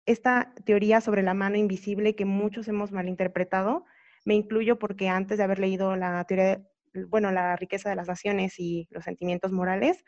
esta 0.05 0.53
teoría 0.65 1.01
sobre 1.01 1.23
la 1.23 1.33
mano 1.33 1.57
invisible 1.57 2.15
que 2.15 2.25
muchos 2.25 2.67
hemos 2.67 2.91
malinterpretado. 2.91 3.85
Me 4.25 4.35
incluyo 4.35 4.79
porque 4.79 5.09
antes 5.09 5.37
de 5.37 5.43
haber 5.43 5.59
leído 5.59 5.95
la 5.95 6.23
teoría 6.25 6.61
bueno, 7.07 7.31
la 7.31 7.55
riqueza 7.55 7.89
de 7.89 7.95
las 7.95 8.07
naciones 8.07 8.59
y 8.59 8.87
los 8.91 9.05
sentimientos 9.05 9.51
morales, 9.51 10.03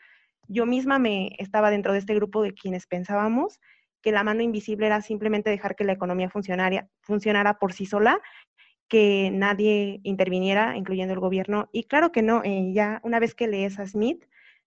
yo 0.48 0.66
misma 0.66 0.98
me 0.98 1.34
estaba 1.38 1.70
dentro 1.70 1.92
de 1.92 1.98
este 1.98 2.14
grupo 2.14 2.42
de 2.42 2.52
quienes 2.52 2.86
pensábamos 2.86 3.60
que 4.02 4.12
la 4.12 4.22
mano 4.22 4.42
invisible 4.42 4.86
era 4.86 5.00
simplemente 5.00 5.48
dejar 5.48 5.76
que 5.76 5.84
la 5.84 5.92
economía 5.92 6.28
funcionara 6.28 7.58
por 7.58 7.72
sí 7.72 7.86
sola, 7.86 8.20
que 8.88 9.30
nadie 9.32 10.00
interviniera, 10.04 10.76
incluyendo 10.76 11.14
el 11.14 11.20
gobierno. 11.20 11.68
Y 11.72 11.84
claro 11.84 12.12
que 12.12 12.22
no, 12.22 12.42
eh, 12.44 12.72
ya 12.72 13.00
una 13.02 13.18
vez 13.18 13.34
que 13.34 13.48
lees 13.48 13.78
a 13.78 13.86
Smith, 13.86 14.24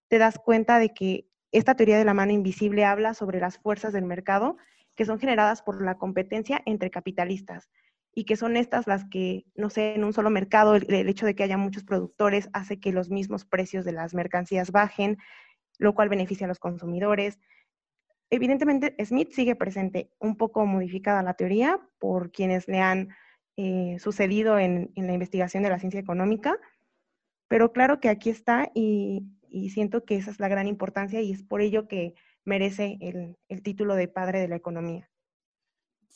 te 0.07 0.17
das 0.17 0.39
cuenta 0.39 0.79
de 0.79 0.93
que 0.93 1.27
esta 1.51 1.75
teoría 1.75 1.97
de 1.97 2.05
la 2.05 2.13
mano 2.13 2.31
invisible 2.31 2.85
habla 2.85 3.13
sobre 3.13 3.39
las 3.39 3.57
fuerzas 3.57 3.93
del 3.93 4.05
mercado 4.05 4.57
que 4.95 5.05
son 5.05 5.19
generadas 5.19 5.61
por 5.61 5.83
la 5.83 5.97
competencia 5.97 6.61
entre 6.65 6.89
capitalistas 6.89 7.69
y 8.13 8.25
que 8.25 8.35
son 8.35 8.57
estas 8.57 8.87
las 8.87 9.05
que, 9.05 9.45
no 9.55 9.69
sé, 9.69 9.93
en 9.93 10.03
un 10.03 10.11
solo 10.11 10.31
mercado, 10.31 10.75
el, 10.75 11.07
hecho 11.07 11.27
de 11.27 11.35
que 11.35 11.43
haya 11.43 11.55
muchos 11.55 11.83
productores 11.83 12.49
hace 12.51 12.79
que 12.79 12.91
los 12.91 13.11
mismos 13.11 13.45
precios 13.45 13.85
de 13.85 13.91
las 13.91 14.15
mercancías 14.15 14.71
bajen, 14.71 15.19
lo 15.77 15.93
cual 15.93 16.09
beneficia 16.09 16.45
a 16.45 16.47
los 16.47 16.57
consumidores. 16.57 17.39
Evidentemente, 18.31 18.95
Smith 19.05 19.31
sigue 19.33 19.55
presente, 19.55 20.09
un 20.17 20.35
poco 20.35 20.65
modificada 20.65 21.21
la 21.21 21.35
teoría 21.35 21.79
por 21.99 22.31
quienes 22.31 22.67
le 22.67 22.79
han 22.79 23.09
eh, 23.57 23.97
sucedido 23.99 24.57
en, 24.59 24.91
la 24.95 25.13
investigación 25.13 25.63
de 25.63 25.69
la 25.69 25.79
ciencia 25.79 25.99
económica, 25.99 26.57
pero 27.47 27.73
claro 27.73 27.99
que 27.99 28.09
aquí 28.09 28.29
está 28.29 28.71
y, 28.73 29.23
siento 29.73 30.05
que 30.05 30.15
esa 30.15 30.31
es 30.31 30.39
la 30.39 30.47
gran 30.47 30.67
importancia 30.67 31.21
y 31.21 31.31
es 31.31 31.41
por 31.43 31.61
ello 31.61 31.87
que 31.87 32.13
merece 32.45 32.99
el 33.01 33.63
título 33.63 33.95
de 33.95 34.07
padre 34.07 34.39
de 34.39 34.47
la 34.47 34.55
economía. 34.55 35.09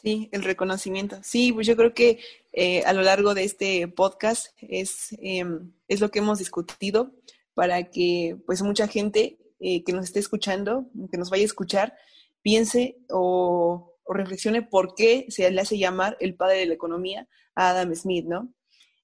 Sí, 0.01 0.29
el 0.31 0.43
reconocimiento. 0.43 1.19
Sí, 1.21 1.53
pues 1.53 1.67
yo 1.67 1.75
creo 1.75 1.93
que 1.93 2.17
eh, 2.53 2.83
a 2.85 2.93
lo 2.93 3.03
largo 3.03 3.35
de 3.35 3.43
este 3.43 3.87
podcast 3.87 4.47
es, 4.59 5.15
em, 5.21 5.73
es 5.87 6.01
lo 6.01 6.09
que 6.09 6.19
hemos 6.19 6.39
discutido 6.39 7.11
para 7.53 7.83
que 7.83 8.35
pues 8.47 8.63
mucha 8.63 8.87
gente 8.87 9.37
eh, 9.59 9.83
que 9.83 9.93
nos 9.93 10.05
esté 10.05 10.19
escuchando, 10.19 10.87
que 11.11 11.19
nos 11.19 11.29
vaya 11.29 11.43
a 11.43 11.45
escuchar, 11.45 11.95
piense 12.41 12.97
o, 13.11 13.90
o, 14.05 14.13
reflexione 14.13 14.61
por 14.61 14.95
qué 14.95 15.25
se 15.29 15.49
le 15.49 15.61
hace 15.61 15.77
llamar 15.77 16.17
el 16.19 16.35
padre 16.35 16.59
de 16.59 16.65
la 16.67 16.73
economía 16.73 17.27
a 17.55 17.69
Adam 17.69 17.93
Smith, 17.95 18.25
¿no? 18.27 18.53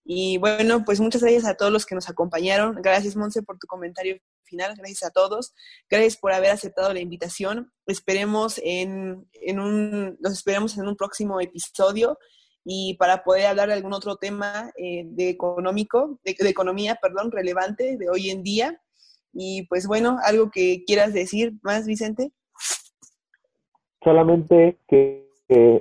Y 0.03 0.37
bueno, 0.37 0.85
pues 0.85 1.01
muchas 1.01 1.21
gracias 1.21 1.45
a 1.45 1.55
todos 1.55 1.71
los 1.71 1.85
que 1.85 1.95
nos 1.95 2.09
acompañaron. 2.09 2.75
Gracias, 2.81 3.17
Monse, 3.17 3.43
por 3.43 3.57
tu 3.59 3.67
comentario 3.67 4.17
final. 4.45 4.73
Gracias 4.77 5.03
a 5.03 5.11
todos. 5.11 5.53
Gracias 5.89 6.15
por 6.15 6.31
haber 6.31 6.51
aceptado 6.51 6.93
la 6.93 7.01
invitación. 7.01 7.73
Esperemos 7.85 8.59
en, 8.63 9.27
en 9.33 9.59
un, 9.59 10.17
los 10.21 10.31
esperamos 10.31 10.77
en 10.77 10.87
un 10.87 10.95
próximo 10.95 11.41
episodio 11.41 12.17
y 12.69 12.95
para 12.95 13.23
poder 13.23 13.45
hablar 13.45 13.69
de 13.69 13.75
algún 13.75 13.93
otro 13.93 14.17
tema 14.17 14.73
eh, 14.75 15.03
de 15.05 15.29
económico, 15.29 16.19
de, 16.25 16.35
economía, 16.49 16.99
perdón, 17.01 17.31
relevante 17.31 17.95
de 17.95 18.09
hoy 18.09 18.29
en 18.29 18.43
día. 18.43 18.81
Y 19.31 19.65
pues 19.67 19.87
bueno, 19.87 20.17
algo 20.21 20.51
que 20.51 20.83
quieras 20.85 21.13
decir 21.13 21.53
más, 21.61 21.85
Vicente. 21.85 22.33
Solamente 24.07 24.77
que 24.87 25.27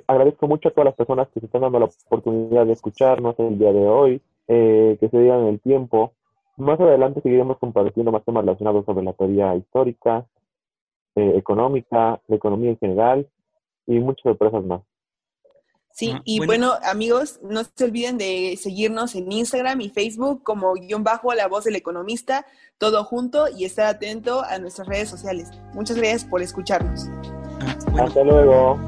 agradezco 0.07 0.47
mucho 0.47 0.69
a 0.69 0.71
todas 0.71 0.85
las 0.85 0.95
personas 0.95 1.27
que 1.29 1.39
se 1.39 1.45
están 1.45 1.61
dando 1.61 1.79
la 1.79 1.85
oportunidad 1.85 2.65
de 2.65 2.73
escucharnos 2.73 3.35
el 3.39 3.57
día 3.57 3.71
de 3.71 3.87
hoy, 3.87 4.21
eh, 4.47 4.97
que 4.99 5.09
se 5.09 5.17
digan 5.17 5.45
el 5.45 5.59
tiempo 5.59 6.13
más 6.57 6.79
adelante 6.79 7.21
seguiremos 7.21 7.57
compartiendo 7.59 8.11
más 8.11 8.25
temas 8.25 8.43
relacionados 8.43 8.85
sobre 8.85 9.05
la 9.05 9.13
teoría 9.13 9.55
histórica, 9.55 10.25
eh, 11.15 11.33
económica, 11.35 12.19
la 12.27 12.35
economía 12.35 12.71
en 12.71 12.79
general 12.79 13.29
y 13.85 13.99
muchas 13.99 14.23
sorpresas 14.23 14.63
más. 14.65 14.81
Sí, 15.91 16.11
Ah, 16.13 16.21
y 16.25 16.39
bueno. 16.39 16.69
bueno. 16.71 16.85
amigos, 16.91 17.39
no 17.41 17.61
se 17.63 17.85
olviden 17.85 18.17
de 18.17 18.55
seguirnos 18.57 19.15
en 19.15 19.31
Instagram 19.31 19.81
y 19.81 19.89
Facebook 19.89 20.43
como 20.43 20.73
guion 20.73 21.03
bajo 21.03 21.33
la 21.33 21.47
voz 21.47 21.63
del 21.63 21.75
economista, 21.75 22.45
todo 22.77 23.03
junto 23.03 23.47
y 23.49 23.65
estar 23.65 23.85
atento 23.85 24.43
a 24.43 24.59
nuestras 24.59 24.87
redes 24.87 25.09
sociales. 25.09 25.49
Muchas 25.73 25.97
gracias 25.97 26.25
por 26.25 26.41
escucharnos. 26.41 27.07
Hasta 27.97 28.23
luego. 28.23 28.79